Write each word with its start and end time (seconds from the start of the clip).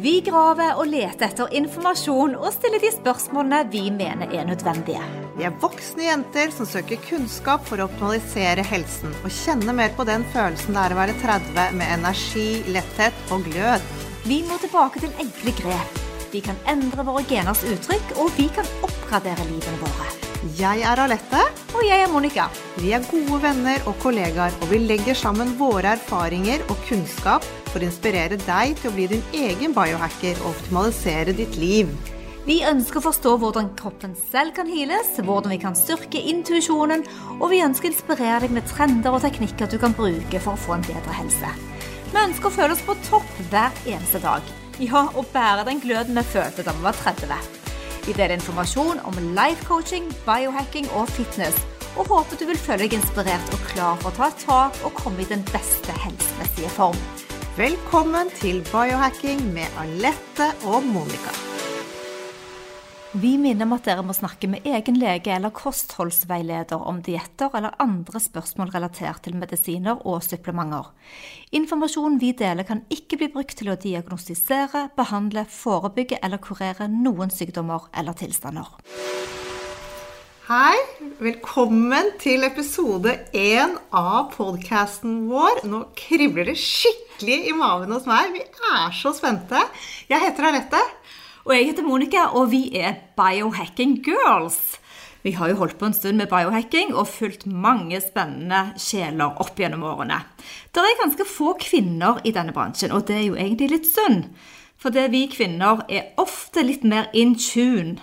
Vi 0.00 0.22
graver 0.24 0.78
og 0.80 0.86
leter 0.88 1.26
etter 1.26 1.50
informasjon 1.58 2.32
og 2.38 2.54
stiller 2.54 2.80
de 2.80 2.88
spørsmålene 2.94 3.66
vi 3.68 3.82
mener 3.92 4.30
er 4.32 4.46
nødvendige. 4.48 5.02
Vi 5.36 5.44
er 5.44 5.58
voksne 5.60 6.06
jenter 6.06 6.54
som 6.54 6.68
søker 6.68 7.02
kunnskap 7.04 7.66
for 7.68 7.82
å 7.82 7.88
optimalisere 7.90 8.64
helsen 8.64 9.12
og 9.18 9.28
kjenne 9.42 9.74
mer 9.76 9.92
på 9.98 10.06
den 10.08 10.24
følelsen 10.32 10.78
det 10.78 10.86
er 10.86 10.94
å 10.94 11.00
være 11.02 11.18
30 11.20 11.76
med 11.76 11.92
energi, 11.98 12.46
letthet 12.72 13.34
og 13.34 13.44
glød. 13.50 13.84
Vi 14.24 14.40
må 14.48 14.56
tilbake 14.62 15.04
til 15.04 15.20
enkle 15.20 15.56
grep. 15.60 16.00
Vi 16.32 16.40
kan 16.48 16.56
endre 16.70 17.04
våre 17.04 17.26
geners 17.28 17.60
uttrykk, 17.66 18.16
og 18.22 18.32
vi 18.38 18.48
kan 18.56 18.68
oppgradere 18.86 19.50
livene 19.50 19.82
våre. 19.82 20.08
Jeg 20.56 20.80
er 20.86 21.02
Alette. 21.02 21.42
Og 21.74 21.84
jeg 21.84 22.00
er 22.00 22.08
Monica. 22.10 22.48
Vi 22.80 22.94
er 22.96 23.04
gode 23.10 23.42
venner 23.42 23.84
og 23.90 23.98
kollegaer, 24.00 24.54
og 24.62 24.70
vi 24.72 24.80
legger 24.80 25.18
sammen 25.18 25.52
våre 25.58 25.98
erfaringer 25.98 26.64
og 26.70 26.80
kunnskap 26.88 27.44
for 27.70 27.80
å 27.82 27.88
inspirere 27.88 28.38
deg 28.40 28.78
til 28.78 28.90
å 28.90 28.94
bli 28.94 29.06
din 29.10 29.36
egen 29.36 29.74
biohacker 29.76 30.40
og 30.42 30.54
optimalisere 30.54 31.34
ditt 31.36 31.58
liv. 31.60 31.90
Vi 32.48 32.62
ønsker 32.64 32.98
å 32.98 33.04
forstå 33.04 33.34
hvordan 33.42 33.68
kroppen 33.78 34.14
selv 34.32 34.54
kan 34.56 34.68
heales, 34.70 35.12
hvordan 35.20 35.52
vi 35.52 35.58
kan 35.60 35.76
styrke 35.76 36.22
intuisjonen, 36.32 37.04
og 37.36 37.50
vi 37.52 37.60
ønsker 37.62 37.90
å 37.90 37.92
inspirere 37.92 38.40
deg 38.46 38.54
med 38.56 38.66
trender 38.70 39.14
og 39.14 39.22
teknikker 39.26 39.70
du 39.70 39.76
kan 39.82 39.94
bruke 39.96 40.40
for 40.40 40.56
å 40.56 40.62
få 40.64 40.78
en 40.78 40.86
bedre 40.88 41.14
helse. 41.18 41.52
Vi 42.10 42.18
ønsker 42.18 42.48
å 42.48 42.54
føle 42.56 42.74
oss 42.74 42.84
på 42.86 42.96
topp 43.06 43.28
hver 43.52 43.76
eneste 43.84 44.22
dag. 44.24 44.46
Ja, 44.80 45.04
og 45.12 45.28
bære 45.34 45.68
den 45.68 45.82
gløden 45.84 46.16
vi 46.16 46.24
følte 46.32 46.64
da 46.64 46.74
vi 46.74 46.86
var 46.88 46.96
30. 47.04 47.36
Vi 48.06 48.16
deler 48.16 48.38
informasjon 48.38 49.04
om 49.06 49.20
life 49.36 49.66
coaching, 49.68 50.08
biohacking 50.24 50.88
og 50.96 51.12
fitness, 51.12 51.60
og 51.94 52.08
håper 52.08 52.40
du 52.40 52.48
vil 52.48 52.58
føle 52.58 52.86
deg 52.86 52.96
inspirert 52.98 53.52
og 53.54 53.66
klar 53.74 54.00
for 54.00 54.10
å 54.10 54.16
ta 54.16 54.30
et 54.32 54.46
tak 54.46 54.86
og 54.86 54.96
komme 54.96 55.22
i 55.22 55.28
den 55.28 55.44
beste 55.52 55.94
helsemessige 56.06 56.72
form. 56.80 57.29
Velkommen 57.60 58.30
til 58.38 58.62
Biohacking 58.70 59.40
med 59.52 59.74
Alette 59.76 60.46
og 60.70 60.84
Monica. 60.86 61.32
Vi 63.20 63.34
minner 63.36 63.66
om 63.66 63.74
at 63.76 63.84
dere 63.84 64.04
må 64.06 64.14
snakke 64.16 64.48
med 64.48 64.64
egen 64.64 64.96
lege 64.96 65.34
eller 65.34 65.52
kostholdsveileder 65.52 66.80
om 66.88 67.02
dietter 67.04 67.52
eller 67.58 67.76
andre 67.84 68.22
spørsmål 68.24 68.72
relatert 68.72 69.20
til 69.26 69.36
medisiner 69.36 70.00
og 70.08 70.24
supplementer. 70.24 70.88
Informasjonen 71.60 72.16
vi 72.22 72.32
deler 72.38 72.64
kan 72.64 72.80
ikke 72.88 73.20
bli 73.20 73.28
brukt 73.34 73.58
til 73.60 73.74
å 73.74 73.76
diagnostisere, 73.82 74.86
behandle, 74.96 75.44
forebygge 75.44 76.22
eller 76.24 76.40
kurere 76.40 76.88
noen 76.88 77.34
sykdommer 77.34 77.90
eller 77.92 78.16
tilstander. 78.16 78.72
Hei, 80.50 80.80
velkommen 81.20 82.08
til 82.18 82.42
episode 82.42 83.12
én 83.38 83.76
av 83.94 84.32
podkasten 84.32 85.28
vår. 85.30 85.60
Nå 85.70 85.84
kribler 85.94 86.48
det 86.48 86.56
skikkelig 86.58 87.36
i 87.46 87.54
maven 87.54 87.94
hos 87.94 88.08
meg. 88.10 88.32
Vi 88.34 88.42
er 88.72 88.96
så 88.98 89.12
spente. 89.14 89.60
Jeg 90.10 90.18
heter 90.24 90.48
Anette. 90.48 90.80
Og 91.44 91.54
jeg 91.54 91.68
heter 91.68 91.86
Monica, 91.86 92.24
og 92.34 92.50
vi 92.50 92.64
er 92.82 92.98
Biohacking 93.14 94.00
Girls. 94.02 94.58
Vi 95.22 95.36
har 95.38 95.52
jo 95.52 95.60
holdt 95.62 95.78
på 95.78 95.86
en 95.86 95.94
stund 95.94 96.18
med 96.18 96.32
biohacking 96.34 96.96
og 96.96 97.06
fulgt 97.12 97.46
mange 97.46 98.02
spennende 98.02 98.72
sjeler 98.74 99.38
opp 99.38 99.54
gjennom 99.54 99.86
årene. 99.86 100.18
Det 100.74 100.82
er 100.82 101.02
ganske 101.04 101.30
få 101.30 101.54
kvinner 101.62 102.18
i 102.26 102.34
denne 102.34 102.56
bransjen, 102.56 102.90
og 102.90 103.06
det 103.06 103.20
er 103.20 103.28
jo 103.28 103.38
egentlig 103.38 103.70
litt 103.76 103.86
synd. 103.94 104.32
Det 104.82 105.10
vi 105.14 105.28
kvinner 105.30 105.84
er 105.86 106.10
ofte 106.18 106.66
litt 106.66 106.82
mer 106.82 107.06
in 107.14 107.36
tune 107.38 108.00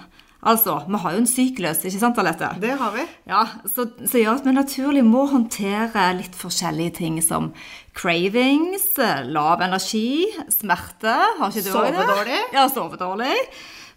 Altså, 0.48 0.78
vi 0.88 1.00
har 1.03 1.16
jo 1.16 1.22
en 1.22 1.28
syklus, 1.30 1.81
ikke 1.84 2.00
sant, 2.00 2.20
Alette? 2.22 2.50
Det 2.64 2.76
har 2.80 2.94
vi. 2.95 3.03
Ja, 3.28 3.42
Så, 3.67 3.88
så 4.08 4.22
gjør 4.22 4.38
at 4.40 4.45
vi 4.48 4.54
naturlig 4.56 5.04
må 5.06 5.26
håndtere 5.31 6.06
litt 6.16 6.38
forskjellige 6.39 6.94
ting 7.02 7.17
som 7.26 7.50
cravings, 7.98 8.94
lav 9.28 9.64
energi, 9.66 10.28
smerte 10.54 11.16
Har 11.39 11.52
ikke 11.52 11.66
du 11.66 11.73
òg 11.76 11.89
det? 11.92 12.06
dårlig. 12.14 12.39
Ja, 12.56 12.67
sove 12.72 13.00
dårlig. 13.02 13.34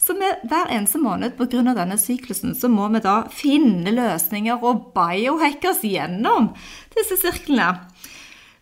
Så 0.00 0.14
med 0.16 0.40
hver 0.48 0.70
eneste 0.72 0.98
måned 0.98 1.36
pga. 1.36 1.60
denne 1.76 1.98
syklusen 2.00 2.54
så 2.56 2.70
må 2.72 2.88
vi 2.88 3.02
da 3.04 3.18
finne 3.28 3.92
løsninger 3.92 4.62
og 4.64 4.94
biohacke 4.96 5.70
oss 5.74 5.82
gjennom 5.84 6.54
disse 6.96 7.20
sirklene. 7.20 7.74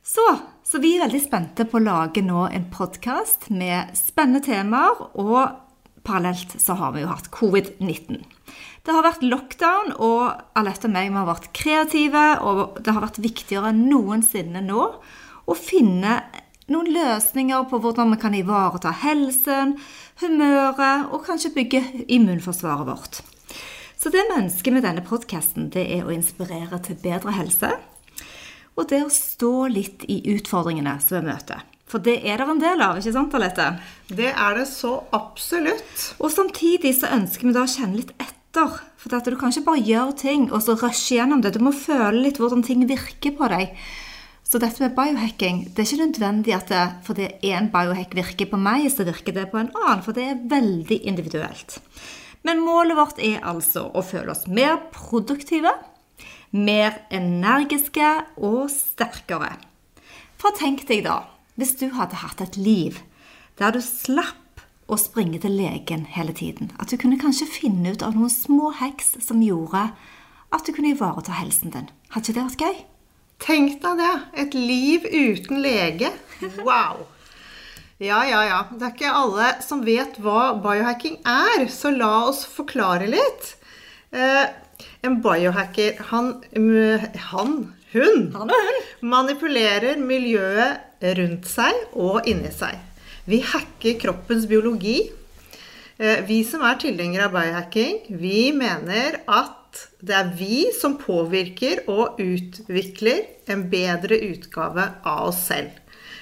Så, 0.02 0.24
så 0.66 0.80
vi 0.82 0.96
er 0.96 1.04
veldig 1.06 1.20
spente 1.22 1.64
på 1.68 1.78
å 1.78 1.84
lage 1.84 2.24
nå 2.26 2.48
en 2.50 2.66
podkast 2.74 3.50
med 3.54 3.94
spennende 3.94 4.42
temaer. 4.42 4.98
og 5.14 5.67
parallelt 6.08 6.56
så 6.60 6.74
har 6.80 6.96
vi 6.96 7.04
jo 7.04 7.12
hatt 7.12 7.30
covid-19. 7.34 8.24
Det 8.86 8.94
har 8.96 9.04
vært 9.04 9.24
lockdown, 9.26 9.94
og 10.00 10.56
Alette 10.56 10.88
og 10.88 10.94
meg 10.94 11.12
har 11.12 11.28
vært 11.28 11.50
kreative. 11.56 12.26
Og 12.48 12.78
det 12.80 12.94
har 12.96 13.04
vært 13.04 13.20
viktigere 13.20 13.72
enn 13.74 13.84
noensinne 13.90 14.64
nå 14.64 14.84
å 15.48 15.56
finne 15.56 16.22
noen 16.68 16.90
løsninger 16.92 17.68
på 17.68 17.80
hvordan 17.80 18.12
vi 18.14 18.20
kan 18.20 18.36
ivareta 18.36 18.92
helsen, 19.04 19.76
humøret 20.20 21.08
og 21.12 21.24
kanskje 21.28 21.54
bygge 21.54 21.82
immunforsvaret 22.08 22.88
vårt. 22.88 23.20
Så 23.98 24.12
det 24.14 24.24
vi 24.28 24.36
ønsker 24.38 24.74
med 24.74 24.84
denne 24.86 25.02
podkasten, 25.04 25.70
det 25.74 25.88
er 25.96 26.06
å 26.06 26.12
inspirere 26.14 26.78
til 26.84 27.00
bedre 27.02 27.34
helse. 27.34 27.72
Og 28.78 28.86
det 28.92 29.00
å 29.04 29.10
stå 29.10 29.54
litt 29.72 30.04
i 30.06 30.20
utfordringene 30.36 30.98
som 31.02 31.18
vi 31.18 31.32
møter. 31.32 31.64
For 31.88 32.04
det 32.04 32.18
er 32.28 32.40
det 32.40 32.48
en 32.52 32.60
del 32.60 32.82
av, 32.84 32.98
ikke 33.00 33.14
sant, 33.14 33.36
Alette? 33.36 33.68
Det 34.12 34.28
er 34.28 34.58
det 34.58 34.66
så 34.68 34.98
absolutt. 35.16 36.10
Og 36.20 36.32
samtidig 36.32 36.92
så 36.98 37.12
ønsker 37.16 37.48
vi 37.48 37.54
da 37.56 37.64
å 37.64 37.70
kjenne 37.70 38.02
litt 38.02 38.12
etter. 38.20 38.76
For 38.98 39.14
at 39.16 39.28
du 39.28 39.36
kan 39.38 39.52
ikke 39.52 39.68
bare 39.70 39.86
gjøre 39.86 40.16
ting 40.20 40.48
og 40.50 40.60
så 40.64 40.74
rushe 40.76 41.16
gjennom 41.16 41.40
det. 41.44 41.54
Du 41.56 41.62
må 41.64 41.72
føle 41.72 42.26
litt 42.26 42.40
hvordan 42.40 42.64
ting 42.66 42.84
virker 42.88 43.32
på 43.38 43.48
deg. 43.52 43.72
Så 44.48 44.60
dette 44.60 44.80
med 44.80 44.94
biohacking, 44.96 45.66
det 45.76 45.82
er 45.82 45.88
ikke 45.88 46.04
nødvendig 46.06 46.54
at 46.56 46.70
det, 46.72 46.84
fordi 47.04 47.26
én 47.44 47.68
biohack 47.72 48.14
virker 48.16 48.48
på 48.48 48.60
meg, 48.60 48.86
så 48.88 49.04
virker 49.04 49.36
det 49.36 49.50
på 49.52 49.60
en 49.60 49.68
annen. 49.76 50.04
For 50.04 50.16
det 50.16 50.24
er 50.24 50.44
veldig 50.48 51.02
individuelt. 51.08 51.76
Men 52.48 52.62
målet 52.64 52.96
vårt 52.96 53.20
er 53.20 53.44
altså 53.44 53.86
å 53.92 54.04
føle 54.04 54.32
oss 54.32 54.46
mer 54.48 54.78
produktive, 54.94 55.72
mer 56.56 57.02
energiske 57.12 58.12
og 58.40 58.70
sterkere. 58.72 59.52
For 60.40 60.56
tenk 60.56 60.86
deg 60.88 61.04
da 61.04 61.20
hvis 61.58 61.74
du 61.80 61.88
hadde 61.96 62.20
hatt 62.22 62.40
et 62.44 62.56
liv 62.56 63.00
der 63.58 63.74
du 63.74 63.80
slapp 63.82 64.62
å 64.88 64.96
springe 64.96 65.40
til 65.42 65.56
legen 65.58 66.06
hele 66.14 66.32
tiden, 66.32 66.70
at 66.80 66.88
du 66.88 66.96
kunne 66.96 67.18
kanskje 67.20 67.48
finne 67.50 67.92
ut 67.92 68.04
av 68.06 68.14
noen 68.16 68.30
små 68.32 68.70
heks 68.78 69.16
som 69.26 69.42
gjorde 69.44 69.88
at 70.54 70.64
du 70.64 70.72
kunne 70.72 70.94
ivareta 70.94 71.34
helsen 71.36 71.74
din. 71.74 71.90
Hadde 72.14 72.30
ikke 72.30 72.38
det 72.38 72.46
vært 72.46 72.64
gøy? 72.64 72.78
Tenk 73.44 73.76
deg 73.82 74.00
det. 74.00 74.14
Et 74.42 74.54
liv 74.56 75.04
uten 75.10 75.60
lege. 75.62 76.08
Wow. 76.64 77.04
Ja, 77.98 78.22
ja, 78.26 78.40
ja. 78.46 78.58
Det 78.70 78.86
er 78.86 78.94
ikke 78.94 79.12
alle 79.20 79.50
som 79.66 79.84
vet 79.86 80.16
hva 80.22 80.54
biohacking 80.62 81.18
er, 81.26 81.66
så 81.70 81.90
la 81.90 82.28
oss 82.30 82.44
forklare 82.46 83.10
litt. 83.10 83.52
Eh, 84.14 84.44
en 85.04 85.18
biohacker, 85.22 85.98
han, 86.10 86.36
han 87.28 87.54
hun, 87.92 88.18
Han 88.34 88.52
hun. 88.52 88.78
manipulerer 89.02 89.98
miljøet 90.00 90.87
rundt 91.00 91.48
seg 91.48 91.96
og 91.96 92.26
inni 92.28 92.50
seg. 92.54 92.78
Vi 93.28 93.42
hacker 93.44 93.98
kroppens 94.00 94.46
biologi. 94.48 95.10
Eh, 95.98 96.24
Vi 96.26 96.44
som 96.44 96.62
er 96.62 96.78
tilhengere 96.80 97.26
av 97.28 97.34
biohacking, 97.34 98.06
vi 98.08 98.52
mener 98.52 99.20
at 99.26 99.88
det 100.00 100.14
er 100.14 100.30
vi 100.38 100.70
som 100.72 100.96
påvirker 100.98 101.84
og 101.90 102.18
utvikler 102.22 103.26
en 103.50 103.68
bedre 103.70 104.16
utgave 104.30 104.86
av 105.04 105.28
oss 105.28 105.42
selv. 105.50 105.70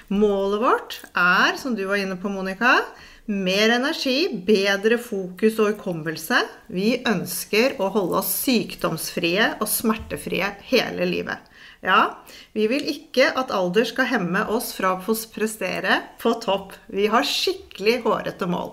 Målet 0.09 0.61
vårt 0.63 0.97
er, 1.15 1.57
som 1.59 1.75
du 1.75 1.85
var 1.87 1.99
inne 1.99 2.17
på, 2.19 2.31
Monica, 2.31 2.79
mer 3.27 3.73
energi, 3.75 4.29
bedre 4.47 4.99
fokus 5.03 5.59
og 5.59 5.73
hukommelse. 5.75 6.39
Vi 6.71 7.03
ønsker 7.07 7.75
å 7.83 7.89
holde 7.95 8.21
oss 8.21 8.31
sykdomsfrie 8.45 9.57
og 9.59 9.67
smertefrie 9.71 10.53
hele 10.71 11.09
livet. 11.11 11.43
Ja, 11.87 12.17
vi 12.53 12.65
vil 12.67 12.89
ikke 12.91 13.29
at 13.39 13.53
alder 13.55 13.87
skal 13.87 14.09
hemme 14.11 14.41
oss 14.51 14.73
fra 14.75 14.97
å 14.97 15.17
prestere 15.31 16.01
på 16.19 16.33
topp. 16.43 16.73
Vi 16.91 17.07
har 17.13 17.27
skikkelig 17.27 18.01
hårete 18.03 18.49
mål. 18.51 18.73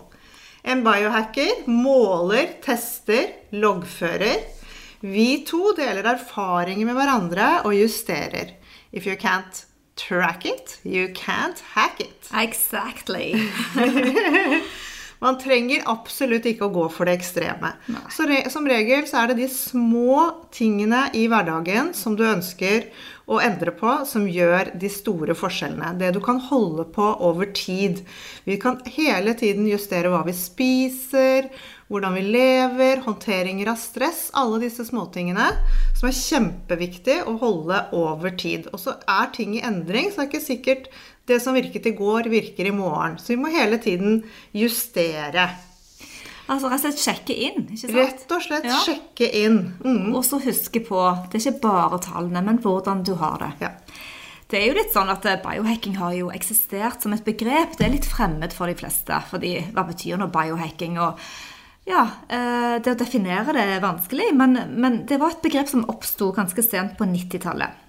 En 0.65 0.81
biohacker 0.81 1.67
måler, 1.69 2.55
tester, 2.63 3.27
loggfører. 3.53 4.47
Vi 5.03 5.43
to 5.45 5.75
deler 5.77 6.07
erfaringer 6.15 6.89
med 6.89 6.97
hverandre 6.97 7.49
og 7.67 7.75
justerer. 7.77 8.55
If 8.91 9.05
you 9.05 9.13
can't 9.19 9.65
track 9.95 10.45
it, 10.45 10.79
you 10.83 11.09
can't 11.13 11.61
hack 11.75 11.99
it. 11.99 12.31
Exactly. 12.33 13.35
Man 15.23 15.37
trenger 15.39 15.85
absolutt 15.87 16.47
ikke 16.49 16.67
å 16.67 16.73
gå 16.73 16.83
for 16.91 17.07
det 17.07 17.15
ekstreme. 17.15 17.69
Så 18.11 18.25
re 18.27 18.41
som 18.51 18.65
regel 18.67 19.05
så 19.07 19.21
er 19.21 19.31
det 19.31 19.37
de 19.39 19.47
små 19.51 20.25
tingene 20.51 21.05
i 21.15 21.29
hverdagen 21.31 21.93
som 21.95 22.17
du 22.19 22.25
ønsker 22.27 22.89
å 23.31 23.39
endre 23.43 23.71
på, 23.75 23.91
som 24.07 24.25
gjør 24.27 24.73
de 24.79 24.89
store 24.91 25.35
forskjellene. 25.37 25.93
Det 25.99 26.11
du 26.15 26.19
kan 26.23 26.41
holde 26.43 26.85
på 26.95 27.05
over 27.23 27.51
tid. 27.55 28.01
Vi 28.47 28.57
kan 28.61 28.81
hele 28.97 29.35
tiden 29.39 29.69
justere 29.69 30.11
hva 30.11 30.23
vi 30.27 30.35
spiser, 30.35 31.47
hvordan 31.87 32.17
vi 32.17 32.25
lever, 32.35 33.03
håndteringer 33.05 33.71
av 33.71 33.79
stress. 33.79 34.25
Alle 34.39 34.59
disse 34.65 34.85
småtingene 34.87 35.49
som 35.95 36.09
er 36.09 36.19
kjempeviktig 36.19 37.21
å 37.29 37.37
holde 37.41 37.85
over 37.95 38.35
tid. 38.39 38.67
Og 38.73 38.81
så 38.83 38.97
er 39.07 39.31
ting 39.35 39.55
i 39.55 39.63
endring, 39.63 40.11
så 40.11 40.23
det 40.23 40.27
er 40.27 40.31
ikke 40.33 40.47
sikkert 40.51 40.93
Det 41.23 41.37
som 41.39 41.55
virket 41.55 41.85
i 41.87 41.93
går, 41.95 42.27
virker 42.27 42.67
i 42.67 42.73
morgen. 42.75 43.13
Så 43.15 43.31
vi 43.31 43.37
må 43.39 43.47
hele 43.47 43.77
tiden 43.79 44.25
justere. 44.51 45.45
Altså 46.51 46.67
rett 46.67 46.83
og 46.83 46.91
slett 46.91 47.03
sjekke 47.03 47.35
inn, 47.47 47.61
ikke 47.69 47.87
sant? 47.87 47.95
Rett 47.95 48.31
og 48.35 48.41
slett 48.43 48.65
Ja. 48.67 48.79
sjekke 48.83 49.29
inn. 49.43 49.59
Mm. 49.83 50.09
Og 50.15 50.25
så 50.27 50.41
huske 50.43 50.81
på, 50.83 50.99
det 51.31 51.39
er 51.39 51.51
ikke 51.51 51.61
bare 51.61 51.99
tallene, 52.03 52.43
men 52.43 52.59
hvordan 52.59 53.03
du 53.07 53.13
har 53.15 53.37
det. 53.39 53.51
Ja. 53.61 53.71
Det 54.49 54.59
er 54.59 54.67
jo 54.67 54.75
litt 54.77 54.91
sånn 54.93 55.09
at 55.09 55.25
eh, 55.25 55.39
biohacking 55.41 55.95
har 55.97 56.13
jo 56.13 56.27
eksistert 56.29 57.01
som 57.01 57.13
et 57.15 57.23
begrep. 57.25 57.77
Det 57.77 57.87
er 57.87 57.95
litt 57.95 58.05
fremmed 58.05 58.53
for 58.53 58.67
de 58.67 58.75
fleste. 58.75 59.23
fordi 59.31 59.55
hva 59.73 59.87
betyr 59.87 60.19
nå 60.19 60.27
biohacking? 60.29 60.99
Og 60.99 61.17
ja, 61.87 62.03
eh, 62.29 62.75
det 62.83 62.91
å 62.93 62.99
definere 62.99 63.55
det 63.55 63.63
er 63.63 63.81
vanskelig, 63.81 64.33
men, 64.35 64.53
men 64.75 65.05
det 65.09 65.19
var 65.19 65.31
et 65.31 65.41
begrep 65.41 65.71
som 65.71 65.87
oppsto 65.89 66.31
ganske 66.35 66.61
sent 66.61 66.97
på 66.99 67.07
90-tallet. 67.07 67.79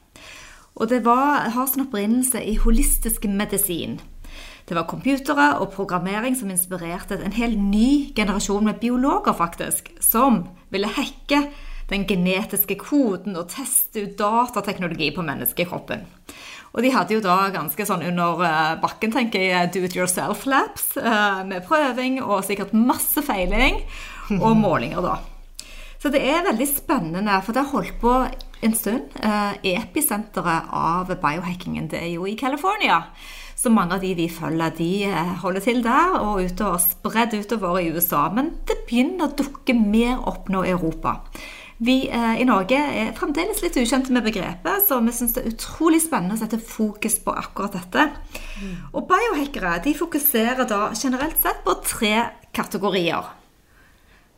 Og 0.76 0.88
det 0.88 1.04
var, 1.04 1.50
har 1.50 1.66
sin 1.66 1.84
opprinnelse 1.84 2.40
i 2.42 2.56
holistisk 2.58 3.28
medisin. 3.30 4.00
Det 4.64 4.76
var 4.76 4.88
computere 4.88 5.50
og 5.60 5.74
programmering 5.74 6.36
som 6.38 6.48
inspirerte 6.52 7.18
en 7.20 7.36
hel 7.36 7.58
ny 7.60 8.14
generasjon 8.16 8.64
med 8.64 8.80
biologer, 8.80 9.36
faktisk, 9.36 9.90
som 10.00 10.46
ville 10.72 10.88
hacke 10.88 11.42
den 11.90 12.06
genetiske 12.08 12.78
koden 12.80 13.36
og 13.36 13.50
teste 13.52 14.06
ut 14.06 14.16
datateknologi 14.16 15.10
på 15.12 15.24
menneskekroppen. 15.26 16.06
Og 16.74 16.82
de 16.82 16.90
hadde 16.90 17.14
jo 17.14 17.22
da 17.22 17.36
ganske 17.54 17.84
sånn 17.86 18.06
under 18.08 18.40
eh, 18.48 18.72
bakken, 18.82 19.12
tenker 19.14 19.44
jeg, 19.44 19.70
do 19.74 19.84
it 19.86 19.94
yourself-labs 19.94 20.96
eh, 20.98 21.44
med 21.46 21.62
prøving 21.68 22.18
og 22.24 22.42
sikkert 22.48 22.74
masse 22.74 23.22
feiling 23.22 23.78
og 24.40 24.56
målinger, 24.64 25.04
da. 25.04 25.20
Så 26.02 26.10
det 26.12 26.24
er 26.26 26.42
veldig 26.44 26.66
spennende, 26.68 27.36
for 27.44 27.56
det 27.56 27.62
har 27.62 27.72
holdt 27.76 28.00
på 28.02 28.16
en 28.64 28.74
stund. 28.76 29.14
Eh, 29.22 29.54
episenteret 29.76 30.72
av 30.72 31.12
biohackingen 31.12 31.86
det 31.92 32.02
er 32.02 32.10
jo 32.16 32.26
i 32.28 32.36
California. 32.40 33.04
Så 33.64 33.70
mange 33.72 33.96
av 33.96 34.02
de 34.04 34.10
vi 34.12 34.26
følger, 34.28 34.74
de 34.76 34.86
eh, 35.08 35.28
holder 35.40 35.62
til 35.64 35.78
der 35.84 36.18
og 36.18 36.42
utover, 36.44 36.82
spredd 36.82 37.32
utover 37.32 37.78
i 37.80 37.86
USA. 37.94 38.26
Men 38.28 38.50
det 38.68 38.82
begynner 38.84 39.30
å 39.30 39.36
dukke 39.38 39.72
mer 39.78 40.18
opp 40.28 40.50
nå 40.52 40.66
i 40.66 40.72
Europa. 40.74 41.14
Vi 41.84 41.94
eh, 42.12 42.42
i 42.42 42.44
Norge 42.44 42.76
er 42.76 43.14
fremdeles 43.16 43.62
litt 43.64 43.78
ukjente 43.80 44.12
med 44.12 44.26
begrepet, 44.26 44.84
så 44.84 44.98
vi 45.00 45.14
syns 45.16 45.32
det 45.32 45.46
er 45.46 45.54
utrolig 45.54 46.02
spennende 46.04 46.36
å 46.36 46.42
sette 46.42 46.60
fokus 46.60 47.16
på 47.24 47.32
akkurat 47.40 47.78
dette. 47.78 48.04
Og 48.92 49.08
biohackere 49.08 49.78
de 49.88 49.96
fokuserer 49.96 50.68
da 50.68 50.82
generelt 50.92 51.40
sett 51.40 51.64
på 51.64 51.78
tre 51.88 52.12
kategorier. 52.52 53.32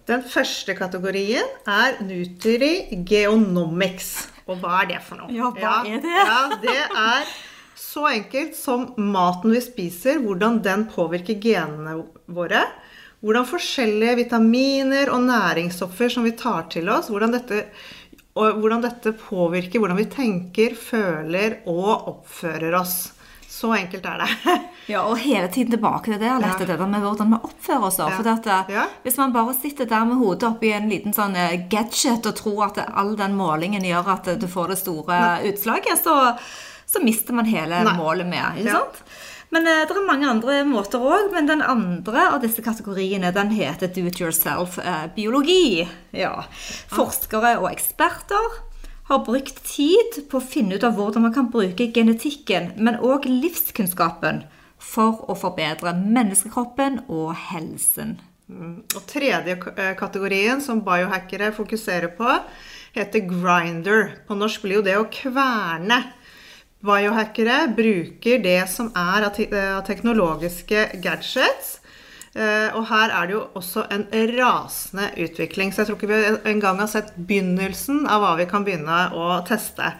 Den 0.06 0.22
første 0.22 0.78
kategorien 0.78 1.50
er 1.66 1.98
Nutri 2.06 3.02
Geonomics. 3.10 4.14
Og 4.46 4.62
hva 4.62 4.84
er 4.84 4.92
det 4.94 5.02
for 5.02 5.18
noe? 5.18 5.34
Ja, 5.34 5.50
hva 5.50 5.80
er 5.82 5.98
det? 5.98 6.14
Ja, 6.14 6.40
det 6.62 6.78
er 6.86 7.36
så 7.76 8.06
enkelt 8.08 8.56
som 8.56 8.88
maten 8.96 9.52
vi 9.52 9.60
spiser, 9.60 10.20
hvordan 10.24 10.62
den 10.64 10.86
påvirker 10.88 11.36
genene 11.42 11.98
våre. 12.32 12.62
Hvordan 13.24 13.48
forskjellige 13.48 14.16
vitaminer 14.22 15.10
og 15.12 15.24
næringsstoffer 15.28 16.12
som 16.12 16.24
vi 16.24 16.34
tar 16.38 16.68
til 16.72 16.88
oss, 16.92 17.08
hvordan 17.12 17.34
dette, 17.36 17.62
hvordan 18.36 18.84
dette 18.84 19.12
påvirker 19.16 19.80
hvordan 19.82 20.00
vi 20.00 20.08
tenker, 20.12 20.76
føler 20.76 21.60
og 21.68 22.08
oppfører 22.12 22.76
oss. 22.80 22.96
Så 23.56 23.70
enkelt 23.76 24.04
er 24.04 24.24
det. 24.24 24.56
Ja, 24.86 25.00
og 25.02 25.16
hele 25.18 25.48
tiden 25.50 25.72
tilbake 25.72 26.12
til 26.12 26.20
det, 26.20 26.28
Alette, 26.30 26.62
Ja. 26.62 26.76
det 26.76 26.86
med 26.86 27.02
hvordan 27.02 27.32
vi 27.32 27.38
oppfører 27.48 27.86
oss. 27.88 27.96
Ja. 27.98 28.10
For 28.14 28.28
at, 28.30 28.46
eh, 28.46 28.74
Ja. 28.76 28.84
Hvis 29.02 29.16
man 29.18 29.32
bare 29.34 29.54
sitter 29.54 29.88
der 29.90 30.04
med 30.06 30.20
hodet 30.20 30.44
oppi 30.46 30.70
en 30.70 30.88
liten 30.88 31.12
sånn 31.16 31.34
eh, 31.34 31.56
gadget 31.68 32.26
og 32.26 32.36
tror 32.38 32.64
at 32.68 32.78
all 32.94 33.16
den 33.16 33.34
målingen 33.34 33.82
gjør 33.82 34.12
at 34.12 34.30
du 34.38 34.46
får 34.46 34.68
det 34.68 34.78
store 34.78 35.18
utslaget, 35.48 35.98
så, 36.04 36.36
så 36.86 37.02
mister 37.02 37.34
man 37.34 37.48
hele 37.50 37.82
Nei. 37.84 37.96
målet 37.98 38.26
med. 38.30 38.60
ikke 38.60 38.68
Ja. 38.70 38.82
sant? 38.84 39.02
Men 39.50 39.66
eh, 39.66 39.84
det 39.86 39.94
er 39.94 40.06
mange 40.06 40.26
andre 40.28 40.64
måter 40.66 40.98
òg. 40.98 41.32
Men 41.32 41.46
den 41.46 41.62
andre 41.62 42.28
av 42.34 42.40
disse 42.42 42.62
kategoriene 42.62 43.32
den 43.32 43.50
heter 43.54 43.86
do 43.94 44.06
it 44.06 44.18
yourself-biologi. 44.20 45.86
ja. 46.12 46.44
Forskere 46.90 47.56
og 47.60 47.70
eksperter 47.70 48.56
har 49.06 49.20
brukt 49.24 49.60
tid 49.64 50.24
på 50.30 50.40
å 50.40 50.42
finne 50.42 50.74
ut 50.74 50.84
av 50.84 50.96
hvordan 50.98 51.22
man 51.28 51.34
kan 51.34 51.50
bruke 51.52 51.92
genetikken, 51.94 52.72
men 52.76 52.96
òg 52.98 53.28
livskunnskapen, 53.30 54.42
for 54.78 55.22
å 55.30 55.36
forbedre 55.38 55.92
menneskekroppen 55.94 57.04
og 57.08 57.30
helsen. 57.50 58.18
Og 58.50 59.06
tredje 59.08 59.56
eh, 59.76 59.94
kategorien 59.98 60.60
som 60.62 60.82
biohackere 60.86 61.52
fokuserer 61.54 62.12
på, 62.18 62.34
heter 62.94 63.24
grinder. 63.30 64.10
På 64.28 64.36
norsk 64.38 64.62
blir 64.66 64.80
jo 64.80 64.84
det 64.86 64.98
å 64.98 65.06
kverne. 65.10 66.02
Biohackere 66.86 67.58
bruker 67.76 68.38
det 68.44 68.60
som 68.72 68.92
er 68.96 69.26
av 69.28 69.34
te- 69.36 69.50
av 69.52 69.82
teknologiske 69.86 70.86
gadgets. 71.04 71.80
eh, 72.34 72.68
Og 72.76 72.86
her 72.88 73.10
er 73.10 73.26
det 73.26 73.34
jo 73.36 73.46
også 73.56 73.86
en 73.90 74.06
rasende 74.38 75.10
utvikling. 75.16 75.72
Så 75.72 75.82
jeg 75.82 75.86
tror 75.90 75.96
ikke 76.00 76.12
vi 76.12 76.50
engang 76.52 76.78
har 76.78 76.86
sett 76.92 77.12
begynnelsen 77.16 78.06
av 78.08 78.20
hva 78.22 78.36
vi 78.38 78.46
kan 78.46 78.64
begynne 78.64 79.10
å 79.14 79.40
teste. 79.48 79.92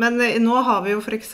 Men 0.00 0.20
eh, 0.20 0.38
nå 0.40 0.62
har 0.64 0.82
vi 0.84 0.92
jo 0.94 1.00
f.eks. 1.00 1.32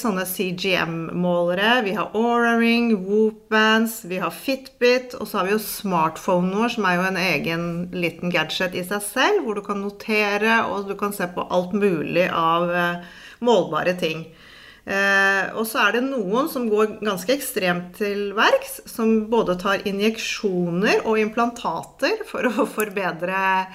sånne 0.00 0.24
CGM-målere. 0.26 1.82
Vi 1.84 1.92
har 1.94 2.10
Aura-ring, 2.14 2.88
Whoop-bands, 3.06 4.00
vi 4.04 4.18
har 4.18 4.30
Fitbit, 4.34 5.14
og 5.18 5.28
så 5.28 5.38
har 5.38 5.46
vi 5.48 5.52
jo 5.54 5.60
smartphonen 5.62 6.54
vår, 6.58 6.72
som 6.74 6.86
er 6.88 6.96
jo 6.98 7.04
en 7.10 7.20
egen 7.20 7.66
liten 7.94 8.32
gadget 8.34 8.74
i 8.74 8.82
seg 8.86 9.02
selv, 9.04 9.44
hvor 9.44 9.54
du 9.58 9.62
kan 9.66 9.82
notere, 9.84 10.62
og 10.70 10.88
du 10.88 10.94
kan 10.98 11.12
se 11.14 11.28
på 11.34 11.46
alt 11.50 11.72
mulig 11.76 12.26
av 12.30 12.70
eh, 12.74 13.20
målbare 13.40 13.96
ting. 13.98 14.26
Eh, 14.84 15.46
og 15.56 15.64
så 15.66 15.80
er 15.86 15.92
det 15.96 16.02
noen 16.10 16.46
som 16.52 16.66
går 16.68 16.98
ganske 17.00 17.32
ekstremt 17.32 17.94
til 17.96 18.34
verks, 18.36 18.82
som 18.90 19.26
både 19.32 19.56
tar 19.62 19.80
injeksjoner 19.88 21.06
og 21.08 21.18
implantater 21.22 22.20
for 22.28 22.44
å 22.50 22.66
forbedre 22.76 23.66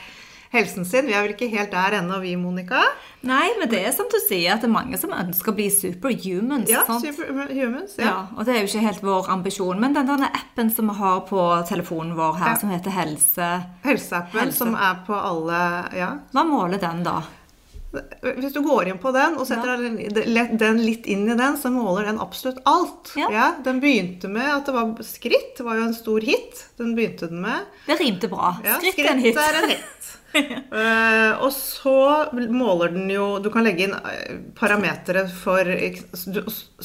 helsen 0.54 0.86
sin. 0.86 1.06
Vi 1.06 1.14
er 1.14 1.22
vel 1.26 1.34
ikke 1.36 1.50
helt 1.52 1.70
der 1.74 1.96
ennå, 2.00 2.16
vi, 2.24 2.32
Monica? 2.38 2.80
Nei, 3.22 3.52
men 3.60 3.70
det 3.70 3.84
er 3.86 3.92
som 3.94 4.08
du 4.10 4.18
sier, 4.24 4.54
at 4.56 4.62
det 4.64 4.70
er 4.70 4.74
mange 4.74 4.98
som 4.98 5.12
ønsker 5.14 5.52
å 5.52 5.56
bli 5.60 5.68
superhumans. 5.70 6.70
Ja, 6.72 6.82
sant? 6.88 7.06
superhumans. 7.06 7.98
Ja. 8.00 8.06
Ja. 8.08 8.16
og 8.38 8.46
det 8.48 8.56
er 8.56 8.62
jo 8.64 8.70
ikke 8.72 8.86
helt 8.88 9.04
vår 9.06 9.30
ambisjon. 9.34 9.78
Men 9.82 9.94
den 9.98 10.10
denne 10.10 10.30
appen 10.34 10.72
som 10.74 10.90
vi 10.90 10.96
har 11.02 11.22
på 11.30 11.44
telefonen 11.70 12.16
vår 12.18 12.40
her, 12.42 12.54
Ja. 12.56 12.58
som 12.64 12.70
heter 12.74 12.94
Helse 12.98 13.50
Helseappen 13.86 14.40
Helse. 14.42 14.58
som 14.58 14.74
er 14.78 15.02
på 15.06 15.14
alle 15.18 15.62
Ja. 15.98 16.12
Hva 16.34 16.46
måler 16.50 16.82
den, 16.82 17.04
da? 17.06 17.20
Hvis 17.92 18.54
du 18.54 18.60
går 18.62 18.92
inn 18.92 19.00
på 19.02 19.10
den 19.16 19.38
og 19.42 19.48
setter 19.50 19.78
den- 19.82 20.58
den 20.58 20.78
litt 20.86 21.08
inn 21.10 21.24
i 21.30 21.36
den, 21.36 21.58
så 21.58 21.72
måler 21.74 22.06
den 22.06 22.20
absolutt 22.22 22.60
alt. 22.70 23.14
Ja. 23.18 23.56
Den 23.66 23.80
begynte 23.82 24.30
med 24.30 24.46
at 24.46 24.66
det 24.66 24.74
var 24.76 24.92
skritt. 25.02 25.58
Det 25.58 25.66
var 25.66 25.76
jo 25.80 25.88
en 25.88 25.94
stor 25.98 26.22
hit. 26.22 26.68
Den 26.78 26.94
begynte 26.96 27.28
den 27.32 27.42
med. 27.42 27.66
Det 27.88 27.98
rimte 28.00 28.30
bra. 28.30 28.58
Ja, 28.64 28.78
Skritt 28.78 29.00
er 29.00 29.12
en 29.16 29.20
hit. 29.20 29.36
er 29.38 29.64
en 29.64 29.70
hit. 29.70 30.16
uh, 30.36 31.42
og 31.44 31.50
så 31.52 32.30
måler 32.54 32.92
den 32.94 33.10
jo 33.10 33.40
Du 33.42 33.50
kan 33.50 33.64
legge 33.66 33.88
inn 33.88 33.96
eh, 33.98 34.36
parametere 34.54 35.24
for 35.28 35.66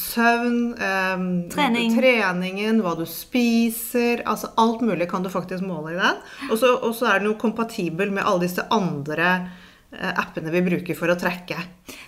søvn, 0.01 0.73
um, 0.81 1.27
Trening. 1.53 1.93
treningen, 1.99 2.81
hva 2.81 2.95
du 2.97 3.05
spiser 3.05 4.23
Altså 4.25 4.49
alt 4.57 4.81
mulig 4.81 5.11
kan 5.11 5.23
du 5.23 5.29
faktisk 5.29 5.61
måle 5.67 5.93
i 5.93 6.01
den. 6.01 6.23
Og 6.51 6.57
så 6.97 7.07
er 7.13 7.21
den 7.21 7.33
jo 7.33 7.37
kompatibel 7.41 8.11
med 8.15 8.25
alle 8.25 8.47
disse 8.47 8.65
andre 8.73 9.35
appene 10.01 10.51
vi 10.51 10.63
bruker 10.63 10.97
for 10.99 11.13
å 11.13 11.19
trekke. 11.19 11.57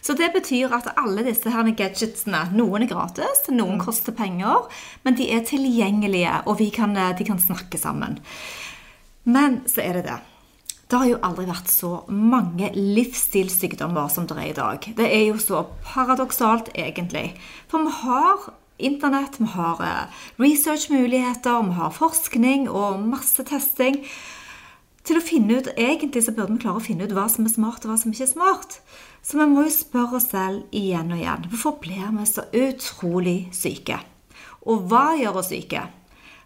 Så 0.03 0.17
det 0.19 0.33
betyr 0.35 0.73
at 0.75 0.93
alle 0.97 1.25
disse 1.27 1.51
her 1.51 1.67
gadgetsene, 1.77 2.53
noen 2.53 2.83
er 2.83 2.91
gratis, 2.91 3.47
Mm. 3.49 3.57
noen 3.57 3.79
koster 3.79 4.13
penger, 4.13 4.69
men 5.05 5.15
de 5.15 5.31
er 5.31 5.41
tilgjengelige, 5.41 6.47
og 6.47 6.59
vi 6.59 6.71
kan, 6.71 6.95
de 6.95 7.25
kan 7.25 7.39
snakke 7.39 7.79
sammen. 7.79 8.19
Men 9.25 9.63
så 9.67 9.83
er 9.83 9.93
det 9.95 10.05
det. 10.05 10.21
Det 10.89 10.99
har 10.99 11.07
jo 11.07 11.19
aldri 11.19 11.47
vært 11.47 11.67
så 11.67 12.05
mange 12.09 12.71
livsstilssykdommer 12.73 14.09
som 14.09 14.27
det 14.27 14.37
er 14.37 14.51
i 14.51 14.53
dag. 14.53 14.87
Det 14.97 15.09
er 15.11 15.25
jo 15.33 15.39
så 15.43 15.67
paradoksalt, 15.83 16.71
egentlig. 16.75 17.33
For 17.69 17.83
vi 17.83 17.91
har 17.91 18.53
internett, 18.79 19.41
vi 19.41 19.47
har 19.47 19.81
eh, 19.83 20.07
researchmuligheter, 20.39 21.63
vi 21.67 21.75
har 21.81 21.91
forskning 21.91 22.69
og 22.69 23.01
masse 23.01 23.43
testing 23.49 24.05
til 25.07 25.21
å 25.21 25.25
finne 25.25 25.61
ut 25.61 25.69
Egentlig 25.77 26.25
så 26.27 26.35
burde 26.35 26.57
vi 26.57 26.63
klare 26.65 26.81
å 26.81 26.85
finne 26.85 27.07
ut 27.07 27.15
hva 27.17 27.27
som 27.33 27.47
er 27.47 27.55
smart, 27.55 27.85
og 27.85 27.93
hva 27.93 27.99
som 28.01 28.13
ikke 28.13 28.27
er 28.27 28.33
smart. 28.33 28.79
Så 29.27 29.39
vi 29.39 29.47
må 29.51 29.67
jo 29.67 29.75
spørre 29.75 30.19
oss 30.21 30.29
selv 30.31 30.67
igjen 30.75 31.13
og 31.15 31.21
igjen. 31.21 31.47
Hvorfor 31.53 31.79
blir 31.83 32.11
vi 32.19 32.27
så 32.31 32.47
utrolig 32.55 33.39
syke? 33.55 34.01
Og 34.67 34.87
hva 34.91 35.15
gjør 35.19 35.41
oss 35.43 35.51
syke? 35.55 35.87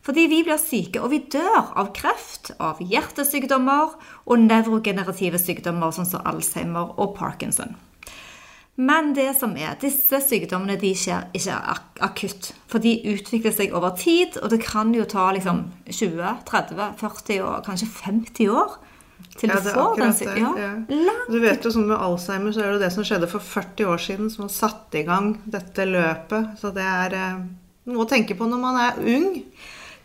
Fordi 0.04 0.24
vi 0.32 0.40
blir 0.46 0.56
syke, 0.60 1.00
og 1.02 1.12
vi 1.12 1.20
dør 1.32 1.74
av 1.76 1.92
kreft, 1.96 2.54
av 2.56 2.80
hjertesykdommer 2.80 3.92
og 4.24 4.46
nevrogenerative 4.46 5.40
sykdommer 5.40 5.92
sånn 5.92 6.08
som 6.08 6.24
Alzheimer 6.28 6.94
og 6.96 7.14
Parkinson. 7.18 7.76
Men 8.80 9.10
det 9.16 9.34
som 9.36 9.52
er, 9.58 9.74
disse 9.80 10.22
sykdommene 10.24 10.78
de 10.80 10.92
skjer 10.96 11.26
ikke 11.36 11.56
ak 11.74 12.00
akutt. 12.06 12.52
For 12.70 12.80
de 12.80 12.94
utvikler 13.12 13.52
seg 13.52 13.74
over 13.76 13.92
tid, 13.98 14.38
og 14.40 14.52
det 14.54 14.62
kan 14.64 14.94
jo 14.96 15.04
ta 15.08 15.26
liksom 15.36 15.66
20, 15.90 16.22
30, 16.48 16.86
40 17.00 17.42
og 17.44 17.66
kanskje 17.66 17.90
50 17.98 18.54
år 18.54 18.78
til 19.36 19.50
Ja, 19.50 19.58
du 19.58 19.66
det 19.66 19.74
får 19.74 19.98
den 20.00 20.38
Ja, 20.40 20.52
ja. 20.64 21.16
Du 21.28 21.38
vet 21.42 21.64
jo 21.64 21.72
sånn 21.74 21.90
med 21.90 22.00
Alzheimer, 22.00 22.54
så 22.56 22.64
er 22.64 22.76
det 22.76 22.86
det 22.86 22.92
som 22.94 23.04
skjedde 23.06 23.28
for 23.30 23.44
40 23.44 23.90
år 23.92 24.00
siden, 24.00 24.30
som 24.32 24.46
har 24.46 24.54
satt 24.54 24.96
i 24.96 25.04
gang 25.08 25.34
dette 25.44 25.86
løpet. 25.88 26.56
Så 26.60 26.72
det 26.76 26.86
er 26.86 27.18
eh, 27.18 27.44
noe 27.92 28.06
å 28.06 28.08
tenke 28.08 28.38
på 28.38 28.48
når 28.48 28.64
man 28.64 28.80
er 28.86 29.04
ung. 29.16 29.30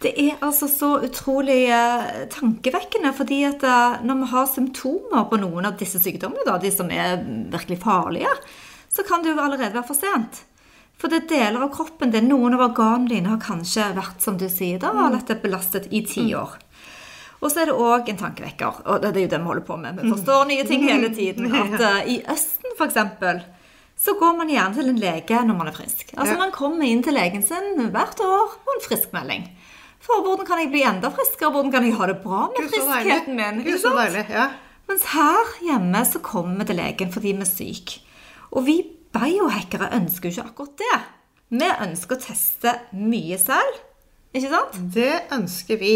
Det 0.04 0.12
er 0.20 0.36
altså 0.44 0.68
så 0.70 0.92
utrolig 1.08 1.64
eh, 1.72 2.26
tankevekkende, 2.34 3.14
fordi 3.16 3.42
at 3.48 3.64
eh, 3.66 4.04
når 4.06 4.22
vi 4.22 4.32
har 4.36 4.52
symptomer 4.52 5.28
på 5.32 5.40
noen 5.42 5.72
av 5.72 5.80
disse 5.80 6.02
sykdommene, 6.04 6.46
da, 6.48 6.60
de 6.62 6.72
som 6.74 6.92
er 6.92 7.24
virkelig 7.54 7.80
farlige, 7.84 8.36
så 8.96 9.04
kan 9.08 9.24
det 9.24 9.34
jo 9.34 9.40
allerede 9.44 9.76
være 9.76 9.88
for 9.88 9.98
sent. 9.98 10.44
For 10.96 11.12
det 11.12 11.26
er 11.26 11.32
deler 11.32 11.66
av 11.66 11.74
kroppen 11.76 12.14
din, 12.14 12.30
noen 12.32 12.56
av 12.56 12.70
organene 12.70 13.12
dine 13.12 13.34
har 13.34 13.42
kanskje 13.44 13.90
vært, 13.98 14.22
som 14.24 14.38
du 14.40 14.48
sier, 14.48 14.80
da, 14.80 14.94
har 14.96 15.12
lett 15.12 15.34
belastet 15.44 15.90
i 15.92 16.06
ti 16.08 16.30
år. 16.38 16.56
Og 17.44 17.52
så 17.52 17.62
er 17.62 17.70
det 17.70 17.76
òg 17.76 18.08
en 18.10 18.22
tankevekker, 18.22 18.80
og 18.88 19.04
det 19.04 19.12
er 19.12 19.26
jo 19.26 19.32
det 19.34 19.42
vi 19.42 19.50
holder 19.50 19.66
på 19.68 19.76
med. 19.82 20.00
Vi 20.00 20.14
forstår 20.14 20.48
nye 20.50 20.64
ting 20.68 20.86
hele 20.88 21.12
tiden. 21.14 21.52
At 21.62 21.76
uh, 21.76 22.00
i 22.08 22.22
Østen, 22.32 22.72
f.eks., 22.80 23.52
så 24.06 24.16
går 24.20 24.34
man 24.40 24.50
gjerne 24.52 24.76
til 24.76 24.92
en 24.92 25.00
lege 25.00 25.42
når 25.48 25.56
man 25.60 25.70
er 25.72 25.76
frisk. 25.76 26.10
Altså 26.18 26.36
Man 26.40 26.52
kommer 26.56 26.88
inn 26.88 27.04
til 27.04 27.16
legen 27.16 27.44
sin 27.48 27.86
hvert 27.94 28.20
år 28.24 28.58
på 28.64 28.74
en 28.76 28.84
friskmelding. 28.84 29.46
For 30.04 30.24
hvordan 30.24 30.48
kan 30.48 30.60
jeg 30.62 30.72
bli 30.74 30.84
enda 30.86 31.10
friskere? 31.16 31.52
Hvordan 31.54 31.72
kan 31.72 31.86
jeg 31.88 31.96
ha 31.96 32.10
det 32.12 32.18
bra 32.24 32.42
med 32.52 32.68
friskheten 32.74 33.40
min? 33.40 33.62
Gud, 33.66 33.78
så 33.82 33.94
deilig. 33.96 34.26
Ja. 34.36 34.50
Mens 34.90 35.08
her 35.14 35.54
hjemme 35.66 36.04
så 36.06 36.22
kommer 36.22 36.60
vi 36.62 36.68
til 36.70 36.80
legen 36.82 37.14
fordi 37.14 37.32
vi 37.34 37.46
er 37.46 37.50
syke. 37.50 38.02
Og 38.56 38.66
vi 38.68 38.78
biohackere 39.16 39.92
ønsker 39.98 40.30
jo 40.30 40.36
ikke 40.42 40.50
akkurat 40.52 40.80
det. 40.84 41.02
Vi 41.56 41.68
ønsker 41.88 42.18
å 42.18 42.24
teste 42.26 42.78
mye 42.98 43.38
selv. 43.40 43.82
Ikke 44.36 44.50
sant? 44.52 44.80
Det 44.92 45.12
ønsker 45.32 45.78
vi. 45.80 45.92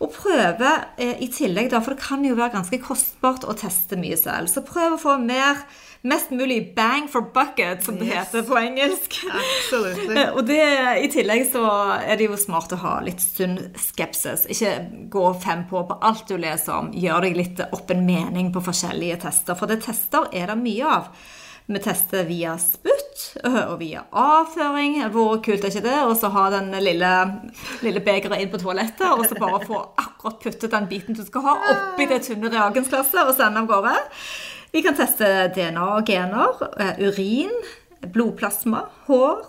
Og 0.00 0.12
prøve 0.14 0.68
eh, 1.02 1.16
i 1.24 1.26
tillegg, 1.34 1.72
da, 1.72 1.80
for 1.84 1.96
det 1.96 2.04
kan 2.04 2.22
jo 2.24 2.36
være 2.38 2.54
ganske 2.54 2.78
kostbart 2.84 3.42
å 3.50 3.56
teste 3.58 3.98
mye 4.00 4.16
selv. 4.16 4.46
Så 4.48 4.62
prøv 4.64 4.94
å 4.94 5.00
få 5.02 5.16
mer, 5.20 5.58
mest 6.06 6.30
mulig 6.32 6.60
bang 6.76 7.08
for 7.10 7.26
bucket, 7.34 7.82
som 7.84 7.98
det 7.98 8.06
Yes. 8.08 8.30
heter 8.30 8.46
på 8.46 8.56
engelsk. 8.60 9.18
Og 10.36 10.40
det, 10.48 10.60
I 11.04 11.10
tillegg 11.12 11.44
så 11.50 11.64
er 11.98 12.16
det 12.20 12.30
jo 12.30 12.38
smart 12.40 12.72
å 12.72 12.80
ha 12.84 12.94
litt 13.04 13.20
sunn 13.24 13.58
skepsis. 13.76 14.46
Ikke 14.54 14.72
gå 15.12 15.26
fem 15.42 15.66
på 15.68 15.82
på 15.90 15.98
alt 16.06 16.30
du 16.30 16.38
leser 16.40 16.78
om. 16.78 16.92
Gjør 16.94 17.26
deg 17.26 17.36
litt 17.42 17.60
opp 17.66 17.90
en 17.92 18.06
mening 18.06 18.54
på 18.54 18.62
forskjellige 18.70 19.20
tester. 19.26 19.58
For 19.58 19.66
det 19.68 19.82
tester 19.84 20.30
er 20.32 20.54
det 20.54 20.58
mye 20.62 20.94
av. 21.00 21.10
Vi 21.70 21.78
tester 21.78 22.24
via 22.26 22.56
spytt 22.58 23.36
øh, 23.44 23.58
og 23.70 23.76
via 23.78 24.00
avføring. 24.10 24.96
Hvor 25.14 25.36
kult 25.38 25.62
er 25.62 25.70
ikke 25.70 25.84
det? 25.84 25.98
Og 26.02 26.16
så 26.18 26.30
ha 26.34 26.48
den 26.50 26.72
lille, 26.82 27.10
lille 27.86 28.02
begeret 28.02 28.42
inn 28.42 28.50
på 28.50 28.58
toalettet, 28.58 29.06
og 29.06 29.22
så 29.30 29.38
bare 29.38 29.60
få 29.68 29.82
akkurat 29.94 30.40
puttet 30.42 30.72
den 30.72 30.88
biten 30.90 31.14
du 31.14 31.22
skal 31.22 31.44
ha, 31.46 31.54
oppi 31.74 32.08
det 32.10 32.24
tynne 32.26 32.50
reagensglasset 32.50 33.22
og 33.22 33.36
sende 33.38 33.62
av 33.62 33.70
gårde. 33.70 33.94
Vi 34.74 34.82
kan 34.82 34.98
teste 34.98 35.30
DNA 35.54 35.86
og 36.00 36.10
gener, 36.10 36.58
eh, 36.82 36.98
urin, 37.06 37.54
blodplasma, 38.02 38.82
hår 39.06 39.46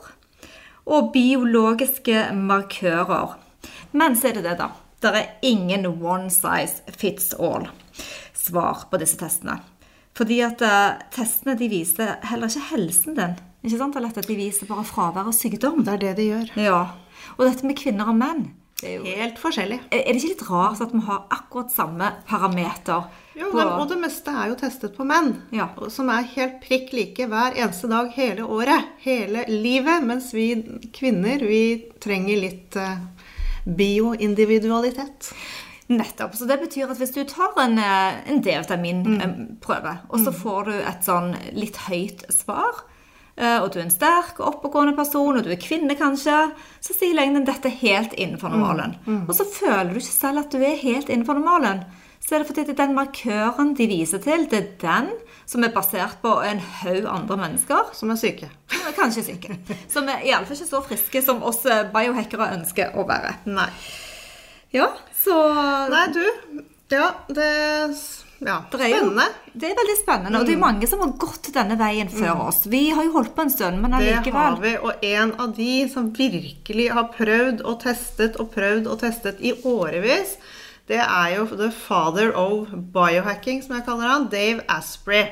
og 0.86 1.12
biologiske 1.18 2.28
markører. 2.38 3.34
Men 3.98 4.13
så 4.13 4.30
er 4.30 4.38
det 4.38 4.46
det, 4.46 4.60
da. 4.62 4.70
Det 5.01 5.18
er 5.18 5.34
ingen 5.42 5.90
one 5.90 6.30
size 6.30 6.86
fits 6.94 7.34
all 7.34 7.66
svar 8.38 8.86
på 8.92 9.01
disse 9.01 9.18
testene. 9.18 9.58
Fordi 10.22 10.38
at 10.46 10.62
uh, 10.62 11.00
testene 11.10 11.56
de 11.58 11.66
viser 11.72 12.12
heller 12.30 12.51
ikke 12.51 12.68
helsen 12.75 13.16
din. 13.18 13.32
Ikke 13.66 13.78
sant, 13.80 13.96
Alette? 13.98 14.22
De 14.25 14.36
viser 14.38 14.70
bare 14.70 14.84
fravær 14.86 15.30
av 15.32 15.34
sykdom. 15.34 15.80
Det 15.86 15.96
er 15.96 16.01
det 16.04 16.12
de 16.20 16.28
gjør. 16.28 16.51
Ja. 16.62 16.82
Og 17.40 17.48
dette 17.48 17.66
med 17.66 17.78
kvinner 17.80 18.12
og 18.12 18.18
menn 18.22 18.44
det 18.82 18.90
er, 18.90 18.94
jo, 18.98 19.04
Helt 19.06 19.38
forskjellig. 19.38 19.75
er 19.94 20.08
det 20.08 20.16
ikke 20.18 20.30
litt 20.32 20.44
rart 20.48 20.80
at 20.82 20.94
vi 20.94 21.01
har 21.06 21.20
akkurat 21.34 21.70
samme 21.74 22.08
parameter? 22.30 23.04
Jo, 23.38 23.50
på- 23.51 23.58
men, 23.60 23.68
og 23.78 23.84
det 23.92 23.98
meste 24.01 24.34
er 24.34 24.50
jo 24.50 24.56
testet 24.58 24.96
på 24.98 25.06
menn. 25.06 25.36
Ja. 25.54 25.68
Som 25.94 26.10
er 26.10 26.25
helt 26.36 26.60
prikk 26.63 26.90
like 26.98 27.28
hver 27.30 27.58
eneste 27.62 27.90
dag 27.92 28.10
hele 28.18 28.46
året. 28.46 28.90
Hele 29.06 29.46
livet. 29.50 30.01
Mens 30.06 30.32
vi 30.34 30.48
kvinner, 30.98 31.46
vi 31.46 31.62
trenger 32.01 32.42
litt 32.42 32.78
uh, 32.82 32.98
bioindividualitet. 33.66 35.30
Nettopp. 35.92 36.36
Så 36.40 36.48
det 36.48 36.60
betyr 36.62 36.92
at 36.94 37.00
hvis 37.02 37.14
du 37.16 37.24
tar 37.28 37.58
en, 37.60 37.78
eh, 37.78 38.22
en 38.32 38.42
D-vitaminprøve, 38.42 39.98
og 40.10 40.20
så 40.24 40.32
får 40.34 40.66
du 40.70 40.74
et 40.80 41.06
sånn 41.06 41.34
litt 41.58 41.78
høyt 41.88 42.26
svar, 42.34 42.84
eh, 43.38 43.58
og 43.62 43.72
du 43.74 43.80
er 43.80 43.86
en 43.88 43.94
sterk 43.94 44.40
og 44.40 44.56
oppegående 44.56 44.96
person, 44.96 45.38
og 45.38 45.44
du 45.44 45.52
er 45.52 45.60
kvinne 45.62 45.98
kanskje, 46.00 46.38
så 46.82 46.96
sier 46.96 47.16
legen 47.18 47.36
din 47.40 47.46
dette 47.50 47.70
helt 47.82 48.14
innenfor 48.14 48.50
normalen. 48.54 48.96
Og 49.28 49.34
så 49.36 49.46
føler 49.48 49.92
du 49.94 50.00
ikke 50.00 50.20
selv 50.20 50.46
at 50.46 50.52
du 50.52 50.62
er 50.64 50.80
helt 50.82 51.10
innenfor 51.10 51.40
normalen. 51.40 51.84
Så 52.22 52.36
er 52.36 52.44
det 52.44 52.48
fordi 52.52 52.64
det 52.68 52.76
er 52.80 52.86
den 52.86 52.94
markøren 52.96 53.72
de 53.76 53.88
viser 53.90 54.20
til, 54.22 54.44
det 54.46 54.60
er 54.60 54.68
den 54.84 55.08
som 55.50 55.64
er 55.66 55.74
basert 55.74 56.20
på 56.22 56.36
en 56.46 56.60
haug 56.60 57.08
andre 57.10 57.38
mennesker 57.38 57.90
Som 57.98 58.12
er 58.12 58.16
syke. 58.22 58.48
som 58.70 58.88
er 58.88 58.94
kanskje 58.96 59.24
syke. 59.26 59.58
Som 59.90 60.08
er 60.08 60.22
iallfall 60.24 60.56
ikke 60.56 60.70
så 60.70 60.84
friske 60.86 61.24
som 61.26 61.42
oss 61.44 61.66
eh, 61.66 61.90
biohackere 61.92 62.52
ønsker 62.60 62.94
å 62.96 63.08
være. 63.10 63.34
Nei. 63.50 63.68
Ja, 64.72 64.86
så 65.24 65.38
Nei, 65.90 66.08
du. 66.13 66.25
Ja, 66.92 67.12
det 67.28 67.50
Ja, 68.44 68.63
Det 68.72 68.82
er 68.82 68.90
jo- 68.90 68.96
spennende. 68.98 69.28
Det 69.54 69.70
er 69.70 69.75
veldig 69.78 69.98
spennende, 70.01 70.40
og 70.40 70.46
det 70.48 70.56
er 70.56 70.60
mange 70.60 70.88
som 70.90 71.00
har 71.00 71.12
gått 71.22 71.51
denne 71.54 71.78
veien 71.78 72.10
før 72.10 72.48
oss. 72.48 72.66
Vi 72.66 72.90
har 72.90 73.04
jo 73.06 73.12
holdt 73.13 73.36
på 73.36 73.44
en 73.44 73.51
stund, 73.54 73.80
men 73.82 73.94
allikevel. 73.94 74.24
Det 74.24 74.34
har 74.34 74.56
vi. 74.62 74.75
Og 74.78 75.04
en 75.04 75.34
av 75.40 75.56
de 75.56 75.88
som 75.90 76.12
virkelig 76.12 76.90
har 76.92 77.12
prøvd 77.13 77.62
og 77.63 77.80
testet 77.84 78.40
og 78.40 78.50
prøvd 78.56 78.88
og 78.88 79.00
testet 79.00 79.40
i 79.42 79.54
årevis, 79.63 80.38
det 80.88 80.98
er 81.00 81.36
jo 81.38 81.46
the 81.46 81.70
father 81.70 82.32
of 82.36 82.68
biohacking, 82.74 83.62
som 83.63 83.75
jeg 83.75 83.86
kaller 83.86 84.08
han, 84.08 84.28
Dave 84.28 84.62
Asprey. 84.68 85.28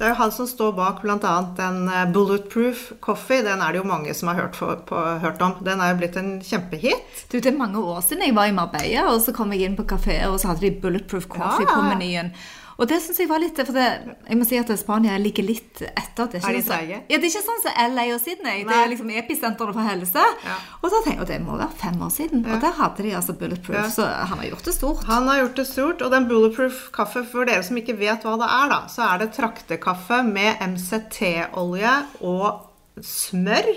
Det 0.00 0.06
er 0.08 0.14
jo 0.14 0.16
han 0.16 0.30
som 0.32 0.46
står 0.48 0.70
bak 0.78 1.02
bl.a. 1.02 1.32
den 1.58 1.82
eh, 1.92 2.06
Bulletproof 2.08 2.86
Coffee. 3.04 3.42
Den 3.44 3.60
er 3.60 3.74
det 3.74 3.82
jo 3.82 3.88
mange 3.88 4.14
som 4.16 4.30
har 4.32 4.38
hørt, 4.38 4.56
for, 4.56 4.78
på, 4.88 4.96
hørt 5.20 5.42
om. 5.44 5.58
Den 5.66 5.82
er 5.84 5.90
jo 5.92 5.98
blitt 6.00 6.16
en 6.16 6.30
kjempehit. 6.40 7.26
Du, 7.28 7.36
det 7.36 7.50
er 7.50 7.58
mange 7.58 7.82
år 7.84 8.00
siden 8.06 8.24
jeg 8.24 8.32
var 8.38 8.48
i 8.48 8.54
Marbella, 8.56 9.10
og 9.12 9.20
så 9.20 9.34
kom 9.36 9.52
jeg 9.52 9.68
inn 9.68 9.76
på 9.76 9.84
kafeer, 9.92 10.30
og 10.32 10.40
så 10.40 10.54
hadde 10.54 10.64
de 10.64 10.72
Bulletproof 10.80 11.28
Coffee 11.28 11.68
Ja. 11.68 11.74
på 11.74 11.84
menyen. 11.90 12.32
Og 12.80 12.88
det 12.88 12.96
synes 13.04 13.18
jeg 13.20 13.28
var 13.28 13.42
litt 13.42 13.58
For 13.60 13.76
det, 13.76 13.86
jeg 14.30 14.38
må 14.40 14.46
si 14.48 14.56
at 14.56 14.70
Spania 14.80 15.18
ligger 15.20 15.44
litt 15.44 15.82
etter. 15.84 16.30
Det 16.32 16.40
Er 16.40 16.54
de 16.56 16.62
sånn 16.62 16.64
som- 16.64 16.76
Ja, 17.10 17.18
det 17.18 17.18
er 17.20 17.28
ikke 17.28 17.42
sånn 17.44 17.60
som 17.66 17.72
LA 17.94 18.04
og 18.14 18.20
Sydney. 18.24 18.64
Det 18.64 18.72
er 18.78 18.88
liksom 18.88 19.10
episenteret 19.20 19.74
for 19.76 19.84
helse. 19.90 20.24
Ja. 20.46 20.56
Og 20.82 20.90
jeg, 21.06 21.18
og 21.20 21.26
det 21.28 21.40
må 21.44 21.58
være 21.58 21.76
fem 21.76 22.00
år 22.00 22.10
siden. 22.14 22.46
Og 22.48 22.60
der 22.64 22.72
hadde 22.72 23.02
de 23.04 23.10
altså 23.20 23.36
Bulletproof. 23.38 23.76
Ja. 23.76 23.84
Så 23.88 24.06
han 24.08 24.38
har 24.38 24.46
gjort 24.48 24.64
det 24.64 24.74
stort. 24.74 25.04
Han 25.04 25.28
har 25.28 25.38
gjort 25.42 25.56
det 25.56 25.66
stort, 25.66 26.00
og 26.02 26.10
den 26.10 26.28
Bulletproof 26.28 26.90
kaffe, 26.92 27.24
for 27.30 27.44
dere 27.44 27.62
som 27.62 27.76
ikke 27.76 27.98
vet 27.98 28.22
hva 28.24 28.38
det 28.40 28.48
er, 28.48 28.68
da, 28.72 28.80
så 28.88 29.04
er 29.14 29.18
det 29.18 29.32
traktekaffe 29.36 30.22
med 30.24 30.56
MCT-olje 30.60 31.94
og 32.22 32.66
smør 33.04 33.68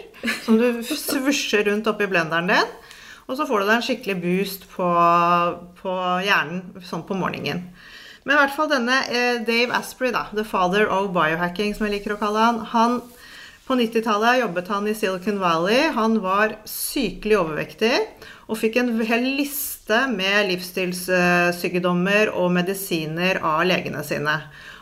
som 0.44 0.58
du 0.58 0.82
svusjer 0.84 1.68
rundt 1.70 1.88
oppi 1.92 2.08
blenderen 2.08 2.48
din. 2.48 2.74
Og 3.30 3.38
så 3.40 3.46
får 3.48 3.62
du 3.64 3.66
deg 3.70 3.76
en 3.78 3.86
skikkelig 3.86 4.16
boost 4.22 4.66
på, 4.74 4.88
på 5.80 5.94
hjernen 6.26 6.82
sånn 6.84 7.06
på 7.08 7.16
morgenen. 7.16 7.70
Men 8.24 8.36
i 8.36 8.40
hvert 8.40 8.56
fall 8.56 8.72
denne 8.72 9.02
eh, 9.12 9.42
Dave 9.44 9.76
Asprey, 9.76 10.14
da, 10.16 10.28
the 10.32 10.46
father 10.48 10.88
of 10.88 11.12
biohacking, 11.16 11.76
som 11.76 11.88
jeg 11.88 11.98
liker 11.98 12.16
å 12.16 12.22
kalle 12.22 12.46
han, 12.48 12.62
han 12.72 13.02
på 13.64 13.78
90-tallet 13.80 14.42
jobbet 14.42 14.70
han 14.74 14.88
i 14.92 14.96
Silicon 14.96 15.40
Valley. 15.40 15.88
Han 15.96 16.18
var 16.24 16.58
sykelig 16.68 17.38
overvektig 17.40 17.94
og 18.52 18.60
fikk 18.60 18.82
en 18.82 18.92
hel 19.08 19.24
liste 19.38 20.02
med 20.12 20.50
livsstilssykdommer 20.50 22.34
og 22.36 22.52
medisiner 22.58 23.40
av 23.40 23.64
legene 23.68 24.04
sine. 24.04 24.36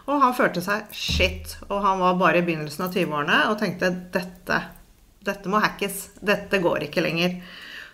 Og 0.09 0.21
han 0.23 0.33
følte 0.33 0.63
seg 0.65 0.89
shit, 0.97 1.55
og 1.69 1.83
han 1.85 2.01
var 2.01 2.17
bare 2.19 2.41
i 2.41 2.45
begynnelsen 2.45 2.87
av 2.87 2.95
20-årene 2.95 3.43
og 3.51 3.59
tenkte 3.61 3.91
dette, 4.13 4.57
dette 5.21 5.51
må 5.51 5.61
hackes. 5.61 6.07
Dette 6.25 6.61
går 6.61 6.87
ikke 6.87 7.05
lenger. 7.05 7.37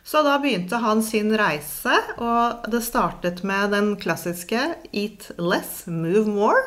Så 0.08 0.22
da 0.24 0.38
begynte 0.40 0.80
han 0.80 1.02
sin 1.04 1.34
reise, 1.36 1.98
og 2.24 2.70
det 2.72 2.80
startet 2.86 3.44
med 3.44 3.74
den 3.76 3.96
klassiske 4.00 4.62
Eat 4.96 5.28
less, 5.36 5.84
move 5.92 6.32
more 6.32 6.64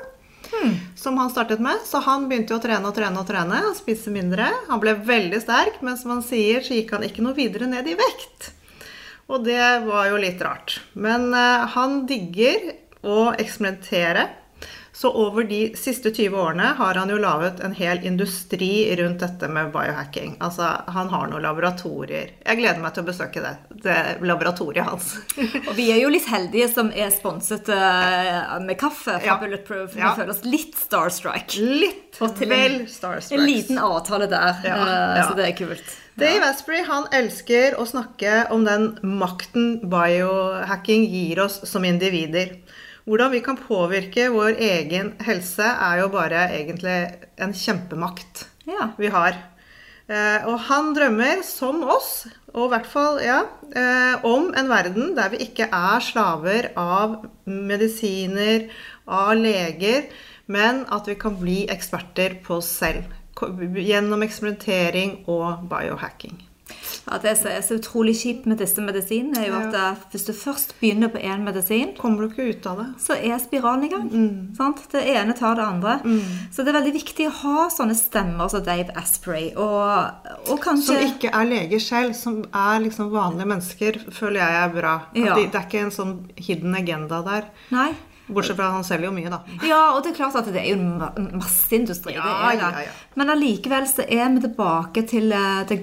som 0.97 1.19
han 1.19 1.31
startet 1.31 1.61
med. 1.61 1.79
Så 1.85 1.99
han 1.99 2.29
begynte 2.29 2.57
å 2.57 2.63
trene 2.63 2.89
og 2.89 2.97
trene 2.97 3.23
og 3.23 3.29
trene 3.29 3.63
og 3.69 3.77
spise 3.79 4.13
mindre. 4.13 4.49
Han 4.69 4.83
ble 4.83 4.97
veldig 5.07 5.41
sterk, 5.43 5.81
men 5.85 5.99
som 5.99 6.15
han 6.17 6.25
sier, 6.27 6.65
så 6.65 6.77
gikk 6.77 6.95
han 6.97 7.07
ikke 7.07 7.25
noe 7.25 7.37
videre 7.37 7.69
ned 7.71 7.89
i 7.89 7.97
vekt. 7.99 8.51
Og 9.31 9.45
det 9.47 9.63
var 9.87 10.11
jo 10.11 10.21
litt 10.21 10.43
rart. 10.43 10.81
Men 10.93 11.31
uh, 11.35 11.69
han 11.77 12.05
digger 12.11 12.73
å 13.07 13.31
eksperimentere. 13.33 14.27
Så 15.01 15.09
over 15.17 15.47
de 15.49 15.59
siste 15.81 16.11
20 16.13 16.35
årene 16.37 16.75
har 16.77 16.99
han 17.01 17.09
jo 17.09 17.17
laget 17.17 17.63
en 17.65 17.73
hel 17.73 18.03
industri 18.05 18.69
rundt 19.01 19.23
dette 19.23 19.49
med 19.49 19.71
biohacking. 19.73 20.35
Altså, 20.45 20.67
han 20.93 21.09
har 21.09 21.31
noen 21.31 21.41
laboratorier. 21.41 22.35
Jeg 22.45 22.59
gleder 22.59 22.83
meg 22.83 22.93
til 22.93 23.07
å 23.07 23.09
besøke 23.09 23.41
det, 23.41 23.55
det 23.87 23.95
laboratoriet 24.29 24.85
hans. 24.85 25.15
Og 25.71 25.73
vi 25.79 25.87
er 25.95 26.03
jo 26.03 26.11
litt 26.13 26.29
heldige 26.29 26.69
som 26.75 26.93
er 26.93 27.09
sponset 27.17 27.71
eh, 27.73 28.53
med 28.67 28.77
kaffe 28.83 29.17
fra 29.17 29.25
Ja. 29.31 29.39
Bulletproof. 29.41 29.95
Vi 29.97 30.03
Ja. 30.05 30.13
føler 30.19 30.35
oss 30.35 30.45
litt 30.45 30.77
starstruck. 30.77 31.57
Litt 31.57 32.21
vel 32.21 32.83
starstruck. 32.93 33.39
En 33.41 33.47
liten 33.49 33.81
avtale 33.81 34.29
der, 34.29 34.61
Ja, 34.69 34.77
ja. 35.17 35.25
så 35.31 35.33
det 35.41 35.49
er 35.49 35.57
kult. 35.65 35.97
Dave 36.21 36.45
Asprey 36.51 36.85
han 36.85 37.07
elsker 37.17 37.79
å 37.81 37.87
snakke 37.89 38.51
om 38.53 38.67
den 38.69 38.99
makten 39.17 39.79
biohacking 39.89 41.07
gir 41.09 41.41
oss 41.47 41.61
som 41.65 41.85
individer. 41.89 42.59
Hvordan 43.09 43.33
vi 43.33 43.41
kan 43.45 43.59
påvirke 43.59 44.29
vår 44.33 44.59
egen 44.61 45.15
helse, 45.25 45.65
er 45.65 46.03
jo 46.03 46.11
bare 46.13 46.49
egentlig 46.53 46.99
en 47.41 47.55
kjempemakt 47.57 48.47
Ja. 48.67 48.93
vi 48.99 49.09
har. 49.09 49.37
Eh, 50.11 50.47
og 50.47 50.59
han 50.67 50.93
drømmer, 50.95 51.43
som 51.47 51.85
oss, 51.87 52.27
og 52.51 52.67
i 52.67 52.71
hvert 52.73 52.89
fall 52.91 53.21
ja, 53.23 53.45
eh, 53.71 54.25
om 54.27 54.51
en 54.59 54.69
verden 54.69 55.15
der 55.15 55.31
vi 55.31 55.45
ikke 55.47 55.69
er 55.71 56.03
slaver 56.03 56.73
av 56.77 57.29
medisiner, 57.47 58.67
av 59.07 59.37
leger, 59.39 60.11
men 60.51 60.85
at 60.91 61.07
vi 61.07 61.15
kan 61.15 61.39
bli 61.39 61.63
eksperter 61.71 62.41
på 62.43 62.59
oss 62.59 62.73
selv. 62.83 63.07
Gjennom 63.39 64.27
eksperimentering 64.27 65.21
og 65.31 65.63
biohacking. 65.71 66.50
Ja, 67.07 67.19
det 67.23 67.33
som 67.41 67.51
er 67.51 67.63
så 67.65 67.79
utrolig 67.81 68.15
kjipt 68.21 68.47
med 68.51 68.61
disse 68.61 68.83
medisinene, 68.85 69.41
er 69.41 69.49
jo 69.49 69.57
at 69.59 69.77
ja. 69.77 69.87
hvis 70.13 70.27
du 70.29 70.33
først 70.37 70.75
begynner 70.81 71.11
på 71.13 71.21
én 71.23 71.45
medisin, 71.47 71.95
Kommer 71.99 72.23
du 72.23 72.31
ikke 72.31 72.51
ut 72.51 72.67
av 72.71 72.83
det? 72.83 72.89
så 73.03 73.17
er 73.17 73.39
spiralen 73.43 73.87
i 73.87 73.91
gang. 73.93 74.09
Mm. 74.11 74.35
Sant? 74.59 74.83
Det 74.93 75.03
ene 75.15 75.35
tar 75.37 75.57
det 75.59 75.65
andre. 75.65 75.97
Så 76.53 76.63
det 76.65 76.73
er 76.73 76.79
veldig 76.81 76.95
viktig 76.99 77.29
å 77.31 77.35
ha 77.43 77.69
sånne 77.73 77.97
stemmer 77.99 78.51
som 78.53 78.65
Dave 78.67 78.95
Asprey, 79.01 79.51
og, 79.57 80.29
og 80.51 80.61
kanskje 80.63 80.93
Som 80.93 81.09
ikke 81.09 81.33
er 81.35 81.49
leger 81.49 81.83
selv, 81.83 82.15
som 82.19 82.43
er 82.45 82.85
liksom 82.85 83.11
vanlige 83.15 83.49
mennesker, 83.55 84.01
føler 84.15 84.43
jeg 84.43 84.61
er 84.61 84.77
bra. 84.77 84.95
Ja. 85.17 85.35
de, 85.35 85.49
det 85.49 85.59
er 85.59 85.67
ikke 85.67 85.85
en 85.87 85.95
sånn 85.95 86.15
hidden 86.37 86.77
agenda 86.77 87.23
der. 87.27 87.51
Nei. 87.75 87.91
Bortsett 88.35 88.57
fra 88.59 88.71
han 88.75 88.85
selger 88.87 89.09
jo 89.09 89.13
mye, 89.17 89.31
da. 89.33 89.41
Ja, 89.67 89.81
og 89.97 90.03
det 90.05 90.13
er 90.13 90.17
klart 90.21 90.37
at 90.41 90.49
det 90.53 90.61
er 90.63 90.69
jo 90.71 90.79
en 90.79 91.01
ma- 91.01 91.13
masseindustri. 91.41 92.15
Ja, 92.17 92.23
det 92.23 92.35
er 92.35 92.61
det. 92.61 92.71
ja, 92.81 92.85
ja. 92.87 92.95
Men 93.21 93.31
allikevel 93.35 93.87
så 93.91 94.07
er 94.07 94.31
vi 94.37 94.41
tilbake 94.47 95.03
til 95.11 95.33
eh, 95.37 95.63
the, 95.69 95.77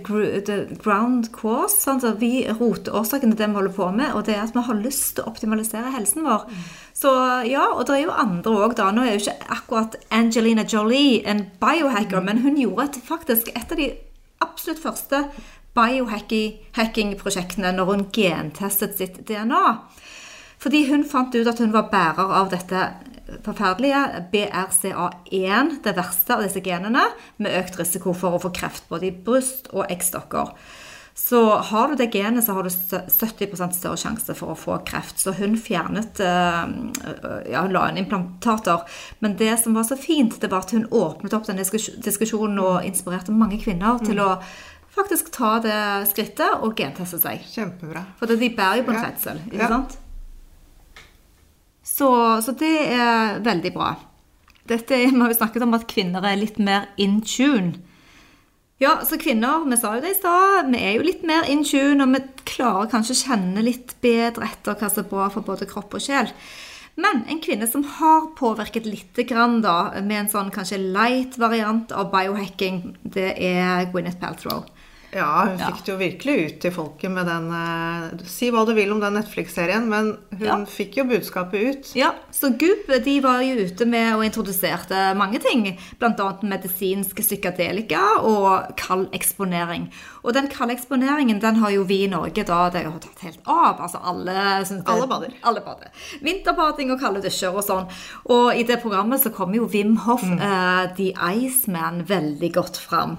the 0.48 0.58
ground 0.84 1.32
course. 1.36 1.76
Sant? 1.84 2.02
Så 2.06 2.14
vi 2.20 2.46
Roteårsaken 2.48 3.32
til 3.34 3.38
det 3.44 3.50
vi 3.52 3.60
holder 3.60 3.76
på 3.78 3.92
med, 3.98 4.14
og 4.16 4.26
det 4.26 4.36
er 4.38 4.44
at 4.48 4.56
vi 4.56 4.64
har 4.70 4.80
lyst 4.82 5.16
til 5.18 5.26
å 5.26 5.32
optimalisere 5.34 5.92
helsen 5.98 6.24
vår. 6.26 6.48
Så 6.98 7.12
ja, 7.46 7.68
og 7.76 7.86
det 7.86 7.96
er 8.00 8.04
jo 8.08 8.16
andre 8.18 8.56
òg, 8.66 8.74
da. 8.80 8.90
Nå 8.96 9.04
er 9.06 9.16
jo 9.18 9.22
ikke 9.26 9.52
akkurat 9.60 9.96
Angelina 10.10 10.64
Jolie 10.66 11.22
en 11.30 11.46
biohacker, 11.62 12.24
men 12.26 12.42
hun 12.46 12.58
gjorde 12.58 12.88
et, 12.90 13.02
faktisk 13.06 13.52
et 13.54 13.72
av 13.72 13.78
de 13.78 13.92
absolutt 14.42 14.80
første 14.82 15.24
biohacking-prosjektene 15.78 17.72
når 17.76 17.90
hun 17.92 18.06
gentestet 18.14 18.98
sitt 18.98 19.20
DNA. 19.28 19.64
Fordi 20.68 20.82
hun 20.90 21.06
fant 21.08 21.32
ut 21.32 21.48
at 21.48 21.60
hun 21.64 21.72
var 21.72 21.86
bærer 21.88 22.32
av 22.42 22.50
dette 22.52 22.82
forferdelige 23.46 24.02
BRCA1, 24.34 25.78
det 25.86 25.94
verste 25.96 26.36
av 26.36 26.42
disse 26.44 26.60
genene, 26.64 27.06
med 27.40 27.56
økt 27.62 27.78
risiko 27.80 28.12
for 28.16 28.36
å 28.36 28.42
få 28.44 28.52
kreft 28.56 28.90
både 28.92 29.08
i 29.08 29.14
bryst 29.16 29.70
og 29.72 29.86
eggstokker. 29.88 30.52
Så 31.18 31.40
har 31.70 31.88
du 31.88 31.96
det 32.02 32.10
genet, 32.12 32.44
så 32.44 32.58
har 32.58 32.68
du 32.68 32.70
70 32.70 33.56
større 33.78 33.98
sjanse 33.98 34.36
for 34.36 34.52
å 34.52 34.58
få 34.60 34.76
kreft. 34.86 35.24
Så 35.24 35.32
hun 35.40 35.56
fjernet 35.58 36.20
eh, 36.20 36.60
Ja, 37.54 37.64
hun 37.64 37.72
la 37.74 37.88
inn 37.90 38.02
implantater. 38.04 38.84
Men 39.24 39.38
det 39.40 39.56
som 39.64 39.74
var 39.74 39.88
så 39.88 39.96
fint, 39.98 40.36
det 40.44 40.52
var 40.52 40.68
at 40.68 40.76
hun 40.76 40.86
åpnet 40.92 41.34
opp 41.34 41.48
den 41.48 41.58
diskusjonen 41.64 42.60
og 42.62 42.84
inspirerte 42.86 43.32
mange 43.32 43.58
kvinner 43.64 44.04
til 44.04 44.20
å 44.20 44.34
faktisk 44.98 45.32
ta 45.34 45.56
det 45.64 45.80
skrittet 46.12 46.60
og 46.60 46.76
genteste 46.76 47.24
seg. 47.24 47.48
Kjempebra. 47.56 48.04
For 48.20 48.30
de 48.36 48.52
bærer 48.52 48.84
jo 48.84 48.90
på 48.92 48.94
en 48.98 49.02
redsel, 49.08 49.42
ikke 49.48 49.64
Ja. 49.64 49.72
sant? 49.74 49.98
Så, 51.88 52.10
så 52.44 52.54
det 52.60 52.74
er 52.94 53.40
veldig 53.46 53.72
bra. 53.76 53.94
Dette, 54.68 54.92
er- 54.98 55.12
Vi 55.14 55.20
har 55.22 55.32
jo 55.32 55.38
snakket 55.40 55.64
om 55.64 55.74
at 55.78 55.88
kvinner 55.88 56.26
er 56.28 56.36
litt 56.40 56.60
mer 56.60 56.90
in 56.98 57.22
tune. 57.22 57.78
Ja, 58.80 59.00
så 59.08 59.18
kvinner, 59.18 59.64
vi 59.66 59.78
sa 59.80 59.96
jo 59.96 60.02
det 60.04 60.12
i 60.12 60.20
stad, 60.20 60.68
vi 60.70 60.78
er 60.78 60.98
jo 61.00 61.06
litt 61.08 61.24
mer 61.26 61.48
in 61.50 61.64
tune, 61.66 62.04
og 62.04 62.12
vi 62.14 62.20
klarer 62.46 62.92
kanskje 62.92 63.16
å 63.16 63.22
kjenne 63.24 63.64
litt 63.66 63.96
bedre 64.06 64.46
etter 64.52 64.76
hva 64.78 64.90
som 64.92 65.02
er 65.04 65.10
bra 65.10 65.30
for 65.34 65.42
både 65.48 65.66
kropp 65.66 65.96
og 65.98 66.04
sjel. 66.04 66.30
Men 66.98 67.24
en 67.30 67.40
kvinne 67.42 67.66
som 67.70 67.82
har 67.98 68.28
påvirket 68.38 68.86
litt 68.86 69.18
grann 69.30 69.62
da, 69.62 69.94
med 70.02 70.20
en 70.20 70.30
sånn 70.30 70.52
kanskje 70.54 70.78
light 70.94 71.38
variant 71.42 71.92
av 71.92 72.12
biohacking, 72.14 72.96
det 73.04 73.32
er 73.42 73.90
Gwyneth 73.94 74.20
Paltrow. 74.22 74.66
Ja, 75.18 75.46
hun 75.50 75.58
fikk 75.58 75.80
det 75.86 75.92
jo 75.92 75.98
virkelig 76.00 76.36
ut 76.46 76.58
til 76.62 76.72
folket 76.76 77.12
med 77.12 77.26
den 77.26 77.48
eh, 77.58 78.26
Si 78.30 78.52
hva 78.54 78.62
du 78.68 78.74
vil 78.78 78.92
om 78.94 79.00
den 79.02 79.16
Netflix-serien, 79.18 79.88
men 79.90 80.12
hun 80.38 80.46
Ja. 80.46 80.58
fikk 80.70 81.00
jo 81.00 81.06
budskapet 81.10 81.64
ut. 81.72 81.90
Ja, 81.98 82.12
så 82.32 82.52
Goop 82.54 82.92
de 83.04 83.16
var 83.24 83.42
jo 83.42 83.56
ute 83.66 83.86
med 83.90 84.14
og 84.16 84.24
introduserte 84.28 85.16
mange 85.18 85.40
ting. 85.42 85.66
Bl.a. 86.00 86.28
medisinsk 86.44 87.18
psykadelika 87.24 88.04
og 88.22 88.76
kald 88.78 89.08
eksponering. 89.18 89.90
Og 90.24 90.34
den 90.38 90.48
kalde 90.52 90.76
eksponeringen 90.78 91.40
den 91.42 91.56
har 91.64 91.72
jo 91.74 91.84
vi 91.88 92.04
i 92.06 92.12
Norge 92.12 92.44
da 92.46 92.70
det 92.70 92.86
har 92.86 93.00
tatt 93.00 93.24
helt 93.26 93.40
av. 93.48 93.80
Altså 93.82 94.00
alle 94.04 94.38
det- 94.68 94.84
Alle 94.88 95.08
bader. 95.08 95.34
Alle 95.44 95.62
bader. 95.62 95.90
Vinterbading 96.22 96.92
og 96.92 97.00
kalde 97.00 97.22
dusjer 97.24 97.56
og 97.56 97.64
sånn. 97.64 97.88
Og 98.30 98.54
i 98.56 98.64
det 98.64 98.82
programmet 98.84 99.22
så 99.24 99.34
kommer 99.34 99.56
jo 99.56 99.66
Wim 99.68 99.96
Hof, 100.06 100.24
eh, 100.24 100.88
The 100.96 101.14
Iceman, 101.16 102.04
veldig 102.06 102.54
godt 102.54 102.78
fram. 102.78 103.18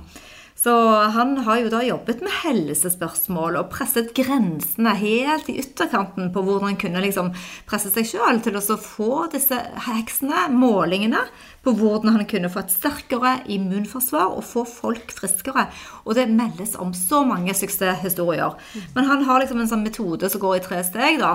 Så 0.59 0.73
han 1.15 1.37
har 1.47 1.61
jo 1.63 1.69
da 1.71 1.85
jobbet 1.87 2.19
med 2.25 2.35
helsespørsmål 2.43 3.61
og 3.61 3.69
presset 3.71 4.09
grensene 4.17 4.91
helt 4.99 5.47
i 5.53 5.61
ytterkanten 5.63 6.33
på 6.35 6.43
hvordan 6.43 6.73
han 6.73 6.81
kunne 6.81 7.03
liksom 7.05 7.29
presse 7.69 7.93
seg 7.95 8.09
sjøl 8.11 8.41
til 8.43 8.59
å 8.59 8.63
få 8.83 9.29
disse 9.31 9.55
heksene, 9.87 10.49
målingene, 10.51 11.21
på 11.63 11.77
hvordan 11.79 12.17
han 12.17 12.27
kunne 12.27 12.51
få 12.51 12.65
et 12.65 12.75
sterkere 12.75 13.37
immunforsvar 13.55 14.35
og 14.35 14.43
få 14.47 14.65
folk 14.67 15.15
friskere. 15.15 15.69
Og 16.03 16.19
det 16.19 16.27
meldes 16.33 16.75
om 16.81 16.91
så 16.97 17.23
mange 17.29 17.55
suksesshistorier. 17.55 18.59
Men 18.97 19.09
han 19.13 19.23
har 19.31 19.45
liksom 19.45 19.63
en 19.63 19.71
sånn 19.71 19.87
metode 19.87 20.31
som 20.33 20.43
går 20.43 20.59
i 20.59 20.65
tre 20.67 20.83
steg, 20.87 21.21
da. 21.23 21.33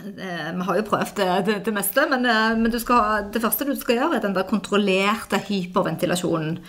Eh, 0.00 0.50
Vi 0.54 0.64
har 0.70 0.80
jo 0.80 0.88
prøvd 0.88 1.14
det, 1.20 1.30
det, 1.44 1.60
det 1.68 1.76
meste, 1.76 2.08
men, 2.08 2.24
eh, 2.24 2.56
men 2.56 2.72
du 2.72 2.80
skal, 2.80 3.28
det 3.36 3.44
første 3.44 3.68
du 3.68 3.76
skal 3.76 4.00
gjøre, 4.00 4.16
er 4.16 4.28
den 4.28 4.36
der 4.36 4.48
kontrollerte 4.48 5.44
hyperventilasjonen. 5.44 6.60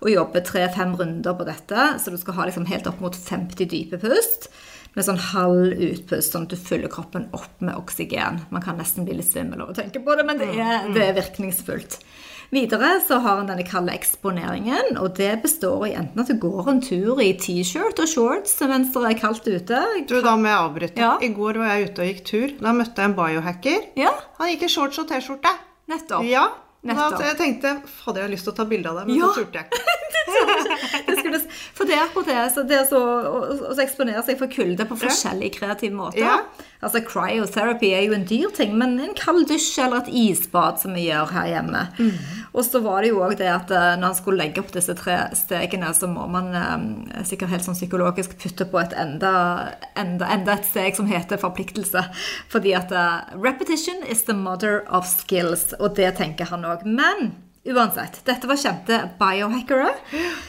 Og 0.00 0.10
jobbe 0.12 0.42
tre-fem 0.46 0.92
runder 0.98 1.34
på 1.34 1.46
dette, 1.48 1.88
så 1.98 2.12
du 2.14 2.18
skal 2.20 2.36
ha 2.38 2.48
liksom 2.48 2.66
helt 2.70 2.86
opp 2.86 3.00
mot 3.02 3.16
50 3.16 3.66
dype 3.72 3.98
pust. 4.02 4.48
Med 4.96 5.04
sånn 5.04 5.18
halv 5.30 5.74
utpust, 5.74 6.32
sånn 6.32 6.46
at 6.46 6.54
du 6.54 6.56
fyller 6.58 6.90
kroppen 6.90 7.28
opp 7.36 7.60
med 7.62 7.76
oksygen. 7.78 8.40
Man 8.54 8.62
kan 8.64 8.78
nesten 8.80 9.04
bli 9.06 9.18
litt 9.18 9.28
svimmel 9.28 9.60
av 9.62 9.70
å 9.70 9.76
tenke 9.76 10.00
på 10.02 10.14
det, 10.18 10.24
men 10.26 10.38
det 10.40 10.48
er, 10.54 10.88
det 10.94 11.04
er 11.10 11.18
virkningsfullt. 11.18 11.98
Videre 12.48 12.94
så 13.04 13.18
har 13.20 13.42
han 13.42 13.50
denne 13.50 13.66
kalde 13.68 13.92
eksponeringen, 13.92 14.94
og 15.02 15.18
det 15.18 15.34
består 15.42 15.82
i 15.90 15.92
enten 15.98 16.22
at 16.22 16.30
du 16.32 16.38
går 16.40 16.70
en 16.72 16.80
tur 16.80 17.20
i 17.20 17.34
T-shirt 17.36 18.00
og 18.00 18.08
shorts 18.08 18.54
mens 18.70 18.94
det 18.94 19.02
er 19.04 19.18
kaldt 19.20 19.44
ute. 19.50 19.82
Du, 20.08 20.16
da 20.24 20.32
må 20.40 20.48
jeg 20.48 20.62
avbryte. 20.62 21.02
Ja. 21.04 21.10
I 21.20 21.28
går 21.36 21.60
var 21.60 21.74
jeg 21.74 21.90
ute 21.90 22.06
og 22.06 22.08
gikk 22.08 22.22
tur. 22.30 22.54
Da 22.62 22.72
møtte 22.72 23.04
jeg 23.04 23.10
en 23.12 23.18
biohacker. 23.18 23.84
Ja, 24.00 24.14
Han 24.40 24.54
gikk 24.54 24.64
i 24.64 24.72
shorts 24.72 25.02
og 25.02 25.10
T-skjorte. 25.12 25.52
nettopp. 25.92 26.24
Ja. 26.24 26.46
Da 26.78 26.94
Nettopp. 26.94 27.22
jeg 27.26 27.36
tenkte 27.36 27.70
hadde 28.04 28.20
jeg 28.22 28.30
lyst 28.30 28.44
til 28.46 28.52
å 28.52 28.56
ta 28.56 28.64
bilde 28.70 28.88
av 28.90 29.00
det, 29.00 29.06
men 29.08 29.16
Ja. 29.18 29.26
så 29.34 29.42
turte 29.42 29.58
jeg 29.58 29.66
ikke. 29.66 29.78
Det 31.08 31.16
skulle, 31.18 31.40
for 31.74 31.84
det 31.88 31.94
er 31.96 32.04
akkurat 32.04 32.26
det. 32.30 32.42
Så 32.54 32.62
det 32.68 32.78
å 33.74 33.80
eksponere 33.82 34.22
seg 34.24 34.38
for 34.38 34.46
kulde 34.52 34.86
på 34.86 34.96
forskjellige 35.00 35.56
kreative 35.58 35.94
måter. 35.98 36.22
Ja. 36.22 36.36
Altså 36.78 37.00
Cryotherapy 37.02 37.88
er 37.90 38.04
jo 38.06 38.14
en 38.14 38.26
dyr 38.28 38.52
ting, 38.54 38.76
men 38.78 38.98
en 39.02 39.14
kald 39.18 39.48
dusj 39.50 39.80
eller 39.82 40.04
et 40.04 40.12
isbad 40.14 40.78
som 40.82 40.94
vi 40.94 41.08
gjør 41.08 41.32
her 41.34 41.48
hjemme. 41.50 41.80
Og 42.52 42.64
så 42.64 42.80
var 42.84 43.02
det 43.02 43.10
jo 43.10 43.22
òg 43.24 43.34
det 43.40 43.48
at 43.50 43.72
eh, 43.74 43.96
når 43.98 44.12
han 44.12 44.18
skulle 44.18 44.42
legge 44.42 44.62
opp 44.62 44.70
disse 44.74 44.94
tre 44.98 45.16
stegene, 45.36 45.90
så 45.94 46.08
må 46.10 46.28
man 46.30 46.52
eh, 46.54 47.24
sikkert 47.28 47.52
helt 47.54 47.66
sånn 47.66 47.78
psykologisk 47.78 48.38
putte 48.38 48.68
på 48.70 48.80
et 48.82 48.94
enda, 48.98 49.32
enda, 49.98 50.30
enda 50.34 50.54
et 50.54 50.70
steg 50.70 50.98
som 50.98 51.10
heter 51.10 51.40
forpliktelse. 51.42 52.04
Fordi 52.52 52.76
at 52.78 52.94
eh, 52.94 53.34
repetition 53.34 54.04
is 54.06 54.24
the 54.30 54.36
mother 54.38 54.84
of 54.86 55.06
skills, 55.10 55.72
og 55.78 55.98
det 55.98 56.14
tenker 56.22 56.50
han 56.52 56.66
òg. 56.68 56.86
Men 56.86 57.32
Uansett, 57.68 58.22
dette 58.24 58.48
var 58.48 58.56
kjente 58.56 58.96
biohackere, 59.18 59.90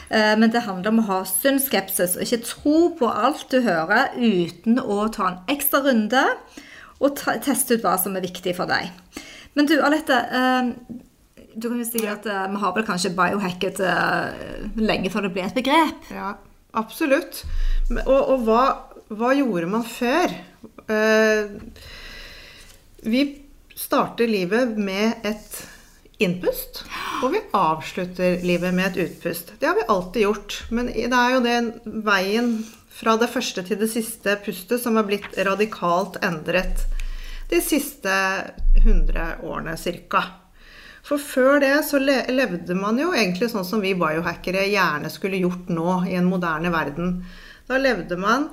eh, 0.08 0.32
men 0.40 0.48
det 0.52 0.62
handler 0.64 0.92
om 0.92 1.02
å 1.02 1.08
ha 1.10 1.18
sunn 1.28 1.58
skepsis 1.60 2.16
og 2.16 2.24
ikke 2.24 2.46
tro 2.46 2.76
på 2.96 3.10
alt 3.10 3.44
du 3.52 3.58
hører 3.66 4.14
uten 4.16 4.80
å 4.80 5.02
ta 5.12 5.26
en 5.28 5.40
ekstra 5.52 5.82
runde 5.84 6.22
og 7.00 7.20
teste 7.44 7.76
ut 7.76 7.84
hva 7.84 7.96
som 8.00 8.16
er 8.16 8.24
viktig 8.24 8.54
for 8.56 8.70
deg. 8.70 8.88
Men 9.56 9.68
du, 9.68 9.74
Alette, 9.84 10.16
eh, 10.16 10.70
du 11.52 11.66
kan 11.66 11.82
jo 11.82 11.88
si 11.88 12.06
at 12.08 12.24
eh, 12.24 12.46
vi 12.54 12.62
har 12.62 12.76
vel 12.76 12.86
kanskje 12.88 13.12
biohacket 13.18 13.82
lenge 14.80 15.12
før 15.12 15.28
det 15.28 15.32
ble 15.34 15.44
et 15.44 15.58
begrep. 15.58 16.08
Ja, 16.14 16.30
absolutt. 16.78 17.42
Og, 18.06 18.16
og 18.20 18.46
hva, 18.48 18.62
hva 19.12 19.34
gjorde 19.36 19.68
man 19.74 19.84
før? 19.84 20.38
Vi 23.04 23.26
starter 23.76 24.28
livet 24.30 24.76
med 24.80 25.28
et 25.28 25.60
innpust, 26.20 26.82
og 27.24 27.32
vi 27.34 27.40
avslutter 27.56 28.42
livet 28.44 28.74
med 28.76 28.90
et 28.90 29.08
utpust. 29.08 29.54
Det 29.58 29.68
har 29.68 29.78
vi 29.78 29.88
alltid 29.88 30.22
gjort. 30.26 30.58
Men 30.70 30.90
det 30.92 31.08
er 31.16 31.34
jo 31.34 31.42
den 31.44 31.70
veien 32.04 32.52
fra 33.00 33.16
det 33.20 33.30
første 33.32 33.64
til 33.64 33.80
det 33.80 33.88
siste 33.92 34.36
pustet 34.44 34.82
som 34.82 34.98
har 35.00 35.08
blitt 35.08 35.38
radikalt 35.46 36.20
endret 36.26 36.84
de 37.50 37.60
siste 37.64 38.12
100 38.82 39.40
årene 39.42 39.76
cirka. 39.80 40.22
For 41.06 41.18
før 41.18 41.62
det 41.64 41.74
så 41.88 41.98
levde 41.98 42.76
man 42.76 43.00
jo 43.00 43.14
egentlig 43.16 43.48
sånn 43.50 43.66
som 43.66 43.80
vi 43.82 43.96
biohackere 43.98 44.68
gjerne 44.68 45.10
skulle 45.10 45.40
gjort 45.40 45.72
nå 45.72 46.02
i 46.10 46.18
en 46.18 46.28
moderne 46.28 46.70
verden. 46.74 47.22
Da 47.66 47.80
levde 47.80 48.18
man 48.20 48.50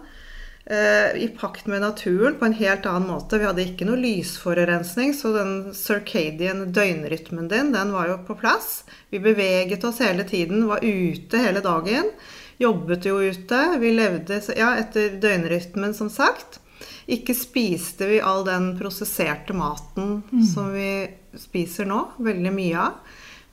i 1.15 1.27
pakt 1.39 1.65
med 1.71 1.79
naturen 1.81 2.35
på 2.39 2.45
en 2.45 2.55
helt 2.57 2.85
annen 2.85 3.07
måte. 3.07 3.37
Vi 3.39 3.45
hadde 3.47 3.63
ikke 3.63 3.85
noe 3.87 4.01
lysforurensning, 4.01 5.13
så 5.15 5.31
den 5.31 5.53
circadian 5.71 6.65
døgnrytmen 6.75 7.47
din, 7.47 7.71
den 7.71 7.93
var 7.95 8.09
jo 8.11 8.17
på 8.27 8.35
plass. 8.35 8.81
Vi 9.09 9.21
beveget 9.23 9.85
oss 9.87 10.01
hele 10.03 10.25
tiden, 10.27 10.65
var 10.67 10.83
ute 10.83 11.39
hele 11.39 11.63
dagen. 11.63 12.11
Jobbet 12.57 13.05
jo 13.05 13.21
ute. 13.21 13.61
Vi 13.79 13.91
levde 13.95 14.41
ja, 14.57 14.73
etter 14.81 15.15
døgnrytmen, 15.21 15.93
som 15.95 16.09
sagt. 16.09 16.59
Ikke 17.07 17.35
spiste 17.37 18.09
vi 18.09 18.19
all 18.19 18.43
den 18.45 18.73
prosesserte 18.79 19.55
maten 19.55 20.21
mm. 20.31 20.43
som 20.51 20.73
vi 20.73 21.07
spiser 21.39 21.87
nå. 21.87 22.01
Veldig 22.17 22.53
mye 22.53 22.81
av. 22.89 22.97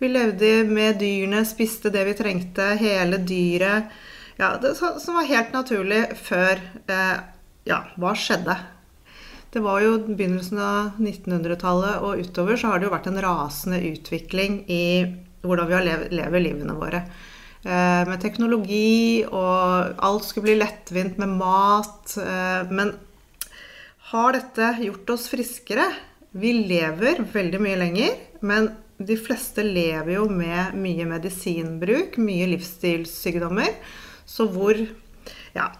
Vi 0.03 0.11
levde 0.11 0.64
med 0.66 0.98
dyrene, 0.98 1.44
spiste 1.46 1.92
det 1.94 2.03
vi 2.09 2.16
trengte, 2.18 2.72
hele 2.81 3.20
dyret. 3.22 3.92
Ja, 4.36 4.56
det, 4.62 4.74
som 4.76 5.14
var 5.14 5.28
helt 5.30 5.52
naturlig 5.54 6.02
før 6.18 6.58
eh, 6.90 7.18
Ja, 7.68 7.84
hva 8.00 8.14
skjedde? 8.18 8.56
Det 9.54 9.62
var 9.62 9.84
jo 9.84 10.00
begynnelsen 10.08 10.58
av 10.58 10.96
1900-tallet, 10.98 12.00
og 12.02 12.18
utover 12.18 12.58
så 12.58 12.72
har 12.72 12.80
det 12.80 12.88
jo 12.88 12.94
vært 12.96 13.06
en 13.06 13.20
rasende 13.22 13.78
utvikling 13.86 14.64
i 14.66 14.86
hvordan 15.44 15.68
vi 15.70 15.82
lever, 15.86 16.10
lever 16.18 16.42
livene 16.42 16.74
våre. 16.74 17.04
Eh, 17.62 18.02
med 18.08 18.18
teknologi, 18.20 19.22
og 19.24 19.94
alt 20.02 20.26
skulle 20.26 20.48
bli 20.48 20.58
lettvint 20.58 21.20
med 21.22 21.36
mat. 21.38 22.16
Eh, 22.18 22.72
men 22.74 22.90
har 24.10 24.34
dette 24.34 24.72
gjort 24.82 25.14
oss 25.14 25.28
friskere? 25.30 25.86
Vi 26.34 26.50
lever 26.66 27.22
veldig 27.32 27.60
mye 27.62 27.78
lenger, 27.78 28.18
men 28.42 28.72
de 28.98 29.16
fleste 29.18 29.62
lever 29.62 30.16
jo 30.16 30.26
med 30.30 30.74
mye 30.74 31.06
medisinbruk, 31.08 32.18
mye 32.18 32.50
livsstilssykdommer. 32.56 33.70
Så 34.26 34.48
hvor 34.50 34.78
ja, 35.54 35.70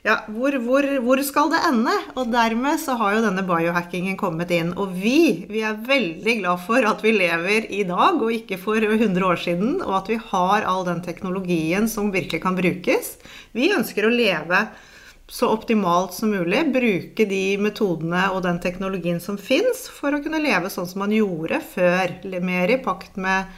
ja, 0.00 0.14
hvor, 0.32 0.54
hvor, 0.64 0.86
hvor, 1.04 1.20
skal 1.24 1.50
det 1.52 1.58
ende? 1.68 1.92
Og 2.16 2.30
dermed 2.32 2.80
så 2.80 2.94
har 2.96 3.18
jo 3.18 3.24
denne 3.26 3.42
biohackingen 3.44 4.16
kommet 4.20 4.52
inn. 4.56 4.70
Og 4.80 4.94
vi, 4.96 5.44
vi 5.50 5.60
er 5.66 5.82
veldig 5.84 6.38
glad 6.38 6.62
for 6.64 6.86
at 6.88 7.02
vi 7.04 7.12
lever 7.18 7.66
i 7.68 7.82
dag 7.88 8.16
og 8.16 8.32
ikke 8.32 8.56
for 8.62 8.80
100 8.80 9.26
år 9.26 9.42
siden, 9.42 9.74
og 9.84 9.98
at 9.98 10.08
vi 10.08 10.16
har 10.30 10.64
all 10.64 10.86
den 10.88 11.02
teknologien 11.04 11.88
som 11.90 12.08
virkelig 12.14 12.40
kan 12.46 12.56
brukes. 12.56 13.18
Vi 13.52 13.74
ønsker 13.76 14.08
å 14.08 14.14
leve 14.14 14.62
så 15.30 15.50
optimalt 15.52 16.16
som 16.16 16.32
mulig. 16.32 16.62
Bruke 16.72 17.26
de 17.28 17.44
metodene 17.60 18.24
og 18.32 18.40
den 18.48 18.56
teknologien 18.64 19.20
som 19.20 19.36
fins, 19.36 19.84
for 19.92 20.16
å 20.16 20.22
kunne 20.24 20.40
leve 20.40 20.72
sånn 20.72 20.88
som 20.88 21.04
man 21.04 21.12
gjorde 21.12 21.60
før. 21.74 22.16
Mer 22.40 22.72
i 22.72 22.80
pakt 22.80 23.20
med 23.20 23.52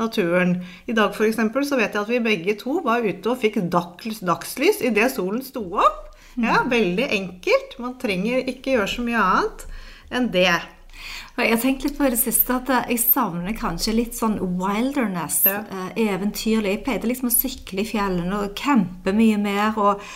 naturen. 0.00 0.58
I 0.86 0.94
dag 0.96 1.14
f.eks. 1.14 1.40
så 1.68 1.78
vet 1.78 1.94
jeg 1.94 2.02
at 2.02 2.10
vi 2.10 2.22
begge 2.24 2.56
to 2.60 2.80
var 2.84 3.04
ute 3.06 3.32
og 3.32 3.40
fikk 3.42 3.60
dagslys 3.72 4.82
idet 4.84 5.10
solen 5.14 5.42
sto 5.44 5.64
opp. 5.76 6.12
Ja, 6.36 6.62
mm. 6.62 6.70
Veldig 6.70 7.10
enkelt. 7.16 7.76
Man 7.80 7.98
trenger 8.00 8.44
ikke 8.44 8.76
gjøre 8.76 8.90
så 8.92 9.04
mye 9.04 9.22
annet 9.22 9.66
enn 10.12 10.30
det. 10.34 10.50
Jeg 11.36 11.52
har 11.52 11.60
tenkt 11.60 11.84
litt 11.84 11.98
på 11.98 12.08
det 12.08 12.20
siste 12.20 12.54
at 12.56 12.70
jeg 12.88 13.00
savner 13.02 13.56
kanskje 13.56 13.92
litt 13.96 14.16
sånn 14.16 14.38
wilderness. 14.40 15.42
Ja. 15.48 15.64
Eh, 15.68 16.06
eventyrlig. 16.06 16.78
Jeg 16.78 16.84
pleide 16.86 17.10
liksom 17.10 17.28
å 17.28 17.34
sykle 17.34 17.84
i 17.84 17.88
fjellene 17.88 18.40
og 18.44 18.56
campe 18.56 19.12
mye 19.16 19.40
mer. 19.40 19.76
og 19.76 20.06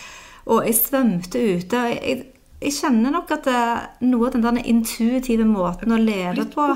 og 0.50 0.64
jeg 0.66 0.76
svømte 0.80 1.40
ute. 1.56 1.80
Jeg, 1.92 2.22
jeg 2.60 2.74
kjenner 2.76 3.14
nok 3.14 3.30
at 3.32 3.46
det, 3.48 3.60
noe 4.04 4.28
av 4.28 4.34
den 4.34 4.42
der 4.44 4.66
intuitive 4.68 5.46
måten 5.48 5.94
å 5.94 6.00
leve 6.00 6.44
på 6.52 6.66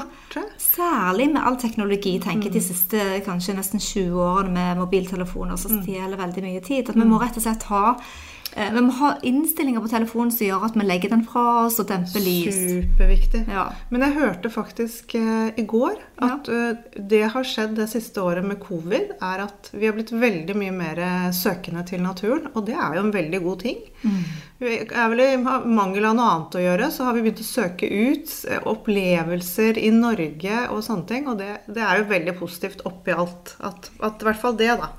Særlig 0.59 1.29
med 1.31 1.45
all 1.47 1.59
teknologi, 1.61 2.17
tenker 2.19 2.49
jeg, 2.49 2.55
de 2.57 2.63
mm. 2.63 2.67
siste 2.67 3.03
kanskje 3.27 3.55
nesten 3.55 3.83
20 3.83 4.17
årene 4.19 4.55
med 4.57 4.81
mobiltelefoner 4.81 5.61
som 5.61 5.77
mm. 5.77 5.83
stjeler 5.85 6.19
veldig 6.19 6.43
mye 6.43 6.63
tid. 6.65 6.89
At 6.89 6.97
vi 6.97 7.05
må 7.05 7.15
mm. 7.15 7.21
rett 7.23 7.39
og 7.39 7.45
slett 7.45 7.69
ha 7.71 7.85
Eh, 7.95 8.34
vi 8.55 8.83
må 8.87 8.93
ha 9.01 9.09
innstillinger 9.27 9.83
på 9.83 9.91
telefonen 9.91 10.31
som 10.33 10.47
gjør 10.47 10.67
at 10.69 10.77
vi 10.79 10.87
legger 10.87 11.11
den 11.11 11.25
fra 11.27 11.43
oss 11.65 11.81
og 11.83 11.89
demper 11.91 12.23
lys. 12.23 12.55
Superviktig. 12.55 13.43
Ja. 13.51 13.65
Men 13.91 14.07
jeg 14.07 14.17
hørte 14.21 14.51
faktisk 14.53 15.17
eh, 15.19 15.51
i 15.59 15.65
går 15.71 15.97
at 16.23 16.51
ja. 16.51 16.71
uh, 16.71 17.01
det 17.11 17.25
har 17.35 17.49
skjedd 17.49 17.75
det 17.79 17.89
siste 17.91 18.23
året 18.23 18.47
med 18.47 18.61
covid, 18.63 19.17
er 19.19 19.45
at 19.49 19.73
vi 19.75 19.89
har 19.89 19.97
blitt 19.97 20.15
veldig 20.15 20.57
mye 20.59 20.75
mer 20.75 21.03
søkende 21.35 21.83
til 21.89 22.05
naturen. 22.05 22.47
Og 22.55 22.67
det 22.69 22.79
er 22.79 22.95
jo 22.95 23.05
en 23.05 23.15
veldig 23.15 23.43
god 23.45 23.63
ting. 23.65 23.83
Mm. 24.05 24.25
Er 24.65 25.11
vel 25.11 25.23
I 25.25 25.31
mangel 25.43 26.07
av 26.07 26.15
noe 26.17 26.31
annet 26.31 26.59
å 26.59 26.63
gjøre, 26.65 26.91
så 26.95 27.09
har 27.09 27.17
vi 27.17 27.25
begynt 27.27 27.43
å 27.43 27.49
søke 27.49 27.91
ut 27.91 28.35
opplevelser 28.71 29.81
i 29.83 29.91
Norge 29.95 30.67
og 30.71 30.85
sånne 30.87 31.09
ting. 31.11 31.27
Og 31.33 31.41
det, 31.43 31.51
det 31.67 31.83
er 31.83 32.01
jo 32.01 32.13
veldig 32.13 32.37
positivt 32.39 32.87
oppi 32.89 33.17
alt. 33.17 33.57
At, 33.65 33.91
at 33.99 34.23
i 34.23 34.31
hvert 34.31 34.41
fall 34.41 34.57
det, 34.61 34.77
da. 34.79 34.95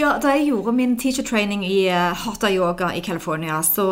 Ja, 0.00 0.14
Da 0.22 0.30
jeg 0.32 0.46
gjorde 0.48 0.72
min 0.72 0.94
teacher 0.98 1.24
training 1.26 1.60
i 1.66 1.82
uh, 1.92 2.14
Hatha 2.16 2.48
Yoga 2.48 2.88
i 2.96 3.02
California, 3.04 3.58
så 3.62 3.84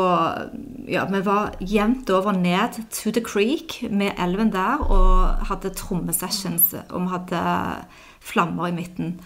ja, 0.88 1.04
vi 1.04 1.20
var 1.24 1.52
jevnt 1.60 2.08
over 2.10 2.32
ned 2.32 2.78
to 2.90 3.12
the 3.12 3.20
creek 3.20 3.82
med 3.90 4.16
elven 4.16 4.52
der 4.52 4.80
og 4.88 5.44
hadde 5.50 5.74
trommesessions. 5.76 6.72
Og 6.88 7.02
vi 7.02 7.12
hadde 7.12 7.42
flammer 8.24 8.70
i 8.70 8.72
midten. 8.72 9.18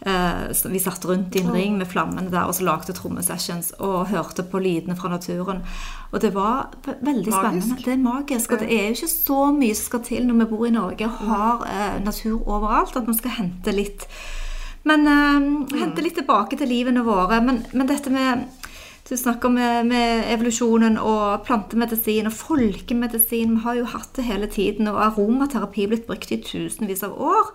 Uh, 0.00 0.72
vi 0.72 0.80
satt 0.80 1.04
rundt 1.04 1.36
i 1.36 1.44
en 1.44 1.52
ring 1.52 1.76
med 1.76 1.90
flammene 1.90 2.32
der 2.32 2.48
og 2.48 2.54
så 2.56 2.64
lagde 2.64 2.96
trommesessions 2.96 3.74
og 3.78 4.08
hørte 4.08 4.42
på 4.42 4.64
lydene 4.64 4.96
fra 4.96 5.12
naturen. 5.12 5.60
Og 6.10 6.22
det 6.22 6.32
var 6.34 6.70
veldig 6.86 7.32
spennende. 7.32 7.74
Magisk. 7.74 7.84
Det 7.84 7.92
er 7.92 8.04
magisk. 8.08 8.52
Og 8.52 8.64
det 8.64 8.72
er 8.78 8.86
jo 8.86 8.96
ikke 8.96 9.12
så 9.12 9.50
mye 9.52 9.76
som 9.76 9.92
skal 9.92 10.08
til 10.08 10.30
når 10.30 10.44
vi 10.44 10.52
bor 10.54 10.66
i 10.66 10.76
Norge 10.78 11.04
og 11.04 11.24
har 11.34 11.66
uh, 11.68 12.04
natur 12.04 12.48
overalt, 12.48 12.96
at 12.96 13.12
man 13.12 13.18
skal 13.18 13.42
hente 13.42 13.76
litt 13.76 14.08
men 14.88 15.06
uh, 15.08 15.76
hente 15.76 16.04
litt 16.04 16.16
tilbake 16.20 16.56
til 16.56 16.70
livene 16.70 17.04
våre. 17.06 17.40
Men, 17.44 17.64
men 17.76 17.90
dette 17.90 18.12
med 18.12 18.46
du 19.10 19.16
snakker 19.18 19.50
med, 19.50 19.88
med, 19.90 20.20
evolusjonen 20.30 20.94
og 21.02 21.42
plantemedisin 21.42 22.28
og 22.30 22.34
folkemedisin. 22.36 23.56
Vi 23.56 23.64
har 23.64 23.80
jo 23.80 23.88
hatt 23.90 24.12
det 24.14 24.26
hele 24.28 24.46
tiden, 24.46 24.86
og 24.86 25.00
aromaterapi 25.02 25.88
blitt 25.90 26.06
brukt 26.06 26.30
i 26.30 26.38
tusenvis 26.46 27.02
av 27.02 27.16
år 27.18 27.50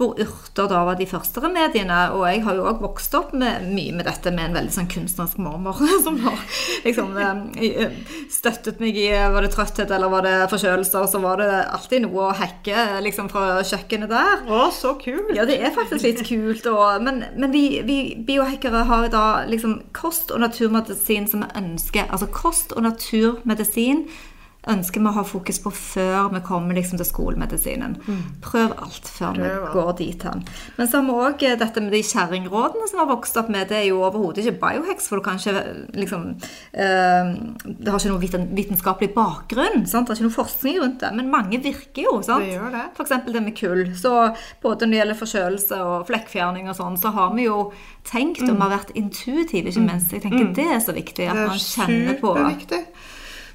hvor 0.00 0.16
urter 0.16 0.68
da 0.70 0.80
var 0.88 0.96
de 0.96 1.06
første 1.08 1.42
remediene. 1.44 1.98
Og 2.16 2.24
jeg 2.28 2.42
har 2.46 2.56
jo 2.56 2.66
òg 2.70 2.80
vokst 2.84 3.14
opp 3.18 3.34
med, 3.36 3.66
mye 3.74 3.92
med 3.96 4.08
dette 4.08 4.32
med 4.32 4.48
en 4.48 4.56
veldig 4.56 4.74
sånn 4.74 4.88
kunstnerisk 4.90 5.40
mormor 5.42 5.80
som 6.06 6.16
har 6.24 6.38
liksom 6.86 7.12
eh, 7.20 7.98
støttet 8.32 8.80
meg 8.80 8.96
i 8.96 9.10
Var 9.10 9.44
det 9.44 9.52
trøtthet 9.52 9.92
eller 9.92 10.12
var 10.12 10.24
det 10.26 10.36
forkjølelser? 10.52 11.06
så 11.10 11.20
var 11.22 11.40
det 11.40 11.50
alltid 11.74 12.04
noe 12.06 12.30
å 12.30 12.36
hekke 12.36 12.86
liksom 13.04 13.28
fra 13.32 13.60
kjøkkenet 13.66 14.12
der. 14.12 14.44
Å, 14.48 14.62
så 14.74 14.94
kult! 15.00 15.34
Ja, 15.36 15.46
det 15.48 15.60
er 15.60 15.74
faktisk 15.74 16.06
litt 16.06 16.24
kult. 16.26 16.66
Og, 16.70 17.04
men, 17.04 17.22
men 17.36 17.52
vi, 17.52 17.64
vi 17.86 18.00
biohackere 18.26 18.86
har 18.88 19.08
da 19.12 19.26
liksom 19.50 19.80
kost 19.96 20.32
og 20.32 20.42
naturmedisin 20.44 21.28
som 21.30 21.44
vi 21.44 21.52
ønsker. 21.60 22.08
Altså 22.08 22.30
kost 22.32 22.74
og 22.76 22.86
naturmedisin 22.86 24.06
ønsker 24.68 25.00
vi 25.00 25.08
å 25.08 25.14
ha 25.16 25.22
fokus 25.24 25.60
på 25.64 25.70
før 25.72 26.28
vi 26.34 26.42
kommer 26.44 26.76
liksom 26.76 27.00
til 27.00 27.08
skolemedisinen. 27.08 27.96
Mm. 28.04 28.20
Prøv 28.44 28.74
alt 28.76 29.08
før 29.08 29.38
Prøv. 29.38 29.46
vi 29.46 29.72
går 29.72 29.92
dit 30.00 30.26
hen. 30.28 30.42
Men 30.76 30.90
så 30.90 31.00
har 31.00 31.06
vi 31.06 31.14
òg 31.24 31.44
eh, 31.48 31.56
dette 31.60 31.84
med 31.84 31.94
de 31.96 32.02
kjerringrådene 32.04 32.88
som 32.90 33.00
har 33.00 33.08
vokst 33.08 33.38
opp 33.40 33.48
med. 33.52 33.70
Det 33.70 33.78
er 33.78 33.86
jo 33.88 34.02
overhodet 34.04 34.44
ikke 34.44 34.60
biohex, 34.60 35.08
for 35.08 35.20
du 35.20 35.24
kan 35.24 35.40
ikke 35.40 35.64
liksom 35.96 36.26
øh, 36.36 37.30
Det 37.64 37.88
har 37.88 37.98
ikke 37.98 38.12
noen 38.12 38.50
vitenskapelig 38.58 39.10
bakgrunn. 39.16 39.86
Sant? 39.88 40.08
Det 40.08 40.16
er 40.16 40.20
ikke 40.20 40.28
noe 40.28 40.36
forskning 40.36 40.80
rundt 40.82 41.00
det. 41.06 41.12
Men 41.16 41.32
mange 41.32 41.62
virker 41.64 42.04
jo. 42.04 42.18
sant? 42.26 42.44
Det 42.44 42.58
gjør 42.58 42.76
det. 42.76 42.84
F.eks. 42.98 43.16
det 43.30 43.44
med 43.46 43.56
kull. 43.56 43.84
Så 43.96 44.14
både 44.60 44.84
når 44.84 44.92
det 44.92 45.00
gjelder 45.00 45.20
forkjølelse 45.22 45.80
og 45.86 46.06
flekkfjerning 46.10 46.68
og 46.68 46.76
sånn, 46.76 47.00
så 47.00 47.14
har 47.16 47.32
vi 47.36 47.48
jo 47.48 47.70
tenkt, 48.06 48.44
og 48.44 48.54
vi 48.54 48.60
har 48.60 48.72
vært 48.72 48.92
intuitive, 48.98 49.70
ikke 49.70 49.80
mm. 49.80 49.88
minst. 49.88 50.12
Jeg 50.12 50.24
tenker 50.24 50.44
mm. 50.50 50.54
det 50.56 50.68
er 50.68 50.84
så 50.84 50.94
viktig 50.96 51.28
at 51.30 51.40
man 51.46 51.60
kjenner 51.60 52.20
på 52.20 52.34
Det 52.36 52.44
er 52.44 52.50
superviktig. 52.50 52.80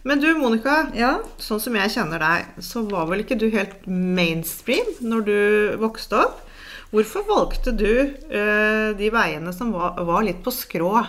Men 0.06 0.20
du 0.22 0.28
Monica, 0.38 0.84
ja. 0.94 1.16
sånn 1.42 1.58
som 1.64 1.76
jeg 1.80 1.90
kjenner 1.96 2.22
deg, 2.22 2.58
så 2.62 2.84
var 2.86 3.08
vel 3.10 3.24
ikke 3.24 3.40
du 3.42 3.48
helt 3.50 3.88
mainstream 3.90 4.92
når 5.02 5.24
du 5.26 5.40
vokste 5.82 6.20
opp? 6.28 6.44
Hvorfor 6.92 7.26
valgte 7.26 7.74
du 7.74 7.90
uh, 8.14 8.94
de 8.94 9.10
veiene 9.10 9.54
som 9.56 9.74
var, 9.74 9.98
var, 10.06 10.22
litt 10.28 10.44
på 10.46 10.54
skrå? 10.54 10.94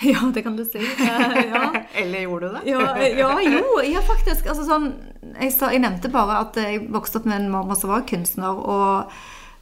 Ja, 0.00 0.22
det 0.32 0.40
kan 0.46 0.54
du 0.56 0.62
si. 0.64 0.80
Uh, 0.80 1.34
ja. 1.52 1.64
Eller 2.00 2.22
gjorde 2.24 2.48
du 2.48 2.54
det? 2.58 2.62
ja, 2.72 2.84
ja, 3.04 3.32
jo. 3.44 3.64
Ja, 3.84 4.00
faktisk. 4.04 4.46
Altså, 4.48 4.64
sånn, 4.68 4.86
jeg, 5.34 5.56
jeg, 5.56 5.80
nevnte 5.80 6.12
bare 6.12 6.38
at 6.44 6.56
jeg 6.60 6.86
vokste 6.92 7.20
opp 7.20 7.28
med 7.28 7.36
en 7.36 7.50
mamma 7.52 7.76
som 7.76 7.92
var 7.92 8.06
kunstner. 8.08 8.56
og, 8.60 9.12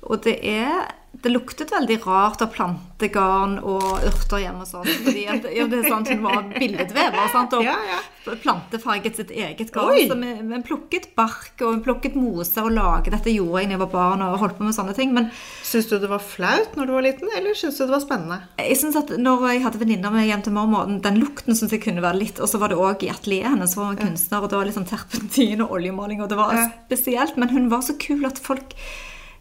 og 0.02 0.22
det 0.26 0.36
er 0.46 0.97
det 1.12 1.30
luktet 1.32 1.72
veldig 1.72 1.96
rart 2.04 2.42
av 2.44 2.50
plantegarn 2.52 3.56
og 3.58 4.04
urter 4.06 4.42
hjemme 4.42 4.62
hos 4.62 4.74
oss. 4.76 4.90
Fordi 5.02 5.24
at, 5.26 5.46
ja, 5.56 5.64
det 5.66 5.80
er 5.80 5.88
sant, 5.90 6.10
hun 6.12 6.20
var 6.22 6.44
billedvever 6.52 7.30
sant? 7.32 7.56
og 7.56 7.64
ja, 7.64 7.74
ja. 7.88 8.34
plantefarget 8.44 9.18
sitt 9.18 9.32
eget 9.32 9.72
garn. 9.74 9.96
Så 10.06 10.18
vi, 10.20 10.34
vi, 10.52 10.60
plukket 10.68 11.10
bark 11.18 11.64
og 11.64 11.78
vi 11.78 11.82
plukket 11.88 12.18
moser 12.18 12.68
og 12.68 12.76
laget 12.76 13.16
dette 13.16 13.34
gjorde 13.34 13.64
jeg 13.64 13.72
da 13.72 13.76
jeg 13.78 13.82
var 13.82 13.90
barn 13.96 14.22
og 14.26 14.36
holdt 14.44 14.58
på 14.60 14.68
med 14.68 14.76
sånne 14.76 14.94
ting. 14.98 15.16
Men 15.16 15.32
Syns 15.66 15.90
du 15.90 15.96
det 15.98 16.12
var 16.12 16.22
flaut 16.22 16.78
når 16.78 16.86
du 16.86 16.94
var 16.94 17.06
liten, 17.08 17.32
eller 17.36 17.56
syns 17.58 17.80
du 17.80 17.86
det 17.86 17.96
var 17.96 18.04
spennende? 18.04 18.38
Jeg 18.60 18.78
synes 18.84 19.00
at 19.02 19.10
når 19.18 19.44
jeg 19.48 19.64
hadde 19.66 19.82
venninner 19.82 20.14
med 20.14 20.28
hjem 20.28 20.46
til 20.46 20.56
mormor, 20.60 20.94
den 21.08 21.20
lukten 21.24 21.58
syns 21.58 21.74
jeg 21.74 21.82
kunne 21.82 22.04
være 22.04 22.20
litt 22.22 22.40
Og 22.40 22.48
så 22.50 22.60
var 22.62 22.70
det 22.72 22.78
òg 22.78 23.04
i 23.04 23.10
atelieret 23.12 23.56
hennes, 23.56 23.74
hun 23.74 23.90
var 23.90 24.00
kunstner, 24.04 24.44
og 24.44 24.52
det 24.52 24.60
var 24.60 24.68
litt 24.68 24.78
sånn 24.78 24.88
terpentin 24.88 25.66
og 25.66 25.74
oljemaling, 25.80 26.22
og 26.22 26.30
det 26.30 26.38
var 26.38 26.56
spesielt. 26.86 27.40
Men 27.40 27.50
hun 27.52 27.70
var 27.72 27.82
så 27.84 27.98
kul 27.98 28.28
at 28.28 28.38
folk 28.40 28.76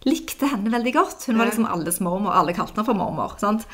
likte 0.08 0.50
henne 0.50 0.72
veldig 0.74 0.94
godt. 0.96 1.28
Hun 1.28 1.40
var 1.40 1.50
liksom 1.50 1.68
alles 1.70 2.02
mormor. 2.04 2.36
Alle 2.36 2.56
kalte 2.58 2.76
henne 2.78 2.88
for 2.88 2.98
mormor. 2.98 3.38
sant? 3.42 3.68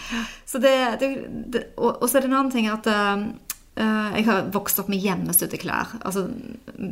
Så 0.50 0.62
det, 0.64 0.76
det, 1.02 1.10
det, 1.54 1.66
og, 1.78 2.02
og, 2.02 2.06
så 2.10 2.18
er 2.18 2.26
det 2.26 2.32
en 2.32 2.38
annen 2.42 2.54
ting 2.54 2.70
at 2.72 2.90
uh, 2.90 3.26
Jeg 4.18 4.28
har 4.28 4.52
vokst 4.54 4.82
opp 4.82 4.92
med 4.92 5.02
hjemmestudde 5.02 5.62
klær. 5.62 5.96
Altså, 6.04 6.28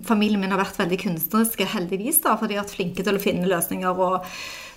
familien 0.08 0.42
min 0.42 0.54
har 0.54 0.62
vært 0.62 0.80
veldig 0.82 1.00
kunstneriske, 1.04 1.70
heldigvis, 1.76 2.24
da, 2.26 2.38
for 2.40 2.50
de 2.50 2.58
har 2.58 2.66
vært 2.66 2.78
flinke 2.78 3.06
til 3.06 3.18
å 3.18 3.24
finne 3.24 3.50
løsninger. 3.50 4.02
og 4.02 4.28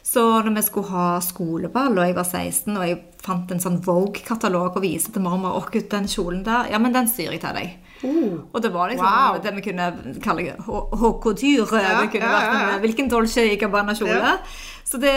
så 0.05 0.42
når 0.42 0.53
vi 0.59 0.62
skulle 0.62 0.92
ha 0.92 1.20
skoleball, 1.24 1.96
og 1.96 2.05
jeg 2.05 2.14
var 2.18 2.27
16, 2.29 2.74
og 2.77 2.85
jeg 2.85 2.98
fant 3.24 3.55
en 3.55 3.62
sånn 3.62 3.79
Vogue-katalog 3.87 4.77
og 4.77 4.85
viste 4.85 5.14
til 5.14 5.24
mormor 5.24 5.57
og 5.57 5.70
gud, 5.72 5.87
den 5.88 6.11
kjolen 6.12 6.42
der, 6.44 6.68
ja, 6.74 6.81
men 6.83 6.92
den 6.92 7.09
syr 7.09 7.33
jeg 7.33 7.40
til 7.40 7.57
deg. 7.57 7.79
Og 8.04 8.62
det 8.62 8.70
var 8.74 8.90
liksom 8.92 9.06
Wow. 9.06 9.40
det 9.42 9.54
vi 9.56 9.64
kunne 9.70 10.18
kalle 10.22 10.54
haute-couture. 10.60 11.80
Ja, 11.82 12.00
det 12.02 12.10
kunne 12.12 12.30
ja, 12.30 12.38
vært 12.38 12.76
en 12.76 12.80
hvilken 12.84 13.10
Dolce 13.10 13.46
Gabbana-kjole. 13.60 14.20
Ja. 14.20 14.36
Så 14.84 15.00
det, 15.00 15.14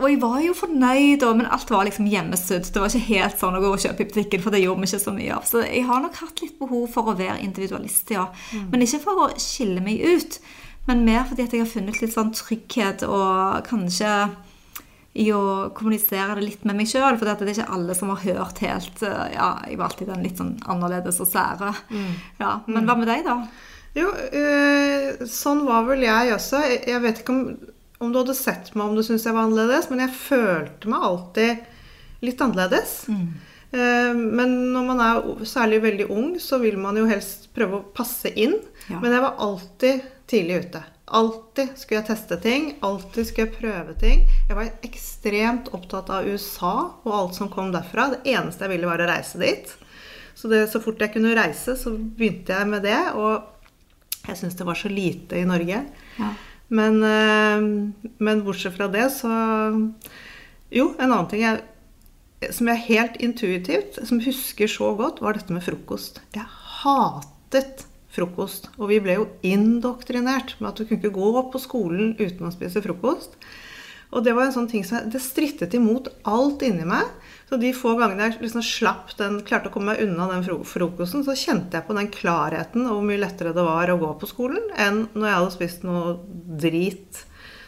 og 0.00 0.08
jeg 0.10 0.18
var 0.20 0.40
jo 0.42 0.52
fornøyd, 0.58 1.22
men 1.38 1.46
alt 1.46 1.70
var 1.70 1.86
liksom 1.86 2.08
hjemmesydd. 2.10 2.66
Det 2.74 2.82
var 2.82 2.90
ikke 2.90 3.14
helt 3.14 3.38
sånn 3.40 3.56
å 3.56 3.62
gå 3.62 3.70
og 3.76 3.80
kjøpe 3.80 4.02
i 4.02 4.08
butikken, 4.10 4.42
for 4.42 4.50
det 4.50 4.64
gjorde 4.64 4.82
vi 4.82 4.90
ikke 4.90 5.04
så 5.04 5.14
mye 5.14 5.36
av. 5.36 5.46
Så 5.48 5.62
jeg 5.62 5.84
har 5.86 6.02
nok 6.02 6.18
hatt 6.20 6.42
litt 6.42 6.58
behov 6.58 6.88
for 6.92 7.12
å 7.12 7.16
være 7.16 7.38
individualist, 7.44 8.10
ja. 8.10 8.26
Mm. 8.52 8.66
Men 8.72 8.84
ikke 8.84 9.00
for 9.06 9.22
å 9.24 9.30
skille 9.40 9.84
meg 9.84 10.02
ut, 10.02 10.40
men 10.88 11.04
mer 11.06 11.22
fordi 11.28 11.46
jeg 11.46 11.62
har 11.62 11.70
funnet 11.70 12.02
litt 12.02 12.12
sånn 12.12 12.34
trygghet 12.34 13.06
og 13.06 13.62
kanskje 13.70 14.10
i 15.14 15.28
å 15.30 15.70
kommunisere 15.74 16.34
det 16.38 16.42
litt 16.48 16.64
med 16.66 16.78
meg 16.80 16.88
sjøl. 16.90 17.14
For 17.18 17.28
det 17.28 17.46
er 17.46 17.52
ikke 17.52 17.76
alle 17.76 17.94
som 17.94 18.10
har 18.10 18.24
hørt 18.24 18.58
helt 18.64 19.04
eh, 19.06 19.28
Ja, 19.36 19.52
jeg 19.68 19.78
var 19.78 19.90
alltid 19.90 20.10
den 20.10 20.24
litt 20.26 20.40
sånn 20.42 20.56
annerledes 20.70 21.20
og 21.22 21.30
sære. 21.30 21.70
Mm. 21.94 22.10
Ja, 22.42 22.56
men 22.66 22.88
hva 22.88 22.98
med 22.98 23.10
deg, 23.10 23.22
da? 23.26 23.38
Jo, 23.94 24.10
øh, 24.10 25.22
sånn 25.30 25.62
var 25.68 25.86
vel 25.86 26.02
jeg 26.02 26.34
også. 26.34 26.64
Jeg, 26.66 26.98
vet 27.04 27.22
ikke 27.22 27.34
om, 27.36 27.44
om 28.02 28.10
du 28.10 28.20
hadde 28.24 28.34
sett 28.34 28.72
meg 28.74 28.88
om 28.88 28.98
du 28.98 29.04
syntes 29.06 29.28
jeg 29.28 29.36
var 29.36 29.46
annerledes, 29.46 29.86
men 29.92 30.02
jeg 30.02 30.16
følte 30.18 30.90
meg 30.90 31.06
alltid 31.06 32.24
litt 32.26 32.42
annerledes. 32.42 32.96
Eh, 33.74 34.14
men 34.18 34.56
når 34.74 34.88
man 34.88 35.04
er 35.04 35.46
særlig 35.46 35.78
veldig 35.84 36.08
ung, 36.10 36.34
så 36.42 36.58
vil 36.62 36.80
man 36.82 36.98
jo 36.98 37.06
helst 37.10 37.52
prøve 37.54 37.78
å 37.78 37.86
passe 37.94 38.34
inn. 38.34 38.58
Ja. 38.88 38.98
Men 38.98 39.14
jeg 39.14 39.24
var 39.28 39.38
alltid 39.46 40.10
tidlig 40.30 40.64
ute. 40.66 40.82
Alltid 41.04 41.74
skulle 41.76 42.00
jeg 42.00 42.08
teste 42.08 42.36
ting. 42.40 42.70
Alltid 42.84 43.26
skulle 43.28 43.48
jeg 43.50 43.58
prøve 43.58 43.94
ting. 44.00 44.22
Jeg 44.48 44.56
var 44.56 44.70
ekstremt 44.86 45.68
opptatt 45.76 46.08
av 46.12 46.24
USA 46.24 46.76
og 47.04 47.10
alt 47.12 47.36
som 47.36 47.50
kom 47.52 47.74
derfra. 47.74 48.08
Det 48.14 48.32
eneste 48.32 48.64
jeg 48.64 48.72
ville, 48.72 48.88
var 48.88 49.04
å 49.04 49.08
reise 49.10 49.40
dit. 49.42 49.74
Så, 50.34 50.48
det, 50.50 50.64
så 50.72 50.80
fort 50.82 51.02
jeg 51.04 51.12
kunne 51.14 51.36
reise, 51.36 51.76
så 51.76 51.92
begynte 51.92 52.56
jeg 52.56 52.70
med 52.72 52.86
det. 52.88 52.96
Og 53.20 54.24
jeg 54.30 54.40
syns 54.40 54.56
det 54.56 54.68
var 54.68 54.80
så 54.80 54.88
lite 54.92 55.42
i 55.42 55.44
Norge. 55.48 55.84
Ja. 56.16 56.32
Men, 56.74 56.98
eh, 57.04 58.10
men 58.24 58.44
bortsett 58.46 58.76
fra 58.78 58.88
det, 58.88 59.10
så 59.12 59.30
Jo, 60.74 60.88
en 60.98 61.12
annen 61.12 61.28
ting 61.30 61.44
jeg, 61.44 61.60
som 62.50 62.66
jeg 62.66 62.86
helt 62.88 63.20
intuitivt 63.22 64.00
som 64.08 64.18
husker 64.24 64.66
så 64.66 64.88
godt, 64.98 65.20
var 65.22 65.36
dette 65.36 65.54
med 65.54 65.62
frokost. 65.62 66.18
Jeg 66.34 66.48
hatet 66.80 67.84
frokost. 67.84 67.90
Og 68.78 68.88
vi 68.92 69.00
ble 69.04 69.18
jo 69.18 69.28
indoktrinert 69.46 70.56
med 70.60 70.70
at 70.72 70.80
du 70.80 70.86
kunne 70.86 71.00
ikke 71.02 71.14
gå 71.18 71.44
på 71.52 71.60
skolen 71.62 72.14
uten 72.20 72.46
å 72.48 72.52
spise 72.54 72.82
frokost. 72.84 73.36
Og 74.14 74.22
det 74.22 74.30
var 74.36 74.46
en 74.46 74.54
sånn 74.54 74.68
ting 74.70 74.84
som 74.86 75.08
det 75.10 75.18
strittet 75.22 75.74
imot 75.74 76.06
alt 76.30 76.62
inni 76.62 76.84
meg. 76.86 77.08
Så 77.48 77.58
de 77.60 77.72
få 77.76 77.96
gangene 77.98 78.28
jeg 78.28 78.38
liksom 78.44 78.62
slapp 78.64 79.10
den, 79.18 79.40
klarte 79.46 79.68
å 79.68 79.74
komme 79.74 79.92
meg 79.92 80.04
unna 80.06 80.28
den 80.30 80.44
frokosten, 80.66 81.24
så 81.26 81.34
kjente 81.36 81.76
jeg 81.80 81.86
på 81.88 81.96
den 81.98 82.08
klarheten 82.14 82.86
og 82.86 82.94
hvor 83.00 83.06
mye 83.08 83.20
lettere 83.20 83.52
det 83.56 83.64
var 83.66 83.90
å 83.92 83.98
gå 84.00 84.12
på 84.22 84.30
skolen 84.30 84.70
enn 84.80 85.02
når 85.12 85.26
jeg 85.28 85.38
hadde 85.40 85.54
spist 85.56 85.84
noe 85.86 86.14
drit 86.62 87.24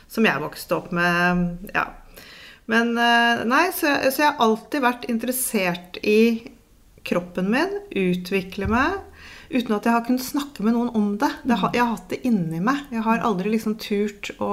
som 0.08 0.24
jeg 0.28 0.40
vokste 0.42 0.78
opp 0.78 0.92
med. 0.94 1.66
Ja. 1.74 1.88
Men 2.70 2.94
eh, 2.98 3.42
nei, 3.46 3.64
så, 3.74 3.90
jeg- 3.90 4.14
så 4.14 4.22
jeg 4.22 4.30
har 4.30 4.46
alltid 4.46 4.86
vært 4.86 5.08
interessert 5.10 5.98
i 6.06 6.18
kroppen 7.06 7.50
min, 7.52 7.74
utvikle 7.90 8.66
meg, 8.70 8.96
uten 9.58 9.76
at 9.76 9.84
jeg 9.88 9.92
har 9.96 10.04
kunnet 10.06 10.24
snakke 10.24 10.62
med 10.66 10.74
noen 10.76 10.90
om 10.94 11.12
det. 11.20 11.30
det 11.44 11.58
har, 11.60 11.70
jeg 11.74 11.82
har 11.84 11.94
hatt 11.96 12.08
det 12.12 12.20
inni 12.28 12.60
meg. 12.60 12.84
Jeg 12.92 13.02
har 13.06 13.24
aldri 13.26 13.52
liksom 13.56 13.78
turt 13.82 14.32
å 14.40 14.50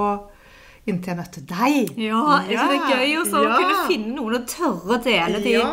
Inntil 0.84 1.14
jeg 1.14 1.16
møtte 1.16 1.40
deg. 1.48 1.94
Ja, 1.96 2.18
ja. 2.44 2.44
ikke 2.44 2.64
det 2.74 2.80
gøy 2.92 3.12
også, 3.22 3.38
å 3.40 3.54
kunne 3.56 3.84
finne 3.88 4.10
noen 4.18 4.34
å 4.36 4.40
tørre 4.44 4.98
å 4.98 5.00
dele 5.00 5.40
de 5.40 5.54
Ja. 5.56 5.70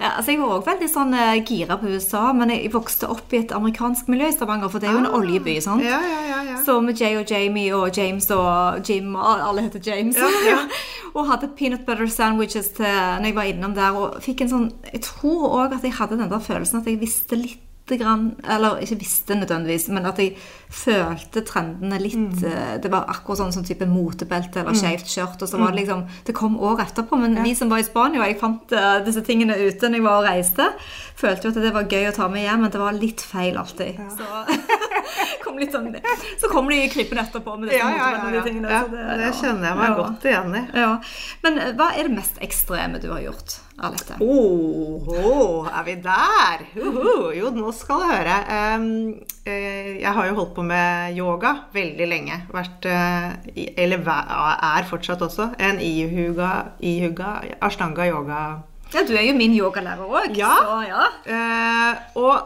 Ja, 0.00 0.14
altså 0.16 0.32
Jeg 0.32 0.38
var 0.40 0.54
også 0.54 0.64
veldig 0.70 0.86
sånn 0.88 1.12
eh, 1.12 1.42
gira 1.44 1.76
på 1.76 1.90
USA, 1.92 2.22
men 2.32 2.48
jeg 2.48 2.70
vokste 2.72 3.04
opp 3.12 3.34
i 3.36 3.42
et 3.42 3.52
amerikansk 3.52 4.08
miljø 4.08 4.30
i 4.30 4.32
Stavanger, 4.32 4.70
for 4.72 4.80
det 4.80 4.88
er 4.88 4.94
jo 4.96 5.02
en 5.02 5.10
Ah. 5.10 5.18
oljeby. 5.18 5.58
sant? 5.60 5.84
Ja, 5.84 6.00
ja, 6.00 6.22
ja, 6.30 6.38
ja. 6.54 6.56
Så 6.64 6.78
med 6.80 6.96
Jay 6.96 7.18
og 7.20 7.28
Jamie 7.28 7.68
og 7.76 7.92
James 7.98 8.30
og 8.32 8.80
Jim 8.88 9.12
og 9.14 9.44
Alle 9.44 9.60
heter 9.68 9.84
James. 9.84 10.16
Ja, 10.16 10.30
ja. 10.48 10.58
og 11.14 11.28
hadde 11.28 11.52
peanut 11.54 11.84
butter 11.84 12.06
sandwiches 12.08 12.70
til 12.80 12.86
når 12.88 13.28
jeg 13.28 13.34
var 13.36 13.42
innom 13.52 13.74
der. 13.76 13.92
Og 13.92 14.22
fikk 14.24 14.40
en 14.40 14.48
sånn 14.48 14.72
Jeg 14.88 15.02
tror 15.04 15.50
òg 15.66 15.76
at 15.76 15.84
jeg 15.84 15.92
hadde 16.00 16.16
den 16.16 16.30
der 16.32 16.40
følelsen 16.48 16.80
at 16.80 16.86
jeg 16.88 16.96
visste 17.04 17.36
litt 17.36 17.60
grann, 17.98 18.36
Eller 18.48 18.78
ikke 18.80 18.98
visste 18.98 19.34
nødvendigvis, 19.34 19.88
men 19.88 20.06
at 20.06 20.16
jeg 20.18 20.36
følte 20.70 21.42
trendene 21.44 21.98
litt 22.00 22.14
Mm. 22.16 22.44
eh, 22.44 22.78
Det 22.78 22.90
var 22.90 23.06
akkurat 23.08 23.38
sånn 23.38 23.52
sånn 23.52 23.66
type 23.66 23.86
motebelte 23.86 24.60
eller 24.60 24.72
skeivt 24.74 25.06
skjørt. 25.06 25.42
Og 25.42 25.48
så 25.48 25.58
var 25.58 25.72
det 25.72 25.84
liksom 25.86 26.06
Det 26.24 26.34
kom 26.34 26.56
år 26.60 26.78
etterpå. 26.80 27.18
Men 27.18 27.42
vi 27.42 27.54
som 27.54 27.68
var 27.68 27.78
i 27.78 27.82
Spania, 27.82 28.22
jeg 28.26 28.38
fant 28.40 28.72
eh, 28.72 29.00
disse 29.04 29.22
tingene 29.22 29.54
ute 29.56 29.88
når 29.88 29.94
jeg 29.94 30.02
var 30.02 30.18
og 30.22 30.28
reiste, 30.28 30.68
følte 31.16 31.42
jo 31.44 31.48
at 31.48 31.54
det 31.62 31.72
var 31.74 31.84
gøy 31.84 32.08
å 32.10 32.14
ta 32.14 32.28
med 32.28 32.42
hjem, 32.46 32.60
men 32.60 32.70
det 32.70 32.80
var 32.80 32.92
litt 32.92 33.20
feil 33.20 33.56
alltid. 33.56 33.96
Så 34.16 34.24
kom 35.44 35.58
litt 35.58 35.72
sånn 35.72 35.94
Så 36.40 36.48
kom 36.50 36.68
de 36.68 36.88
krypende 36.88 37.24
etterpå 37.26 37.58
med 37.58 37.68
disse 37.70 37.78
Ja, 37.80 37.90
ja, 37.90 38.10
ja, 38.12 38.30
ja. 38.34 38.42
tingene. 38.42 38.70
ja. 38.70 38.82
så 38.84 38.90
Det 38.90 39.26
ja. 39.26 39.32
kjenner 39.32 39.68
jeg 39.68 39.76
meg 39.76 39.88
Ja. 39.88 39.94
godt 39.96 40.24
igjen 40.24 40.54
i. 40.56 40.62
Ja. 40.78 41.00
Men 41.42 41.58
eh, 41.58 41.72
hva 41.72 41.90
er 41.98 42.02
det 42.08 42.14
mest 42.16 42.38
ekstreme 42.40 43.00
du 43.00 43.10
har 43.10 43.20
gjort, 43.20 43.58
Arlette? 43.80 44.16
Oh, 44.20 45.08
oh, 45.08 45.68
er 45.72 45.84
vi 45.86 45.94
der? 46.04 46.64
Uhu. 46.76 47.30
Jo, 47.32 47.48
nå 47.56 47.70
skal 47.72 48.02
du 48.02 48.08
høre. 48.10 48.34
Um, 48.76 48.88
uh, 49.46 50.00
jeg 50.02 50.12
har 50.16 50.26
jo 50.28 50.34
holdt 50.36 50.52
på 50.58 50.64
med 50.68 51.16
yoga 51.16 51.54
veldig 51.72 52.08
lenge. 52.10 52.36
Vært, 52.52 52.84
uh, 52.84 53.32
i- 53.56 53.70
eller 53.80 54.04
er 54.10 54.84
fortsatt 54.90 55.22
også, 55.24 55.54
en 55.58 55.80
ihuga, 55.80 56.50
ihuga 56.82 57.30
ashtanga 57.62 58.06
yoga. 58.10 58.42
Ja, 58.92 59.04
du 59.06 59.14
er 59.16 59.22
jo 59.30 59.36
min 59.38 59.54
yogalærer 59.54 60.04
òg. 60.04 60.36
Ja. 60.36 60.50
Så 60.60 60.78
ja. 60.88 61.04
Eh, 61.24 61.96
og 62.18 62.40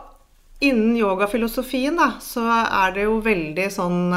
innen 0.61 0.95
yogafilosofien 1.01 1.97
da, 1.97 2.11
så 2.21 2.45
er 2.69 2.93
det 2.95 3.07
jo 3.09 3.15
veldig 3.25 3.71
sånn 3.73 4.13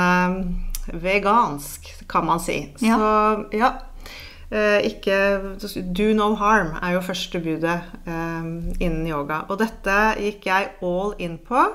vegansk, 0.93 1.87
kan 2.11 2.25
man 2.27 2.39
si. 2.43 2.59
Ja. 2.83 2.97
Så 2.99 3.45
ja. 3.57 3.71
Eh, 4.47 4.79
ikke 4.87 5.15
Do 5.91 6.05
no 6.15 6.29
harm 6.39 6.69
er 6.79 6.93
jo 6.95 7.01
første 7.03 7.41
budet 7.43 7.81
eh, 8.07 8.45
innen 8.79 9.03
yoga. 9.09 9.41
Og 9.51 9.59
dette 9.59 9.97
gikk 10.23 10.47
jeg 10.47 10.69
all 10.87 11.13
in 11.19 11.35
på. 11.43 11.65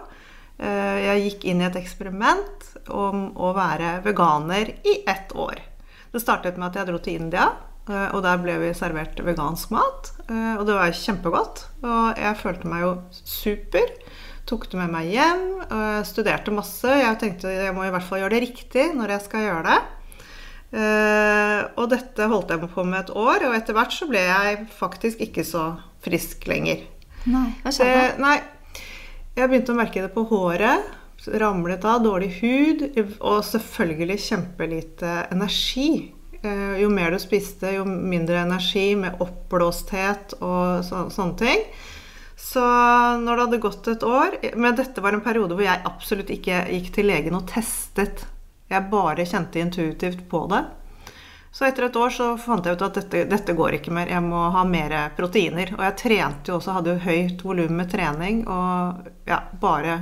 Eh, 0.62 0.96
jeg 1.04 1.26
gikk 1.26 1.44
inn 1.52 1.60
i 1.60 1.66
et 1.68 1.76
eksperiment 1.76 2.70
om 2.88 3.28
å 3.36 3.52
være 3.56 3.98
veganer 4.06 4.72
i 4.88 5.02
ett 5.08 5.34
år. 5.36 5.60
Det 6.12 6.20
startet 6.22 6.56
med 6.60 6.70
at 6.70 6.80
jeg 6.80 6.88
dro 6.88 6.98
til 7.02 7.20
India, 7.20 7.50
eh, 7.90 8.08
og 8.14 8.22
der 8.24 8.40
ble 8.40 8.56
vi 8.64 8.72
servert 8.76 9.20
vegansk 9.20 9.70
mat. 9.76 10.12
eh, 10.30 10.56
Og 10.56 10.64
det 10.66 10.74
var 10.80 10.96
kjempegodt. 10.96 11.66
Og 11.84 12.16
jeg 12.16 12.40
følte 12.40 12.68
meg 12.72 12.86
jo 12.86 12.92
super. 13.12 13.96
Tok 14.48 14.70
det 14.70 14.78
med 14.80 14.90
meg 14.90 15.12
hjem, 15.12 15.42
studerte 16.04 16.50
masse. 16.50 16.88
Jeg 16.88 17.18
tenkte 17.20 17.52
jeg 17.52 17.74
må 17.76 17.84
i 17.86 17.92
hvert 17.94 18.02
fall 18.02 18.18
gjøre 18.18 18.34
det 18.34 18.40
riktig 18.48 18.88
når 18.96 19.12
jeg 19.14 19.22
skal 19.28 19.44
gjøre 19.46 19.62
det. 19.68 19.76
Eh, 20.72 21.60
og 21.76 21.90
dette 21.92 22.28
holdt 22.30 22.52
jeg 22.54 22.70
på 22.72 22.84
med 22.88 23.00
et 23.02 23.10
år, 23.16 23.44
og 23.48 23.56
etter 23.58 23.76
hvert 23.76 23.92
så 23.92 24.08
ble 24.08 24.22
jeg 24.24 24.62
faktisk 24.78 25.20
ikke 25.26 25.44
så 25.44 25.66
frisk 26.04 26.46
lenger. 26.48 26.86
Nei, 27.28 27.50
hva 27.62 27.70
Det, 27.70 27.76
skjedde? 27.76 28.18
nei, 28.24 28.38
jeg 29.36 29.48
begynte 29.52 29.74
å 29.74 29.78
merke 29.78 30.02
det 30.02 30.12
på 30.14 30.24
håret. 30.30 30.88
Ramlet 31.38 31.84
av, 31.86 32.00
dårlig 32.02 32.32
hud 32.40 32.80
og 33.20 33.44
selvfølgelig 33.46 34.16
kjempelite 34.24 35.12
energi. 35.30 36.12
Eh, 36.42 36.80
Jo 36.80 36.88
mer 36.90 37.12
du 37.14 37.18
spiste, 37.22 37.70
jo 37.76 37.84
mindre 37.86 38.40
energi 38.42 38.96
med 38.98 39.20
oppblåsthet 39.22 40.34
og 40.40 40.82
så, 40.88 41.04
sånne 41.14 41.38
ting. 41.38 41.62
Så 42.42 42.64
når 43.22 43.36
det 43.36 43.44
hadde 43.44 43.58
gått 43.62 43.86
et 43.92 44.02
år 44.02 44.32
Men 44.58 44.74
dette 44.74 44.98
var 45.04 45.12
en 45.14 45.20
periode 45.22 45.54
hvor 45.54 45.62
jeg 45.62 45.84
absolutt 45.86 46.30
ikke 46.34 46.64
gikk 46.72 46.88
til 46.96 47.06
legen 47.06 47.36
og 47.38 47.46
testet. 47.46 48.24
Jeg 48.72 48.88
bare 48.92 49.26
kjente 49.28 49.60
intuitivt 49.60 50.24
på 50.30 50.46
det. 50.52 50.62
Så 51.52 51.66
etter 51.68 51.84
et 51.84 51.96
år 52.00 52.10
så 52.10 52.30
fant 52.40 52.64
jeg 52.64 52.78
ut 52.78 52.82
at 52.86 52.96
dette, 52.96 53.26
dette 53.28 53.54
går 53.56 53.76
ikke 53.76 53.92
mer. 53.92 54.08
Jeg 54.08 54.24
må 54.24 54.46
ha 54.54 54.62
mer 54.64 54.94
proteiner. 55.16 55.74
Og 55.76 55.82
jeg 55.84 55.98
trente 56.00 56.48
jo 56.48 56.56
også, 56.56 56.78
hadde 56.78 56.94
jo 56.94 57.04
høyt 57.04 57.44
volum 57.44 57.74
med 57.76 57.90
trening 57.92 58.46
og 58.48 59.10
ja, 59.28 59.42
bare 59.60 60.00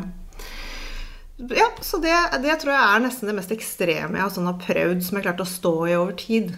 Ja, 1.40 1.66
så 1.80 1.98
det, 1.98 2.14
det 2.44 2.61
tror 2.61 2.74
jeg 2.74 2.85
er 2.85 3.02
nesten 3.02 3.30
det 3.30 3.35
mest 3.38 3.54
ekstreme 3.54 4.18
jeg 4.18 4.22
har, 4.22 4.30
sånn, 4.35 4.46
har 4.46 4.61
prøvd, 4.62 5.02
som 5.02 5.18
jeg 5.18 5.26
klarte 5.26 5.46
å 5.46 5.50
stå 5.50 5.74
i 5.88 5.96
over 5.96 6.14
tid. 6.20 6.52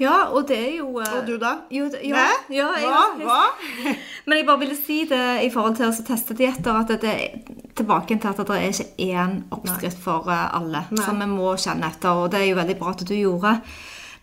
Ja, 0.00 0.14
og 0.32 0.48
det 0.48 0.56
er 0.56 0.76
jo 0.78 0.98
eh, 1.02 1.12
Og 1.18 1.26
du, 1.26 1.34
da? 1.40 1.52
Jo, 1.70 1.88
ja, 2.00 2.16
Hæ? 2.16 2.54
ja, 2.54 2.68
jeg, 2.80 2.88
Hva? 2.88 3.02
Hva? 3.20 3.42
Men 4.26 4.38
jeg 4.38 4.46
bare 4.48 4.62
ville 4.62 4.76
si 4.78 5.02
det 5.10 5.24
i 5.44 5.50
forhold 5.52 5.76
til 5.78 5.90
å 5.90 6.06
teste 6.06 6.36
dietter, 6.38 6.72
at 6.78 6.92
det 7.02 7.10
er 7.12 7.40
tilbake 7.76 8.18
til 8.20 8.30
at 8.30 8.40
det 8.48 8.56
er 8.58 8.68
ikke 8.70 8.92
én 9.12 9.40
oppskrift 9.54 10.00
for 10.02 10.30
eh, 10.32 10.46
alle 10.56 10.84
Nei. 10.90 11.04
som 11.04 11.20
vi 11.20 11.28
må 11.30 11.56
kjenne 11.60 11.90
etter, 11.92 12.12
og 12.24 12.30
det 12.32 12.38
er 12.42 12.48
jo 12.52 12.60
veldig 12.60 12.78
bra 12.80 12.88
at 12.94 13.04
du 13.08 13.14
gjorde. 13.16 13.52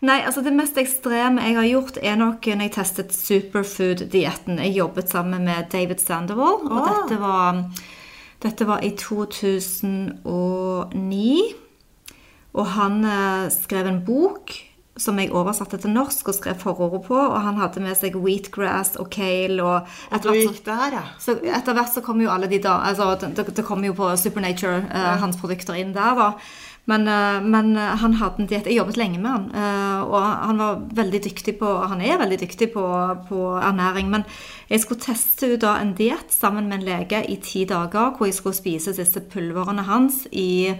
Nei, 0.00 0.22
altså 0.24 0.40
det 0.40 0.54
mest 0.56 0.78
ekstreme 0.80 1.44
jeg 1.44 1.56
har 1.58 1.66
gjort, 1.68 1.98
er 2.00 2.16
nok 2.16 2.46
når 2.48 2.64
jeg 2.64 2.72
testet 2.78 3.10
superfood-dietten. 3.12 4.60
Jeg 4.64 4.78
jobbet 4.78 5.12
sammen 5.12 5.44
med 5.44 5.68
David 5.72 6.00
Sandoval, 6.00 6.56
og 6.64 6.78
dette 6.88 7.20
var, 7.20 7.60
dette 8.40 8.64
var 8.68 8.80
i 8.86 8.94
2009. 8.96 10.14
Og 12.56 12.66
han 12.74 13.04
eh, 13.04 13.52
skrev 13.52 13.86
en 13.86 14.00
bok 14.06 14.69
som 15.00 15.18
jeg 15.20 15.32
oversatte 15.32 15.80
til 15.80 15.94
norsk 15.94 16.30
og 16.30 16.36
skrev 16.36 16.58
forordet 16.60 17.02
på. 17.08 17.18
Og 17.18 17.38
han 17.44 17.60
hadde 17.60 17.82
med 17.84 17.98
seg 17.98 18.18
wheatgrass 18.20 18.96
og 19.00 19.10
kale. 19.12 19.60
Og 19.64 20.14
etter 20.14 20.32
hvert 20.32 20.60
så 20.60 20.66
der, 20.70 20.98
ja. 21.00 21.04
så 21.22 21.36
etter 21.40 21.76
hvert 21.76 21.94
så 21.94 22.04
kom 22.04 22.22
jo 22.22 22.32
alle 22.32 22.50
de 22.50 22.60
da 22.62 22.80
altså 22.90 23.14
Det, 23.20 23.46
det 23.56 23.64
kom 23.66 23.84
jo 23.84 23.94
på 23.96 24.10
Supernature, 24.20 24.84
eh, 24.90 25.14
hans 25.22 25.38
produkter 25.40 25.78
inn 25.78 25.94
der, 25.96 26.18
da. 26.18 26.32
Men, 26.90 27.08
uh, 27.08 27.38
men 27.44 27.76
eh, 27.76 27.96
han 28.00 28.16
hadde 28.18 28.42
en 28.42 28.48
diett 28.50 28.66
Jeg 28.66 28.80
jobbet 28.80 28.96
lenge 28.98 29.20
med 29.20 29.30
han. 29.30 29.44
uh, 29.52 30.00
og 30.08 30.22
han 30.22 30.62
var 30.62 30.80
veldig 30.96 31.20
dyktig 31.28 31.58
på 31.60 31.74
Han 31.92 32.00
er 32.00 32.18
veldig 32.18 32.40
dyktig 32.40 32.70
på, 32.72 32.86
på 33.28 33.42
ernæring. 33.60 34.10
Men 34.10 34.24
jeg 34.70 34.82
skulle 34.82 35.04
teste 35.04 35.52
ut 35.54 35.62
da 35.62 35.76
en 35.78 35.94
diett 35.98 36.32
sammen 36.32 36.68
med 36.68 36.80
en 36.80 36.88
lege 36.88 37.22
i 37.28 37.36
ti 37.42 37.64
dager, 37.68 38.16
hvor 38.16 38.26
jeg 38.26 38.38
skulle 38.38 38.58
spise 38.58 38.96
disse 38.96 39.22
pulverene 39.32 39.84
hans 39.86 40.24
i, 40.32 40.74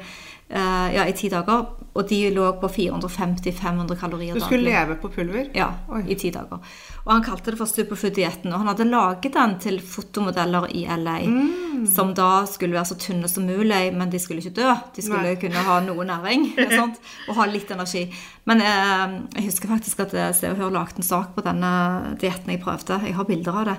ja, 0.51 1.05
i 1.07 1.13
ti 1.17 1.29
dager. 1.31 1.67
Og 1.95 2.07
de 2.09 2.31
lå 2.31 2.45
på 2.61 2.69
450-500 2.71 3.97
kalorier 3.99 4.35
Du 4.35 4.41
skulle 4.41 4.63
daglig. 4.63 4.73
leve 4.75 4.97
på 5.03 5.09
pulver? 5.11 5.49
Ja, 5.55 5.73
Oi. 5.91 6.05
i 6.09 6.15
ti 6.15 6.31
dager. 6.31 6.61
Og 7.05 7.11
han 7.13 7.23
kalte 7.25 7.51
det 7.51 7.59
for 7.59 7.67
Superfood-dietten. 7.67 8.53
Og 8.53 8.61
han 8.63 8.69
hadde 8.71 8.87
laget 8.91 9.33
den 9.35 9.57
til 9.63 9.81
fotomodeller 9.81 10.69
i 10.75 10.85
LA, 10.87 11.17
Mm. 11.27 11.87
som 11.87 12.13
da 12.15 12.45
skulle 12.47 12.75
være 12.75 12.85
så 12.87 12.97
tynne 12.99 13.29
som 13.29 13.45
mulig, 13.47 13.93
men 13.95 14.11
de 14.11 14.19
skulle 14.19 14.41
ikke 14.43 14.55
dø. 14.61 14.75
De 14.95 15.03
skulle 15.03 15.23
Nei. 15.23 15.35
kunne 15.37 15.55
ha 15.67 15.81
noe 15.81 16.05
næring 16.05 16.53
og, 16.59 16.73
sånt, 16.73 17.01
og 17.29 17.35
ha 17.37 17.47
litt 17.47 17.71
energi. 17.71 18.05
Men 18.47 18.61
eh, 18.61 19.21
jeg 19.37 19.45
husker 19.51 19.69
faktisk 19.69 20.01
at 20.01 20.15
eh, 20.15 20.33
Se 20.33 20.51
og 20.51 20.57
Hør 20.59 20.71
lagde 20.71 20.99
en 20.99 21.03
sak 21.03 21.35
på 21.35 21.43
denne 21.43 22.17
dietten 22.21 22.51
jeg 22.55 22.63
prøvde. 22.63 23.01
Jeg 23.07 23.15
har 23.15 23.25
bilder 23.25 23.53
av 23.53 23.65
det. 23.65 23.77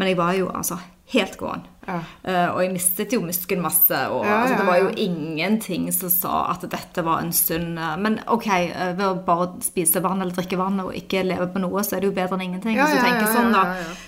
Men 0.00 0.10
jeg 0.10 0.18
var 0.18 0.32
jo 0.38 0.48
altså 0.48 0.80
helt 1.10 1.36
gåen. 1.40 1.62
Ja. 1.86 1.96
Uh, 2.22 2.48
og 2.54 2.60
jeg 2.62 2.72
mistet 2.74 3.14
jo 3.16 3.20
muskelmasse. 3.24 3.98
Og 4.14 4.24
Ja, 4.24 4.42
altså, 4.42 4.54
ja, 4.54 4.58
det 4.60 4.66
var 4.68 4.78
jo 4.78 4.90
ingenting 5.04 5.88
som 5.94 6.12
sa 6.12 6.42
at 6.52 6.66
dette 6.70 7.04
var 7.06 7.24
en 7.24 7.32
sunn 7.34 7.74
uh, 7.80 7.96
Men 8.00 8.20
ok, 8.30 8.46
uh, 8.70 8.92
ved 8.98 9.06
å 9.08 9.16
bare 9.26 9.48
spise 9.66 10.02
vann 10.04 10.22
eller 10.22 10.36
drikke 10.36 10.58
vann 10.60 10.78
og 10.84 10.94
ikke 10.96 11.24
leve 11.26 11.50
på 11.50 11.62
noe, 11.62 11.82
så 11.86 11.96
er 11.96 12.04
det 12.04 12.12
jo 12.12 12.18
bedre 12.20 12.38
enn 12.38 12.46
ingenting. 12.50 12.78
Ja, 12.78 12.86
sånn. 13.34 13.56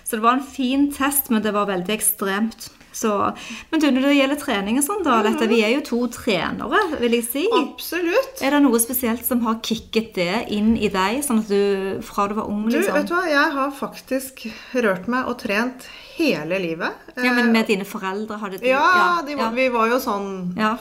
Så 0.06 0.18
det 0.18 0.24
var 0.24 0.38
en 0.38 0.46
fin 0.46 0.88
test, 0.94 1.32
men 1.34 1.42
det 1.44 1.54
var 1.56 1.70
veldig 1.70 1.96
ekstremt. 1.96 2.70
Så, 2.92 3.34
men 3.72 3.80
du, 3.80 3.86
når 3.90 4.02
det 4.02 4.16
gjelder 4.18 4.36
trening 4.40 4.78
og 4.78 4.84
sånn, 4.84 5.02
da, 5.04 5.22
Mhm. 5.22 5.24
Lette, 5.32 5.48
vi 5.48 5.62
er 5.64 5.70
jo 5.74 5.80
to 5.80 6.06
trenere, 6.08 6.80
vil 7.00 7.12
jeg 7.12 7.24
si. 7.24 7.46
Absolutt. 7.52 8.42
Er 8.42 8.50
det 8.50 8.62
noe 8.62 8.78
spesielt 8.78 9.24
som 9.24 9.40
har 9.46 9.54
kicket 9.64 10.12
det 10.14 10.46
inn 10.52 10.76
i 10.76 10.88
deg, 10.92 11.22
sånn 11.24 11.40
at 11.40 11.48
du 11.48 12.00
fra 12.02 12.28
du 12.28 12.34
var 12.34 12.48
ung, 12.48 12.66
Liksom? 12.68 12.92
Du, 12.92 12.92
vet 12.92 13.08
du 13.08 13.14
hva, 13.14 13.24
jeg 13.28 13.52
har 13.52 13.70
faktisk 13.70 14.44
rørt 14.74 15.08
meg 15.08 15.26
og 15.26 15.38
trent 15.38 15.86
hele 16.18 16.58
livet. 16.60 16.92
Ja, 17.16 17.32
men 17.32 17.50
med 17.52 17.66
dine 17.66 17.84
foreldre 17.88 18.38
har 18.38 18.50
det 18.50 18.60
Ja, 18.62 19.22
de, 19.24 19.32
ja. 19.32 19.48
vi 19.50 19.68
var 19.72 19.88
jo 19.88 19.96
sånn 19.98 20.54
Ja. 20.58 20.76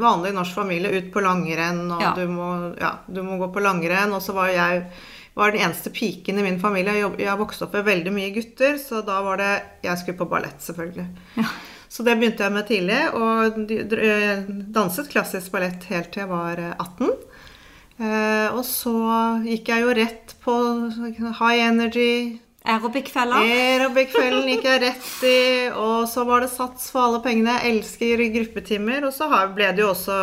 vanlig 0.00 0.32
norsk 0.34 0.54
familie 0.54 0.90
ut 0.92 1.12
på 1.12 1.20
langrenn, 1.22 1.90
og 1.92 2.00
Ja. 2.00 2.14
du, 2.14 2.26
må, 2.28 2.76
ja, 2.78 2.98
du 3.12 3.22
må 3.22 3.38
gå 3.38 3.52
på 3.52 3.60
langrenn. 3.62 4.12
Og 4.14 4.22
så 4.22 4.32
var 4.32 4.48
jeg 4.48 4.86
var 5.36 5.52
den 5.52 5.60
eneste 5.66 5.90
piken 5.92 6.38
i 6.38 6.42
min 6.46 6.60
familie. 6.60 6.94
Jeg, 6.96 7.28
har 7.28 7.36
vokst 7.36 7.60
opp 7.66 7.74
med 7.76 7.84
veldig 7.84 8.12
mye 8.14 8.32
gutter, 8.32 8.78
så 8.80 9.02
da 9.04 9.18
var 9.24 9.40
det 9.42 9.50
Jeg 9.84 10.00
skulle 10.00 10.20
på 10.22 10.28
ballett, 10.30 10.62
selvfølgelig. 10.64 11.06
Så 11.92 12.02
det 12.06 12.16
begynte 12.16 12.42
jeg 12.42 12.52
med 12.54 12.66
tidlig, 12.66 13.02
og 13.14 13.58
danset 14.74 15.10
klassisk 15.12 15.52
ballett 15.52 15.84
helt 15.92 16.08
til 16.12 16.24
jeg 16.24 16.30
var 16.32 16.58
eh, 16.60 16.72
18. 16.82 17.12
Eh, 17.96 18.56
og 18.56 18.64
så 18.66 18.96
gikk 19.44 19.70
jeg 19.70 19.84
jo 19.84 19.94
rett 20.00 20.34
på 20.42 20.56
high 21.38 21.62
energy, 21.68 22.40
Aerobic-fella? 22.66 23.42
Aerobic-kvelden 23.46 24.48
gikk 24.50 24.64
jeg 24.66 24.80
rett 24.88 25.10
i, 25.28 25.40
og 25.70 26.08
så 26.10 26.24
var 26.26 26.42
det 26.42 26.50
sats 26.50 26.88
for 26.90 27.06
alle 27.06 27.20
pengene. 27.22 27.60
Jeg 27.60 27.76
elsker 27.76 28.24
gruppetimer, 28.34 29.06
og 29.06 29.14
så 29.14 29.28
ble 29.54 29.68
det 29.76 29.84
jo 29.84 29.92
også 29.92 30.16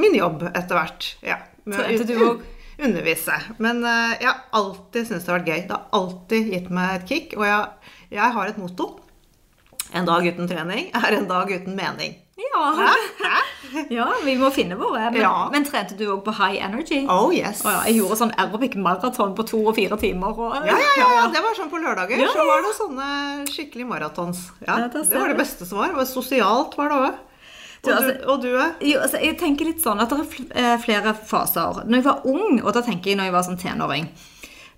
min 0.00 0.16
jobb 0.16 0.48
etter 0.50 0.74
hvert. 0.74 1.12
Ja, 1.28 1.38
med 1.68 2.02
du 2.08 2.16
også? 2.16 2.56
Undervise. 2.86 3.36
Men 3.58 3.84
eh, 3.84 4.16
jeg 4.22 4.28
har 4.30 4.40
alltid 4.60 5.06
syntes 5.08 5.24
det 5.26 5.32
har 5.32 5.38
vært 5.40 5.52
gøy. 5.52 5.60
Det 5.68 5.76
har 5.76 5.86
alltid 6.00 6.50
gitt 6.54 6.70
meg 6.70 6.96
et 7.00 7.06
kick, 7.08 7.36
og 7.38 7.44
jeg, 7.46 7.94
jeg 8.16 8.34
har 8.38 8.50
et 8.52 8.58
motto. 8.60 8.90
En 9.92 10.06
dag 10.06 10.26
uten 10.26 10.46
trening 10.50 10.90
er 10.94 11.16
en 11.18 11.26
dag 11.30 11.50
uten 11.50 11.76
mening. 11.78 12.18
Ja. 12.40 12.66
Ja, 13.88 14.08
vi 14.24 14.32
må 14.34 14.48
finne 14.50 14.74
våre. 14.74 15.12
Men, 15.12 15.20
Ja. 15.20 15.48
men 15.52 15.62
trente 15.62 15.94
du 15.94 16.02
òg 16.10 16.24
på 16.26 16.32
high 16.34 16.58
energy? 16.64 17.04
Oh 17.06 17.30
yes. 17.30 17.60
Og 17.62 17.70
ja, 17.70 17.82
jeg 17.86 18.00
gjorde 18.00 18.16
sånn 18.18 18.32
aerobic 18.34 18.74
maraton 18.74 19.34
på 19.38 19.44
to 19.46 19.60
og 19.62 19.76
fire 19.76 19.94
timer. 20.00 20.34
Og, 20.34 20.56
Ja, 20.66 20.78
ja, 20.98 21.10
det 21.30 21.38
var 21.44 21.54
sånn 21.54 21.70
på 21.70 21.78
lørdager. 21.78 22.18
Så 22.34 22.46
var 22.48 22.64
det 22.66 22.72
sånne 22.74 23.06
skikkelig 23.46 23.86
maratons. 23.92 24.40
Det 24.58 25.14
var 25.14 25.30
det 25.30 25.38
beste 25.38 25.68
som 25.68 25.78
var. 25.78 25.94
Var 25.94 26.08
Sosialt 26.10 26.74
var 26.80 26.90
det 26.90 26.98
òg. 26.98 27.20
Du, 27.82 27.90
altså- 27.92 28.16
du- 28.20 28.26
og 28.32 28.42
du 28.42 28.48
er? 28.56 28.74
Jo, 28.80 28.98
altså, 29.00 29.20
jeg 29.22 29.38
tenker 29.38 29.64
litt 29.64 29.80
sånn 29.82 30.00
at 30.02 30.10
det 30.10 30.18
er 30.54 30.74
eh, 30.74 30.78
flere 30.82 31.14
faser. 31.14 31.84
Når 31.86 31.94
jeg 32.00 32.04
var 32.04 32.26
ung, 32.26 32.60
og 32.62 32.72
da 32.74 32.82
tenker 32.82 33.10
jeg 33.10 33.16
når 33.16 33.24
jeg 33.30 33.32
var 33.32 33.42
sånn 33.48 33.60
tenåring 33.62 34.08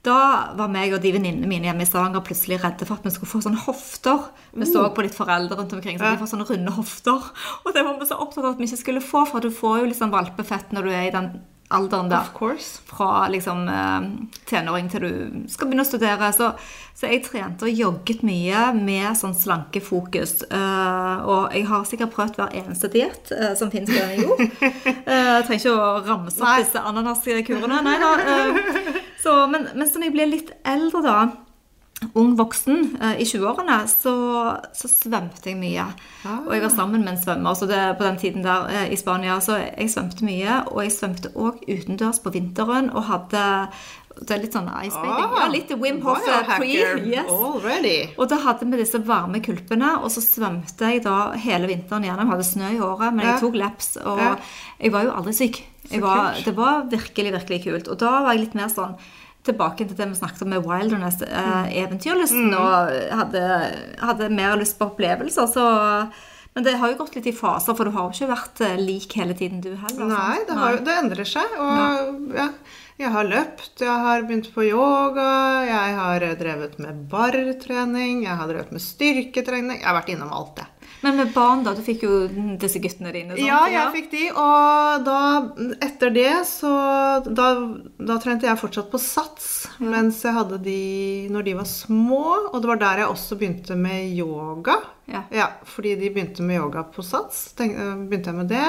Da 0.05 0.15
var 0.59 0.67
meg 0.69 0.93
og 0.95 1.01
de 1.03 1.12
venninnene 1.15 1.47
mine 1.47 1.69
hjemme 1.69 1.83
i 1.85 1.87
Stavanger 1.87 2.25
plutselig 2.27 2.57
redde 2.62 2.85
for 2.88 2.95
at 2.99 3.05
vi 3.07 3.11
skulle 3.15 3.31
få 3.31 3.38
sånne 3.45 3.61
hofter. 3.69 4.19
Vi 4.53 4.67
så 4.67 4.83
på 4.95 5.03
litt 5.07 5.15
foreldre 5.15 5.55
rundt 5.57 5.73
omkring 5.77 5.97
så 5.99 6.11
de 6.11 6.19
får 6.19 6.31
sånne 6.33 6.47
runde 6.49 6.73
hofter. 6.75 7.23
Og 7.65 7.73
det 7.73 7.85
var 7.87 7.99
vi 8.01 8.07
så 8.11 8.19
opptatt 8.19 8.43
av 8.45 8.51
at 8.55 8.59
vi 8.59 8.67
ikke 8.67 8.81
skulle 8.83 9.01
få, 9.01 9.23
for 9.31 9.38
du 9.41 9.51
får 9.55 9.79
jo 9.79 9.85
litt 9.87 9.99
sånn 10.01 10.11
valpefett 10.11 10.73
når 10.75 10.83
du 10.83 10.91
er 10.91 11.07
i 11.07 11.11
den 11.15 11.29
alderen 11.75 12.11
der. 12.13 12.31
Of 12.33 12.83
fra 12.93 13.29
liksom 13.33 13.69
eh, 13.69 14.07
tenåring 14.49 14.89
til 14.93 15.05
du 15.05 15.13
skal 15.51 15.69
begynne 15.69 15.85
å 15.85 15.89
studere. 15.89 16.31
Så, 16.37 16.53
så 16.99 17.11
jeg 17.11 17.25
trente 17.27 17.67
og 17.69 17.83
jogget 17.83 18.25
mye 18.27 18.65
med 18.77 19.17
sånn 19.19 19.35
slankefokus. 19.37 20.43
Uh, 20.53 21.25
og 21.27 21.57
jeg 21.57 21.67
har 21.71 21.87
sikkert 21.89 22.13
prøvd 22.15 22.41
hver 22.41 22.57
eneste 22.63 22.91
diett 22.93 23.33
uh, 23.35 23.53
som 23.59 23.73
fins 23.73 23.91
på 23.91 23.97
denne 23.97 24.21
jord. 24.23 24.43
Uh, 24.43 25.41
jeg 25.41 25.47
trenger 25.49 25.63
ikke 25.63 25.77
å 25.77 25.95
ramse 26.07 26.43
opp 26.43 26.61
disse 26.63 26.85
ananaskurene. 26.93 27.81
Nei 27.89 27.97
da. 28.03 28.13
Uh, 28.23 29.01
så, 29.23 29.39
men, 29.51 29.71
men 29.75 29.89
som 29.89 30.05
jeg 30.05 30.15
ble 30.15 30.29
litt 30.35 30.53
eldre, 30.69 31.03
da 31.07 31.17
ung 32.19 32.35
voksen 32.38 32.97
eh, 33.01 33.21
i 33.23 33.27
20-årene, 33.29 33.79
så, 33.91 34.15
så 34.77 34.91
svømte 34.91 35.51
jeg 35.53 35.59
mye. 35.61 35.87
Og 36.27 36.53
jeg 36.55 36.65
var 36.67 36.75
sammen 36.75 37.05
med 37.05 37.15
en 37.15 37.23
svømmer 37.23 37.57
så 37.59 37.69
det, 37.71 37.81
på 37.99 38.07
den 38.07 38.21
tiden 38.21 38.45
der 38.47 38.69
eh, 38.73 38.93
i 38.93 38.99
Spania. 39.01 39.38
Så 39.45 39.59
jeg 39.62 39.91
svømte 39.93 40.27
mye, 40.27 40.61
og 40.73 40.83
jeg 40.85 40.95
svømte 40.97 41.33
òg 41.35 41.62
utendørs 41.69 42.23
på 42.25 42.35
vinteren 42.35 42.93
og 42.93 43.07
hadde 43.11 43.45
det 44.12 44.35
er 44.35 44.43
litt 44.43 44.53
sånn 44.55 44.67
ice 44.85 44.99
bathing. 45.01 45.31
ja, 45.38 45.47
litt 45.49 45.71
Wim 45.81 46.03
Hoff 46.05 46.27
eh, 46.29 46.51
pre. 46.59 46.67
Yes. 47.09 47.31
already. 47.33 47.95
Og 48.21 48.29
da 48.29 48.37
hadde 48.45 48.69
vi 48.69 48.81
disse 48.83 49.01
varme 49.09 49.41
kulpene, 49.43 49.95
og 50.05 50.12
så 50.12 50.21
svømte 50.21 50.91
jeg 50.93 51.01
da 51.07 51.33
hele 51.41 51.71
vinteren 51.71 52.05
gjennom. 52.07 52.29
Hadde 52.35 52.47
snø 52.47 52.75
i 52.75 52.81
håret, 52.81 53.17
men 53.17 53.27
jeg 53.31 53.41
tok 53.41 53.57
laps, 53.59 53.95
og 54.05 54.21
Ja. 54.21 54.35
jeg 54.79 54.93
var 54.93 55.09
jo 55.09 55.15
aldri 55.17 55.33
syk. 55.38 55.62
Var, 55.93 56.45
det 56.45 56.55
var 56.57 56.85
virkelig, 56.93 57.33
virkelig 57.35 57.62
kult. 57.65 57.88
Og 57.88 57.99
da 57.99 58.12
var 58.23 58.37
jeg 58.37 58.45
litt 58.47 58.55
mer 58.55 58.69
sånn 58.73 58.95
Tilbake 59.42 59.87
til 59.88 59.96
det 59.98 60.07
vi 60.12 60.14
snakket 60.20 60.42
om 60.44 60.52
med 60.55 60.66
wilderness, 60.66 61.20
eh, 61.22 61.64
Mm. 62.33 62.52
og 62.55 62.92
hadde, 63.18 63.40
hadde 63.98 64.28
mer 64.31 64.57
lyst 64.61 64.78
på 64.78 64.87
opplevelser. 64.92 65.48
Så 65.50 65.64
Men 66.55 66.64
det 66.64 66.74
har 66.76 66.90
jo 66.92 66.98
gått 66.98 67.14
litt 67.16 67.26
i 67.26 67.33
faser, 67.33 67.74
for 67.74 67.85
du 67.88 67.90
har 67.94 68.11
jo 68.11 68.12
ikke 68.12 68.28
vært 68.28 68.61
eh, 68.61 68.76
lik 68.76 69.14
hele 69.16 69.33
tiden, 69.35 69.62
du 69.64 69.70
heller. 69.74 70.05
Nei, 70.11 70.38
det, 70.46 70.52
har, 70.59 70.76
det 70.85 70.96
endrer 71.00 71.24
seg. 71.24 71.55
Og 71.59 72.35
ja, 72.37 72.48
jeg 73.00 73.11
har 73.11 73.24
løpt, 73.24 73.81
jeg 73.81 73.88
har 74.05 74.22
begynt 74.28 74.50
på 74.52 74.66
yoga, 74.68 75.64
jeg 75.64 75.94
har 75.96 76.20
drevet 76.37 76.78
med 76.78 77.09
bartrening, 77.09 78.22
jeg 78.26 78.37
har 78.37 78.46
drevet 78.52 78.70
med 78.70 78.85
styrketrening. 78.85 79.81
Jeg 79.81 79.87
har 79.88 79.96
vært 79.96 80.12
innom 80.12 80.31
alt, 80.31 80.57
det. 80.61 80.66
Men 81.03 81.17
med 81.19 81.33
barn, 81.35 81.65
da? 81.67 81.73
Du 81.75 81.83
fikk 81.83 82.05
jo 82.07 82.21
disse 82.62 82.79
guttene 82.83 83.11
dine. 83.15 83.35
sant? 83.35 83.43
Ja, 83.47 83.61
jeg 83.71 83.91
fikk 83.97 84.11
de, 84.12 84.23
og 84.38 85.03
da, 85.07 85.19
etter 85.83 86.12
det 86.15 86.31
så 86.47 86.71
da, 87.27 87.49
da 87.99 88.19
trente 88.23 88.47
jeg 88.47 88.61
fortsatt 88.61 88.91
på 88.93 89.01
sats 89.03 89.49
mens 89.83 90.21
jeg 90.23 90.37
hadde 90.37 90.61
de 90.62 90.79
når 91.35 91.47
de 91.49 91.55
var 91.59 91.67
små. 91.67 92.23
Og 92.53 92.59
det 92.62 92.71
var 92.71 92.83
der 92.85 93.03
jeg 93.03 93.11
også 93.17 93.38
begynte 93.41 93.75
med 93.79 94.15
yoga. 94.15 94.79
Ja. 95.11 95.49
fordi 95.69 95.97
de 95.99 96.09
begynte 96.15 96.43
med 96.47 96.61
yoga 96.62 96.85
på 96.88 97.03
sats. 97.05 97.49
Tenk, 97.59 97.75
øh, 97.77 97.97
begynte 98.09 98.31
jeg 98.31 98.38
med 98.38 98.49
det. 98.55 98.69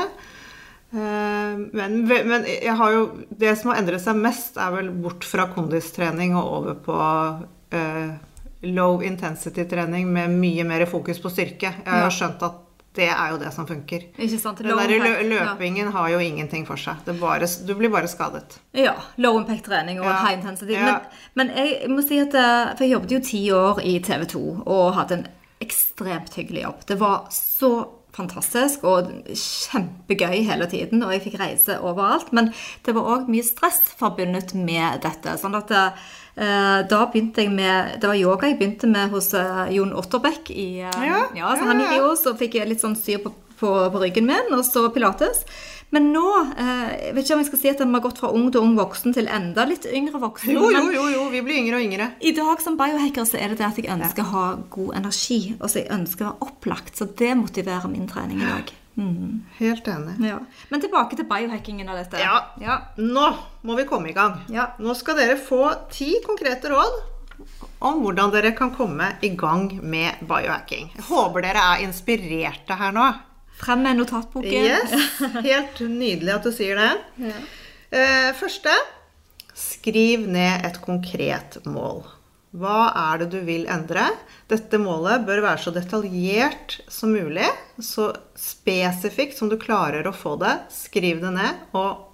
Eh, 0.94 1.62
Men, 1.74 2.02
men 2.10 2.46
jeg 2.50 2.76
har 2.78 2.92
jo, 2.98 3.06
det 3.30 3.56
som 3.60 3.72
har 3.72 3.80
endret 3.82 4.02
seg 4.04 4.18
mest, 4.20 4.58
er 4.58 4.74
vel 4.76 4.90
bort 5.06 5.24
fra 5.26 5.48
kondistrening 5.54 6.36
og 6.38 6.50
over 6.58 6.76
på 6.86 6.98
eh, 7.74 8.12
low 8.64 9.02
intensity-trening 9.04 10.08
med 10.14 10.30
mye 10.40 10.64
mer 10.68 10.86
fokus 10.86 11.20
på 11.20 11.30
styrke. 11.32 11.74
Jeg 11.74 11.86
har 11.86 12.06
Ja. 12.06 12.10
skjønt 12.10 12.42
at 12.44 12.60
det 12.94 13.10
er 13.10 13.32
jo 13.32 13.38
det 13.42 13.52
som 13.54 13.66
funker. 13.66 14.04
Den 14.16 14.28
der 14.28 14.88
lø 14.88 14.96
impact, 14.96 15.32
ja. 15.32 15.56
løpingen 15.56 15.92
har 15.92 16.10
jo 16.10 16.20
ingenting 16.20 16.66
for 16.68 16.76
seg. 16.78 16.96
Det 17.06 17.20
bare, 17.20 17.48
du 17.66 17.74
blir 17.76 17.90
bare 17.90 18.08
skadet. 18.08 18.60
Ja. 18.74 18.94
Low 19.18 19.40
impact-trening 19.40 20.00
og 20.00 20.06
Ja. 20.06 20.14
high 20.26 20.34
intensity. 20.38 20.74
Ja. 20.74 21.00
Men, 21.36 21.48
men 21.48 21.58
jeg 21.58 21.90
må 21.90 22.08
si 22.08 22.20
at 22.20 22.34
eh, 22.36 22.76
For 22.78 22.84
jeg 22.86 22.92
jobbet 22.94 23.12
jo 23.12 23.20
ti 23.20 23.50
år 23.52 23.82
i 23.84 24.00
TV 24.00 24.26
2 24.26 24.64
og 24.68 24.94
hadde 24.94 25.12
en 25.18 25.28
ekstremt 25.60 26.34
hyggelig 26.36 26.64
jobb. 26.64 26.86
Det 26.86 27.00
var 27.00 27.28
så 27.32 27.88
fantastisk 28.14 28.84
og 28.84 29.08
kjempegøy 29.34 30.44
hele 30.46 30.68
tiden, 30.70 31.02
og 31.04 31.12
jeg 31.16 31.24
fikk 31.24 31.40
reise 31.42 31.80
overalt. 31.82 32.32
Men 32.36 32.52
det 32.86 32.94
var 32.94 33.02
òg 33.18 33.30
mye 33.32 33.44
stress 33.44 33.80
forbundet 33.98 34.54
med 34.54 35.02
dette. 35.02 35.34
sånn 35.42 35.56
at 35.58 35.72
eh, 35.72 35.90
da 36.36 37.04
begynte 37.14 37.44
jeg 37.44 37.52
med 37.54 38.00
Det 38.02 38.10
var 38.10 38.18
yoga 38.18 38.50
jeg 38.50 38.58
begynte 38.58 38.88
med 38.90 39.12
hos 39.14 39.34
eh, 39.38 39.68
Jon 39.76 39.94
Otterbekk 39.94 40.50
i 40.50 40.82
eh, 40.82 41.04
Ja, 41.06 41.20
ja, 41.38 41.52
så 41.54 41.68
han 41.70 41.84
i 41.84 42.00
jo, 42.00 42.16
så 42.18 42.34
fikk 42.40 42.58
jeg 42.58 42.72
litt 42.72 42.82
sånn 42.82 42.98
styr 42.98 43.22
på, 43.22 43.34
på, 43.60 43.70
på 43.94 44.02
ryggen 44.02 44.26
min, 44.26 44.50
og 44.56 44.66
så 44.66 44.88
pilates. 44.94 45.44
Men 45.94 46.10
nå 46.10 46.26
eh, 46.58 46.90
Jeg 47.06 47.14
vet 47.14 47.28
ikke 47.28 47.38
om 47.38 47.44
jeg 47.44 47.50
skal 47.52 47.62
si 47.62 47.70
at 47.70 47.84
vi 47.84 47.90
har 47.94 48.06
gått 48.08 48.22
fra 48.24 48.34
ung 48.34 48.48
til 48.50 48.66
ung 48.66 48.74
voksen 48.80 49.14
til 49.14 49.30
enda 49.30 49.68
litt 49.70 49.86
yngre 49.86 50.22
voksen. 50.24 50.56
Jo, 50.56 50.72
jo, 50.74 50.88
jo, 50.96 51.08
jo, 51.14 51.26
vi 51.30 51.44
blir 51.46 51.62
yngre 51.62 51.78
og 51.78 51.86
yngre. 51.86 52.12
i 52.18 52.34
dag 52.34 52.64
som 52.66 52.80
biohacker 52.80 53.30
så 53.30 53.38
er 53.38 53.54
det 53.54 53.62
det 53.62 53.70
at 53.70 53.82
jeg 53.84 53.92
ønsker 53.94 54.26
å 54.26 54.32
ha 54.34 54.46
god 54.74 54.96
energi. 55.04 55.42
Og 55.60 55.70
så 55.70 55.84
jeg 55.84 55.92
ønsker 55.94 56.26
å 56.26 56.32
være 56.32 56.50
opplagt. 56.50 56.98
Så 56.98 57.12
det 57.22 57.36
motiverer 57.38 57.86
min 57.94 58.10
trening 58.10 58.42
i 58.42 58.50
dag. 58.50 58.74
Mm. 58.96 59.42
Helt 59.58 59.88
enig. 59.88 60.18
Ja. 60.28 60.38
Men 60.70 60.84
tilbake 60.84 61.18
til 61.18 61.26
biohackingen 61.30 61.90
av 61.90 61.98
dette. 62.02 62.22
Ja. 62.22 62.36
ja. 62.62 62.78
Nå 63.00 63.26
må 63.66 63.78
vi 63.80 63.88
komme 63.90 64.12
i 64.12 64.16
gang. 64.16 64.40
Ja. 64.54 64.72
Nå 64.80 64.96
skal 64.98 65.18
dere 65.20 65.40
få 65.42 65.66
ti 65.94 66.16
konkrete 66.26 66.72
råd 66.74 67.00
om 67.84 68.00
hvordan 68.04 68.32
dere 68.32 68.54
kan 68.56 68.72
komme 68.76 69.16
i 69.26 69.34
gang 69.36 69.68
med 69.82 70.22
biohacking. 70.30 70.92
Jeg 70.96 71.08
håper 71.10 71.48
dere 71.48 71.68
er 71.74 71.86
inspirerte 71.88 72.78
her 72.80 72.94
nå. 72.96 73.10
Frem 73.60 73.84
med 73.86 74.00
notatboken. 74.00 74.66
Yes, 74.66 74.94
Helt 75.46 75.84
nydelig 75.86 76.34
at 76.36 76.48
du 76.48 76.52
sier 76.56 76.80
det. 76.80 77.34
Eh, 77.94 78.32
første 78.38 78.74
skriv 79.54 80.26
ned 80.32 80.66
et 80.66 80.80
konkret 80.82 81.60
mål. 81.70 82.02
Hva 82.54 82.92
er 83.10 83.24
det 83.24 83.32
du 83.34 83.40
vil 83.48 83.66
endre? 83.72 84.06
Dette 84.52 84.78
målet 84.78 85.26
bør 85.26 85.42
være 85.48 85.64
så 85.64 85.74
detaljert 85.74 86.78
som 86.92 87.14
mulig. 87.16 87.48
Så 87.82 88.12
spesifikt 88.38 89.40
som 89.40 89.50
du 89.50 89.58
klarer 89.62 90.06
å 90.06 90.14
få 90.14 90.36
det. 90.42 90.54
Skriv 90.74 91.24
det 91.24 91.34
ned, 91.34 91.64
og 91.74 92.10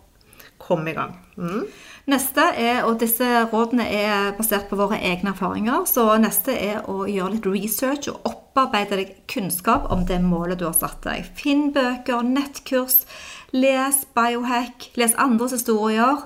kom 0.59 0.87
i 0.87 0.95
gang. 0.95 1.17
Mm. 1.35 1.65
Neste 2.09 2.45
er, 2.57 2.81
og 2.87 2.97
disse 3.01 3.25
rådene 3.51 3.85
er 3.93 4.31
basert 4.37 4.69
på 4.69 4.79
våre 4.79 4.97
egne 5.11 5.33
erfaringer, 5.33 5.83
så 5.89 6.07
neste 6.21 6.55
er 6.55 6.87
å 6.89 7.03
gjøre 7.09 7.35
litt 7.35 7.49
research 7.49 8.09
og 8.11 8.25
opparbeide 8.31 8.97
deg 8.99 9.13
kunnskap 9.29 9.87
om 9.93 10.07
det 10.09 10.21
målet 10.23 10.61
du 10.61 10.65
har 10.69 10.77
satt 10.77 11.03
deg. 11.05 11.27
Finn 11.37 11.69
bøker, 11.75 12.23
nettkurs, 12.25 13.03
les 13.53 14.03
biohack, 14.15 14.89
les 14.99 15.15
andres 15.21 15.55
historier. 15.59 16.25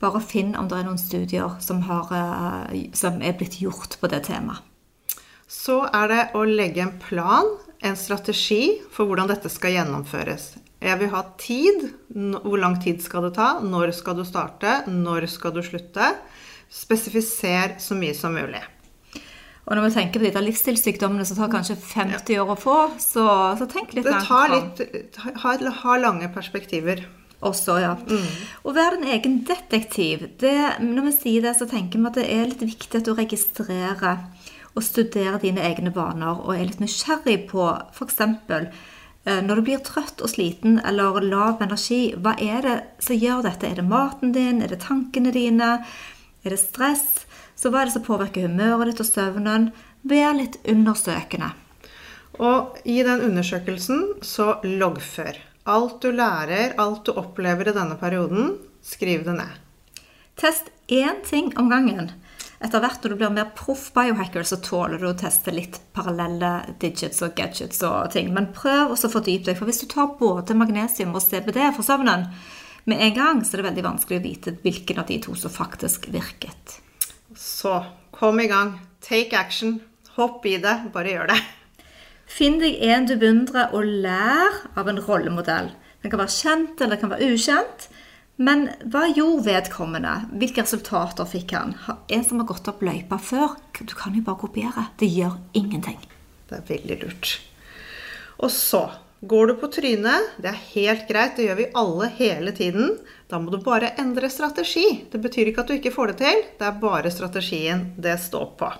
Bare 0.00 0.22
finn 0.24 0.54
om 0.56 0.68
det 0.68 0.78
er 0.78 0.86
noen 0.88 1.00
studier 1.00 1.58
som, 1.60 1.82
har, 1.88 2.08
eh, 2.16 2.88
som 2.96 3.20
er 3.20 3.36
blitt 3.36 3.60
gjort 3.60 3.98
på 4.00 4.08
det 4.08 4.24
temaet. 4.30 4.64
Så 5.50 5.82
er 5.90 6.08
det 6.08 6.22
å 6.38 6.44
legge 6.46 6.84
en 6.84 6.94
plan, 7.02 7.48
en 7.82 7.96
strategi 7.98 8.78
for 8.94 9.10
hvordan 9.10 9.28
dette 9.32 9.50
skal 9.50 9.74
gjennomføres. 9.74 10.52
Jeg 10.80 10.96
vil 11.00 11.10
ha 11.12 11.24
tid. 11.42 11.88
Hvor 12.14 12.60
lang 12.62 12.78
tid 12.80 13.02
skal 13.04 13.26
det 13.26 13.34
ta? 13.36 13.56
Når 13.60 13.92
skal 13.98 14.20
du 14.20 14.24
starte? 14.24 14.84
Når 14.88 15.26
skal 15.28 15.52
du 15.56 15.60
slutte? 15.66 16.14
Spesifiser 16.70 17.74
så 17.82 17.98
mye 17.98 18.14
som 18.16 18.38
mulig. 18.38 18.62
Og 19.66 19.76
når 19.76 19.88
vi 19.88 19.94
tenker 19.98 20.22
på 20.22 20.26
de 20.26 20.32
der 20.34 20.46
livsstilssykdommene 20.46 21.26
som 21.28 21.36
tar 21.38 21.50
kanskje 21.52 21.76
50 21.76 22.40
år 22.42 22.54
å 22.54 22.58
få, 22.58 22.78
så, 23.02 23.26
så 23.58 23.68
tenk 23.70 23.92
litt 23.94 24.06
Det 24.06 24.14
langt 24.16 24.30
tar 24.30 24.54
fram. 24.54 25.34
ha, 25.44 25.56
ha 25.82 25.98
lange 26.00 26.30
perspektiver. 26.34 27.04
Også, 27.40 27.78
ja. 27.80 27.94
Å 27.96 28.72
være 28.76 28.98
din 29.00 29.12
egen 29.14 29.36
detektiv 29.48 30.26
det, 30.42 30.56
Når 30.84 31.06
vi 31.06 31.12
sier 31.16 31.46
det, 31.46 31.54
så 31.56 31.68
tenker 31.68 32.00
vi 32.00 32.10
at 32.10 32.18
det 32.18 32.26
er 32.28 32.50
litt 32.50 32.64
viktig 32.66 33.00
at 33.00 33.08
du 33.08 33.14
registrerer 33.16 34.26
og 34.76 34.84
studerer 34.84 35.40
dine 35.42 35.64
egne 35.64 35.92
vaner 35.94 36.44
og 36.44 36.52
er 36.54 36.68
litt 36.68 36.82
nysgjerrig 36.82 37.48
på 37.50 37.64
f.eks. 37.96 38.20
når 39.24 39.56
du 39.56 39.64
blir 39.66 39.80
trøtt 39.84 40.22
og 40.22 40.30
sliten 40.30 40.78
eller 40.86 41.24
lav 41.24 41.64
energi, 41.64 42.14
hva 42.14 42.36
er 42.38 42.62
det 42.66 42.76
som 43.02 43.18
gjør 43.18 43.42
dette? 43.48 43.66
Er 43.66 43.80
det 43.80 43.88
maten 43.88 44.36
din? 44.36 44.62
Er 44.62 44.70
det 44.70 44.82
tankene 44.84 45.32
dine? 45.34 45.72
Er 46.44 46.54
det 46.54 46.60
stress? 46.62 47.24
Så 47.56 47.72
hva 47.72 47.82
er 47.82 47.90
det 47.90 47.96
som 47.96 48.06
påvirker 48.06 48.46
humøret 48.46 48.92
ditt 48.92 49.02
og 49.02 49.08
søvnen? 49.10 49.70
Vær 50.08 50.36
litt 50.36 50.60
undersøkende. 50.68 51.50
Og 52.40 52.78
i 52.88 53.02
den 53.04 53.26
undersøkelsen 53.26 54.22
så 54.24 54.54
loggfør. 54.64 55.49
Alt 55.70 56.00
du 56.02 56.10
lærer, 56.10 56.74
alt 56.82 57.04
du 57.06 57.12
opplever 57.14 57.70
i 57.70 57.74
denne 57.76 57.94
perioden, 58.00 58.56
skriv 58.82 59.22
det 59.28 59.36
ned. 59.38 59.58
Test 60.40 60.72
én 60.90 61.20
ting 61.26 61.52
om 61.60 61.68
gangen. 61.70 62.10
Etter 62.60 62.82
hvert 62.82 63.04
når 63.04 63.12
du 63.12 63.18
blir 63.20 63.32
mer 63.32 63.52
proff 63.56 63.86
biohacker, 63.94 64.44
så 64.44 64.58
tåler 64.60 64.98
du 65.00 65.06
å 65.08 65.16
teste 65.16 65.52
litt 65.54 65.78
parallelle 65.96 66.50
digits 66.82 67.22
og 67.24 67.36
gadgets 67.38 67.84
og 67.86 68.10
ting. 68.16 68.32
Men 68.34 68.50
prøv 68.56 68.96
også 68.96 69.08
å 69.08 69.14
fordype 69.14 69.46
deg, 69.48 69.60
for 69.60 69.70
hvis 69.70 69.80
du 69.84 69.86
tar 69.92 70.16
både 70.18 70.56
magnesium 70.58 71.14
og 71.14 71.24
CBD 71.24 71.62
for 71.76 71.86
søvnen 71.86 72.26
med 72.90 73.04
en 73.06 73.14
gang, 73.16 73.44
så 73.44 73.54
er 73.54 73.62
det 73.62 73.68
veldig 73.70 73.86
vanskelig 73.86 74.18
å 74.18 74.26
vite 74.26 74.56
hvilken 74.64 75.00
av 75.00 75.08
de 75.08 75.20
to 75.22 75.36
som 75.38 75.54
faktisk 75.54 76.10
virket. 76.12 76.80
Så 77.36 77.78
kom 78.16 78.42
i 78.42 78.50
gang. 78.50 78.74
Take 79.06 79.38
action. 79.38 79.78
Hopp 80.18 80.44
i 80.50 80.58
det. 80.60 80.76
Bare 80.92 81.14
gjør 81.14 81.30
det. 81.30 81.40
Finn 82.30 82.60
deg 82.62 82.78
en 82.86 83.08
du 83.10 83.16
beundrer, 83.18 83.72
og 83.74 83.88
lær 84.04 84.62
av 84.78 84.88
en 84.88 85.00
rollemodell. 85.02 85.72
Den 86.00 86.12
kan 86.12 86.22
være 86.22 86.36
kjent, 86.36 86.78
eller 86.78 86.94
den 86.94 87.02
kan 87.02 87.12
være 87.12 87.34
ukjent. 87.34 87.88
Men 88.40 88.68
hva 88.88 89.02
gjorde 89.10 89.44
vedkommende? 89.50 90.14
Hvilke 90.40 90.62
resultater 90.64 91.28
fikk 91.28 91.52
han? 91.58 91.74
En 92.08 92.24
som 92.24 92.40
har 92.40 92.48
gått 92.48 92.70
opp 92.72 92.80
løypa 92.86 93.18
før? 93.20 93.58
Du 93.82 93.92
kan 93.98 94.16
jo 94.16 94.24
bare 94.24 94.40
kopiere. 94.40 94.86
Det 95.00 95.10
gjør 95.12 95.36
ingenting. 95.58 95.98
Det 96.48 96.56
er 96.56 96.66
veldig 96.70 96.98
lurt. 97.02 97.34
Og 98.40 98.48
så 98.54 98.86
går 99.20 99.50
du 99.50 99.54
på 99.60 99.68
trynet. 99.74 100.30
Det 100.40 100.48
er 100.54 100.62
helt 100.70 101.04
greit, 101.10 101.36
det 101.36 101.50
gjør 101.50 101.58
vi 101.58 101.72
alle 101.82 102.08
hele 102.16 102.54
tiden. 102.56 102.94
Da 103.28 103.42
må 103.42 103.52
du 103.52 103.60
bare 103.60 103.92
endre 104.00 104.30
strategi. 104.32 104.86
Det 105.12 105.20
betyr 105.20 105.50
ikke 105.50 105.66
at 105.66 105.68
du 105.68 105.76
ikke 105.76 105.92
får 105.94 106.14
det 106.14 106.22
til, 106.22 106.46
det 106.56 106.70
er 106.70 106.80
bare 106.80 107.12
strategien 107.12 107.90
det 108.00 108.16
står 108.24 108.54
på. 108.56 108.70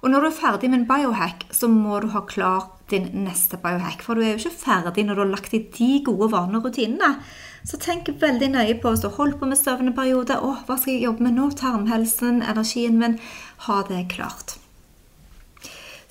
Og 0.00 0.08
når 0.08 0.24
du 0.24 0.28
er 0.30 0.36
ferdig 0.36 0.70
med 0.72 0.82
en 0.82 0.88
biohack, 0.88 1.44
så 1.52 1.68
må 1.68 2.00
du 2.00 2.08
ha 2.14 2.22
klar 2.28 2.70
din 2.90 3.10
neste 3.26 3.58
biohack. 3.60 4.02
For 4.02 4.16
du 4.16 4.24
er 4.24 4.34
jo 4.34 4.40
ikke 4.40 4.62
ferdig 4.62 5.04
når 5.06 5.18
du 5.18 5.24
har 5.26 5.32
lagt 5.34 5.54
i 5.56 5.62
de 5.76 5.90
gode 6.06 6.30
vanene 6.32 6.60
og 6.60 6.70
rutinene. 6.70 7.12
Så 7.68 7.76
tenk 7.76 8.08
veldig 8.22 8.48
nøye 8.54 8.78
på 8.80 8.94
har 8.94 9.16
holdt 9.18 9.36
på 9.40 9.48
med 9.50 9.60
søvneperiode. 9.60 10.38
Å, 10.40 10.54
hva 10.64 10.78
skal 10.80 10.94
jeg 10.94 11.04
jobbe 11.04 11.26
med 11.26 11.36
nå? 11.36 11.50
Tarmhelsen, 11.60 12.40
energien 12.40 12.96
min. 13.00 13.18
Ha 13.66 13.82
det 13.90 14.06
klart. 14.14 14.56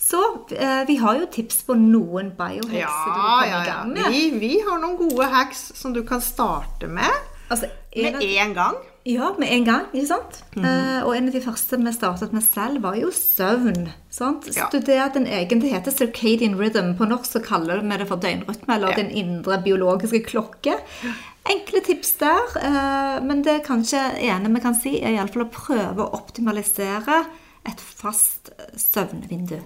Så 0.09 0.21
eh, 0.53 0.85
vi 0.87 0.95
har 1.01 1.17
jo 1.19 1.25
tips 1.29 1.63
på 1.67 1.75
noen 1.77 2.31
biohacks 2.37 2.73
Ja, 2.73 2.93
du 3.05 3.49
ja, 3.49 3.59
ja. 3.67 4.07
Vi, 4.09 4.21
vi 4.41 4.55
har 4.65 4.79
noen 4.81 4.95
gode 4.97 5.27
hacks 5.29 5.67
som 5.77 5.93
du 5.93 6.01
kan 6.07 6.23
starte 6.23 6.89
med 6.89 7.09
Altså, 7.49 7.69
med 7.93 8.21
en 8.21 8.53
gang. 8.53 8.79
Ja, 9.09 9.31
med 9.41 9.49
en 9.55 9.63
gang. 9.65 9.85
ikke 9.93 10.07
sant? 10.09 10.41
Eh, 10.59 10.99
og 11.05 11.15
en 11.15 11.29
av 11.29 11.33
de 11.33 11.41
første 11.41 11.79
vi 11.81 11.93
startet 11.95 12.33
med 12.35 12.43
selv, 12.45 12.81
var 12.83 12.97
jo 12.99 13.09
søvn. 13.15 13.87
sant? 14.13 14.45
Ja. 14.55 14.67
Studert 14.69 15.15
en 15.17 15.25
egen 15.25 15.59
Det 15.63 15.71
heter 15.71 15.91
circadian 15.95 16.55
rhythm. 16.59 16.91
På 16.99 17.07
norsk 17.09 17.25
så 17.31 17.41
kaller 17.41 17.81
vi 17.81 17.97
det 17.97 18.07
for 18.07 18.17
døgnrytme, 18.21 18.75
eller 18.75 18.89
Ja. 18.93 18.95
den 19.01 19.09
indre 19.11 19.57
biologiske 19.63 20.21
klokke. 20.27 20.77
Enkle 21.49 21.81
tips 21.81 22.13
der. 22.19 22.45
eh, 22.61 23.23
men 23.25 23.41
det 23.41 23.63
kanskje 23.65 23.97
ene 24.21 24.53
vi 24.53 24.59
kan 24.61 24.75
si, 24.75 24.99
er 25.01 25.15
iallfall 25.17 25.47
å 25.47 25.51
prøve 25.51 26.05
å 26.05 26.13
optimalisere 26.13 27.25
et 27.65 27.79
fast 27.79 28.51
søvnvindu. 28.75 29.59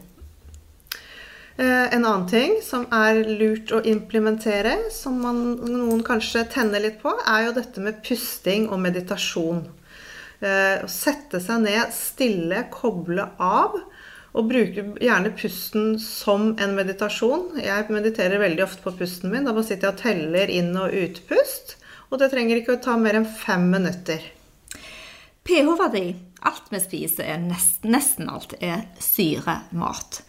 Eh, 1.58 1.94
En 1.94 2.06
annen 2.06 2.28
ting 2.28 2.56
som 2.66 2.88
er 2.92 3.22
lurt 3.28 3.72
å 3.72 3.82
implementere, 3.86 4.90
som 4.92 5.20
man, 5.22 5.42
noen 5.70 6.02
kanskje 6.06 6.48
tenner 6.50 6.82
litt 6.82 7.02
på, 7.04 7.14
er 7.30 7.48
jo 7.48 7.56
dette 7.60 7.84
med 7.84 8.02
pusting 8.06 8.70
og 8.70 8.82
meditasjon. 8.82 9.68
Eh, 10.42 10.82
Å 10.84 10.90
sette 10.90 11.40
seg 11.40 11.62
ned 11.62 11.94
stille, 11.94 12.66
koble 12.74 13.30
av, 13.38 13.78
og 14.34 14.50
bruke 14.50 14.88
gjerne 14.98 15.30
pusten 15.38 16.00
som 16.02 16.56
en 16.58 16.74
meditasjon. 16.74 17.60
Jeg 17.62 17.86
mediterer 17.94 18.42
veldig 18.42 18.64
ofte 18.66 18.82
på 18.82 18.96
pusten 18.98 19.30
min. 19.30 19.46
Da 19.46 19.54
bare 19.54 19.68
sitter 19.68 19.92
jeg 19.92 19.94
og 19.94 20.02
teller 20.02 20.50
inn- 20.50 20.80
og 20.82 20.90
utpust. 20.90 21.76
Og 22.10 22.18
det 22.18 22.32
trenger 22.32 22.58
ikke 22.58 22.80
å 22.80 22.82
ta 22.82 22.98
mer 22.98 23.14
enn 23.20 23.30
fem 23.30 23.70
minutter. 23.70 24.22
pH-verdi, 25.46 26.16
alt 26.42 26.70
vi 26.72 26.80
spiser, 26.80 27.24
er 27.24 27.38
nesten, 27.38 27.92
nesten 27.92 28.30
alt, 28.30 28.56
er 28.62 28.88
syremat. 28.98 30.24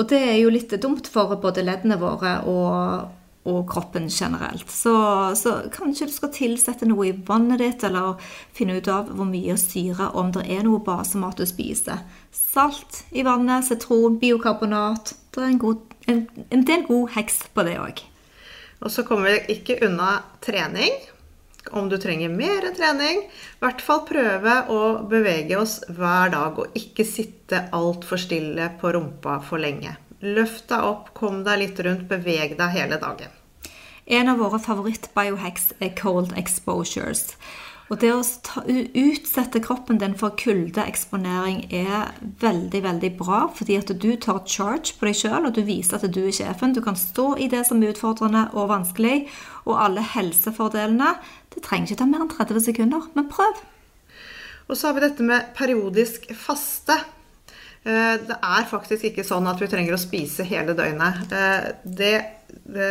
Og 0.00 0.08
det 0.08 0.20
er 0.24 0.38
jo 0.40 0.52
litt 0.52 0.72
dumt 0.80 1.08
for 1.12 1.34
både 1.42 1.64
leddene 1.66 1.98
våre 2.00 2.38
og, 2.48 3.10
og 3.44 3.58
kroppen 3.68 4.08
generelt. 4.08 4.70
Så, 4.72 4.94
så 5.36 5.58
kanskje 5.74 6.08
du 6.08 6.14
skal 6.14 6.32
tilsette 6.32 6.88
noe 6.88 7.10
i 7.10 7.16
vannet 7.28 7.60
ditt, 7.60 7.84
eller 7.84 8.16
finne 8.56 8.78
ut 8.80 8.88
av 8.88 9.10
hvor 9.12 9.28
mye 9.28 9.58
syre, 9.60 10.08
om 10.16 10.32
det 10.32 10.46
er 10.48 10.64
noe 10.64 10.80
basemat 10.86 11.36
du 11.36 11.44
spiser. 11.48 12.00
Salt 12.32 13.02
i 13.12 13.26
vannet, 13.28 13.68
sitron, 13.68 14.16
biokarbonat. 14.22 15.12
Det 15.34 15.44
er 15.44 15.52
en, 15.52 15.60
god, 15.60 15.96
en, 16.08 16.24
en 16.48 16.64
del 16.64 16.88
god 16.88 17.12
heks 17.18 17.42
på 17.52 17.68
det 17.68 17.76
òg. 17.82 18.00
Og 18.80 18.88
så 18.88 19.04
kommer 19.04 19.28
vi 19.28 19.58
ikke 19.58 19.82
unna 19.84 20.22
trening. 20.40 20.96
Om 21.70 21.88
du 21.88 21.96
trenger 22.02 22.32
mer 22.32 22.66
trening. 22.76 23.24
I 23.28 23.62
hvert 23.62 23.82
fall 23.84 24.04
prøve 24.08 24.56
å 24.72 24.80
bevege 25.10 25.58
oss 25.60 25.78
hver 25.88 26.32
dag 26.34 26.58
og 26.58 26.78
ikke 26.78 27.06
sitte 27.06 27.66
altfor 27.76 28.20
stille 28.20 28.72
på 28.80 28.94
rumpa 28.96 29.38
for 29.46 29.62
lenge. 29.62 29.94
Løft 30.20 30.68
deg 30.68 30.84
opp, 30.84 31.12
kom 31.16 31.44
deg 31.46 31.62
litt 31.62 31.80
rundt, 31.86 32.08
beveg 32.10 32.58
deg 32.58 32.76
hele 32.76 33.00
dagen. 33.00 33.32
En 34.10 34.28
av 34.28 34.40
våre 34.42 34.58
favoritt-biohacks 34.58 35.70
er 35.78 35.94
cold 35.96 36.34
exposures. 36.36 37.28
Og 37.90 37.98
det 37.98 38.10
å 38.14 38.20
ta, 38.46 38.62
utsette 38.62 39.58
kroppen 39.64 39.98
din 39.98 40.12
for 40.18 40.36
kuldeeksponering 40.38 41.64
er 41.74 42.12
veldig 42.42 42.82
veldig 42.84 43.10
bra, 43.18 43.40
fordi 43.54 43.80
at 43.80 43.90
du 43.90 44.12
tar 44.22 44.44
charge 44.46 44.94
på 44.98 45.08
deg 45.08 45.18
sjøl, 45.18 45.48
og 45.48 45.56
du 45.56 45.64
viser 45.66 45.98
at 45.98 46.06
du 46.14 46.20
er 46.22 46.36
sjefen. 46.36 46.74
Du 46.76 46.78
kan 46.84 46.98
stå 46.98 47.32
i 47.42 47.48
det 47.50 47.64
som 47.66 47.82
er 47.82 47.90
utfordrende 47.90 48.46
og 48.54 48.70
vanskelig, 48.70 49.24
og 49.66 49.74
alle 49.82 50.06
helsefordelene. 50.06 51.16
Det 51.50 51.62
trenger 51.64 51.90
ikke 51.90 52.00
ta 52.02 52.08
mer 52.08 52.24
enn 52.24 52.32
30 52.32 52.66
sekunder, 52.68 53.08
men 53.16 53.30
prøv. 53.30 53.62
Og 54.70 54.76
så 54.78 54.88
har 54.88 54.96
vi 54.96 55.02
dette 55.02 55.26
med 55.26 55.50
periodisk 55.58 56.28
faste. 56.38 56.94
Eh, 57.82 58.16
det 58.28 58.36
er 58.36 58.68
faktisk 58.68 59.08
ikke 59.08 59.24
sånn 59.24 59.48
at 59.48 59.60
vi 59.62 59.68
trenger 59.70 59.96
å 59.96 60.00
spise 60.00 60.44
hele 60.46 60.76
døgnet. 60.76 61.32
Eh, 61.32 61.70
det, 61.82 62.12
det, 62.68 62.90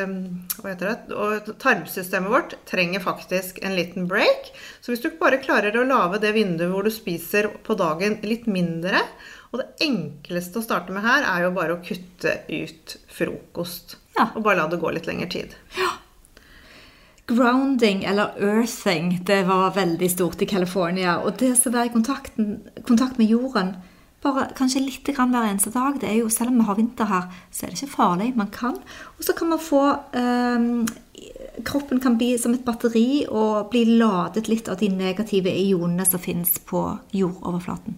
heter 0.65 0.89
det? 0.89 0.97
Og 1.13 1.51
tarmsystemet 1.61 2.33
vårt 2.33 2.57
trenger 2.69 3.03
faktisk 3.03 3.61
en 3.63 3.77
liten 3.77 4.09
break. 4.09 4.51
Så 4.81 4.91
hvis 4.91 5.05
du 5.05 5.11
bare 5.21 5.41
klarer 5.43 5.77
å 5.77 5.87
lage 5.87 6.19
det 6.23 6.33
vinduet 6.35 6.73
hvor 6.73 6.87
du 6.87 6.91
spiser 6.93 7.51
på 7.63 7.77
dagen 7.79 8.19
litt 8.25 8.47
mindre 8.49 9.03
Og 9.49 9.61
det 9.61 9.69
enkleste 9.81 10.59
å 10.59 10.65
starte 10.65 10.93
med 10.93 11.01
her 11.01 11.23
er 11.25 11.47
jo 11.47 11.55
bare 11.55 11.77
å 11.77 11.81
kutte 11.85 12.35
ut 12.49 12.97
frokost. 13.09 13.95
Ja. 14.17 14.27
Og 14.35 14.43
bare 14.45 14.59
la 14.59 14.67
det 14.69 14.81
gå 14.81 14.91
litt 14.93 15.07
lengre 15.09 15.29
tid. 15.31 15.55
Grounding, 17.29 18.03
eller 18.09 18.33
earthing, 18.41 19.19
det 19.27 19.43
var 19.47 19.75
veldig 19.75 20.09
stort 20.11 20.41
i 20.41 20.49
California. 20.49 21.19
Og 21.21 21.37
det 21.37 21.53
å 21.53 21.73
være 21.73 21.91
i 21.91 21.93
kontakt 21.93 23.19
med 23.21 23.29
jorden 23.29 23.75
bare 24.23 24.49
kanskje 24.57 24.81
litt 24.83 25.07
grann 25.15 25.31
hver 25.33 25.47
eneste 25.47 25.71
dag. 25.73 25.99
Det 26.01 26.09
er 26.09 26.17
jo, 26.19 26.29
Selv 26.29 26.51
om 26.51 26.59
vi 26.59 26.67
har 26.67 26.79
vinter 26.79 27.07
her, 27.07 27.29
så 27.51 27.65
er 27.65 27.71
det 27.71 27.79
ikke 27.79 27.95
farlig. 27.95 28.33
Man 28.35 28.51
kan. 28.51 28.75
Og 29.17 29.23
så 29.23 29.33
kan 29.33 29.49
man 29.53 29.61
få 29.63 29.83
um, 30.15 30.87
Kroppen 31.65 31.99
kan 31.99 32.15
bli 32.17 32.37
som 32.39 32.53
et 32.55 32.63
batteri 32.63 33.25
og 33.27 33.69
bli 33.71 33.83
ladet 33.99 34.47
litt 34.47 34.69
av 34.71 34.79
de 34.79 34.87
negative 34.87 35.51
ionene 35.51 36.05
som 36.07 36.21
finnes 36.23 36.53
på 36.63 36.83
jordoverflaten. 37.11 37.97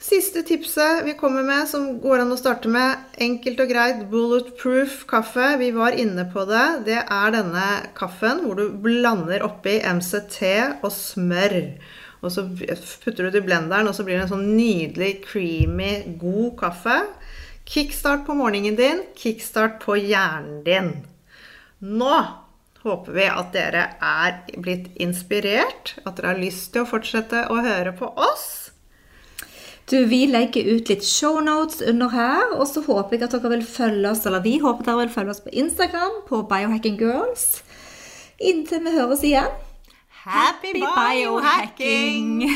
Siste 0.00 0.40
tipset 0.42 1.02
vi 1.04 1.12
kommer 1.14 1.42
med, 1.44 1.68
som 1.68 1.98
går 2.00 2.22
an 2.22 2.32
å 2.32 2.36
starte 2.40 2.70
med, 2.72 3.02
enkelt 3.20 3.58
og 3.60 3.68
greit, 3.68 3.98
bulletproof 4.08 5.02
kaffe. 5.10 5.50
Vi 5.60 5.68
var 5.76 5.92
inne 5.92 6.24
på 6.32 6.46
det. 6.48 6.62
Det 6.86 7.02
er 7.02 7.34
denne 7.34 7.64
kaffen 7.98 8.40
hvor 8.46 8.56
du 8.56 8.70
blander 8.80 9.44
oppi 9.44 9.76
MCT 9.84 10.40
og 10.80 10.88
smør. 10.96 11.58
Og 12.24 12.32
så 12.32 12.46
putter 12.48 13.26
du 13.26 13.28
det 13.28 13.42
i 13.42 13.44
blenderen, 13.44 13.90
og 13.90 13.96
så 13.96 14.06
blir 14.06 14.16
det 14.16 14.24
en 14.24 14.32
sånn 14.32 14.54
nydelig, 14.56 15.18
creamy, 15.26 15.92
god 16.20 16.56
kaffe. 16.64 16.96
Kickstart 17.68 18.24
på 18.24 18.38
morgenen 18.40 18.80
din, 18.80 19.04
kickstart 19.20 19.82
på 19.84 19.98
hjernen 20.00 20.62
din. 20.64 20.94
Nå 21.84 22.14
håper 22.80 23.20
vi 23.20 23.28
at 23.28 23.52
dere 23.52 23.84
er 24.00 24.40
blitt 24.56 24.88
inspirert, 24.96 25.98
at 26.06 26.16
dere 26.16 26.32
har 26.32 26.40
lyst 26.40 26.72
til 26.72 26.86
å 26.86 26.88
fortsette 26.88 27.50
å 27.52 27.60
høre 27.68 27.92
på 28.00 28.08
oss. 28.16 28.59
Du, 29.90 30.04
Vi 30.06 30.26
legger 30.30 30.68
ut 30.70 30.88
litt 30.88 31.02
shownotes 31.02 31.80
under 31.82 32.12
her, 32.14 32.52
og 32.54 32.68
så 32.70 32.82
håper 32.84 33.16
jeg 33.16 33.26
at 33.26 33.32
dere 33.34 33.50
vil 33.56 33.64
følge 33.66 34.12
oss, 34.12 34.22
eller 34.28 34.44
vi 34.44 34.58
håper 34.62 34.86
dere 34.86 35.02
vil 35.04 35.14
følge 35.16 35.34
oss 35.34 35.42
på 35.42 35.50
Instagram, 35.64 36.20
på 36.28 36.44
Biohacking 36.50 36.98
Girls. 37.00 37.64
Inntil 38.38 38.84
vi 38.86 38.94
høres 38.94 39.24
igjen. 39.26 39.50
Happy 40.22 40.76
biohacking! 40.78 42.46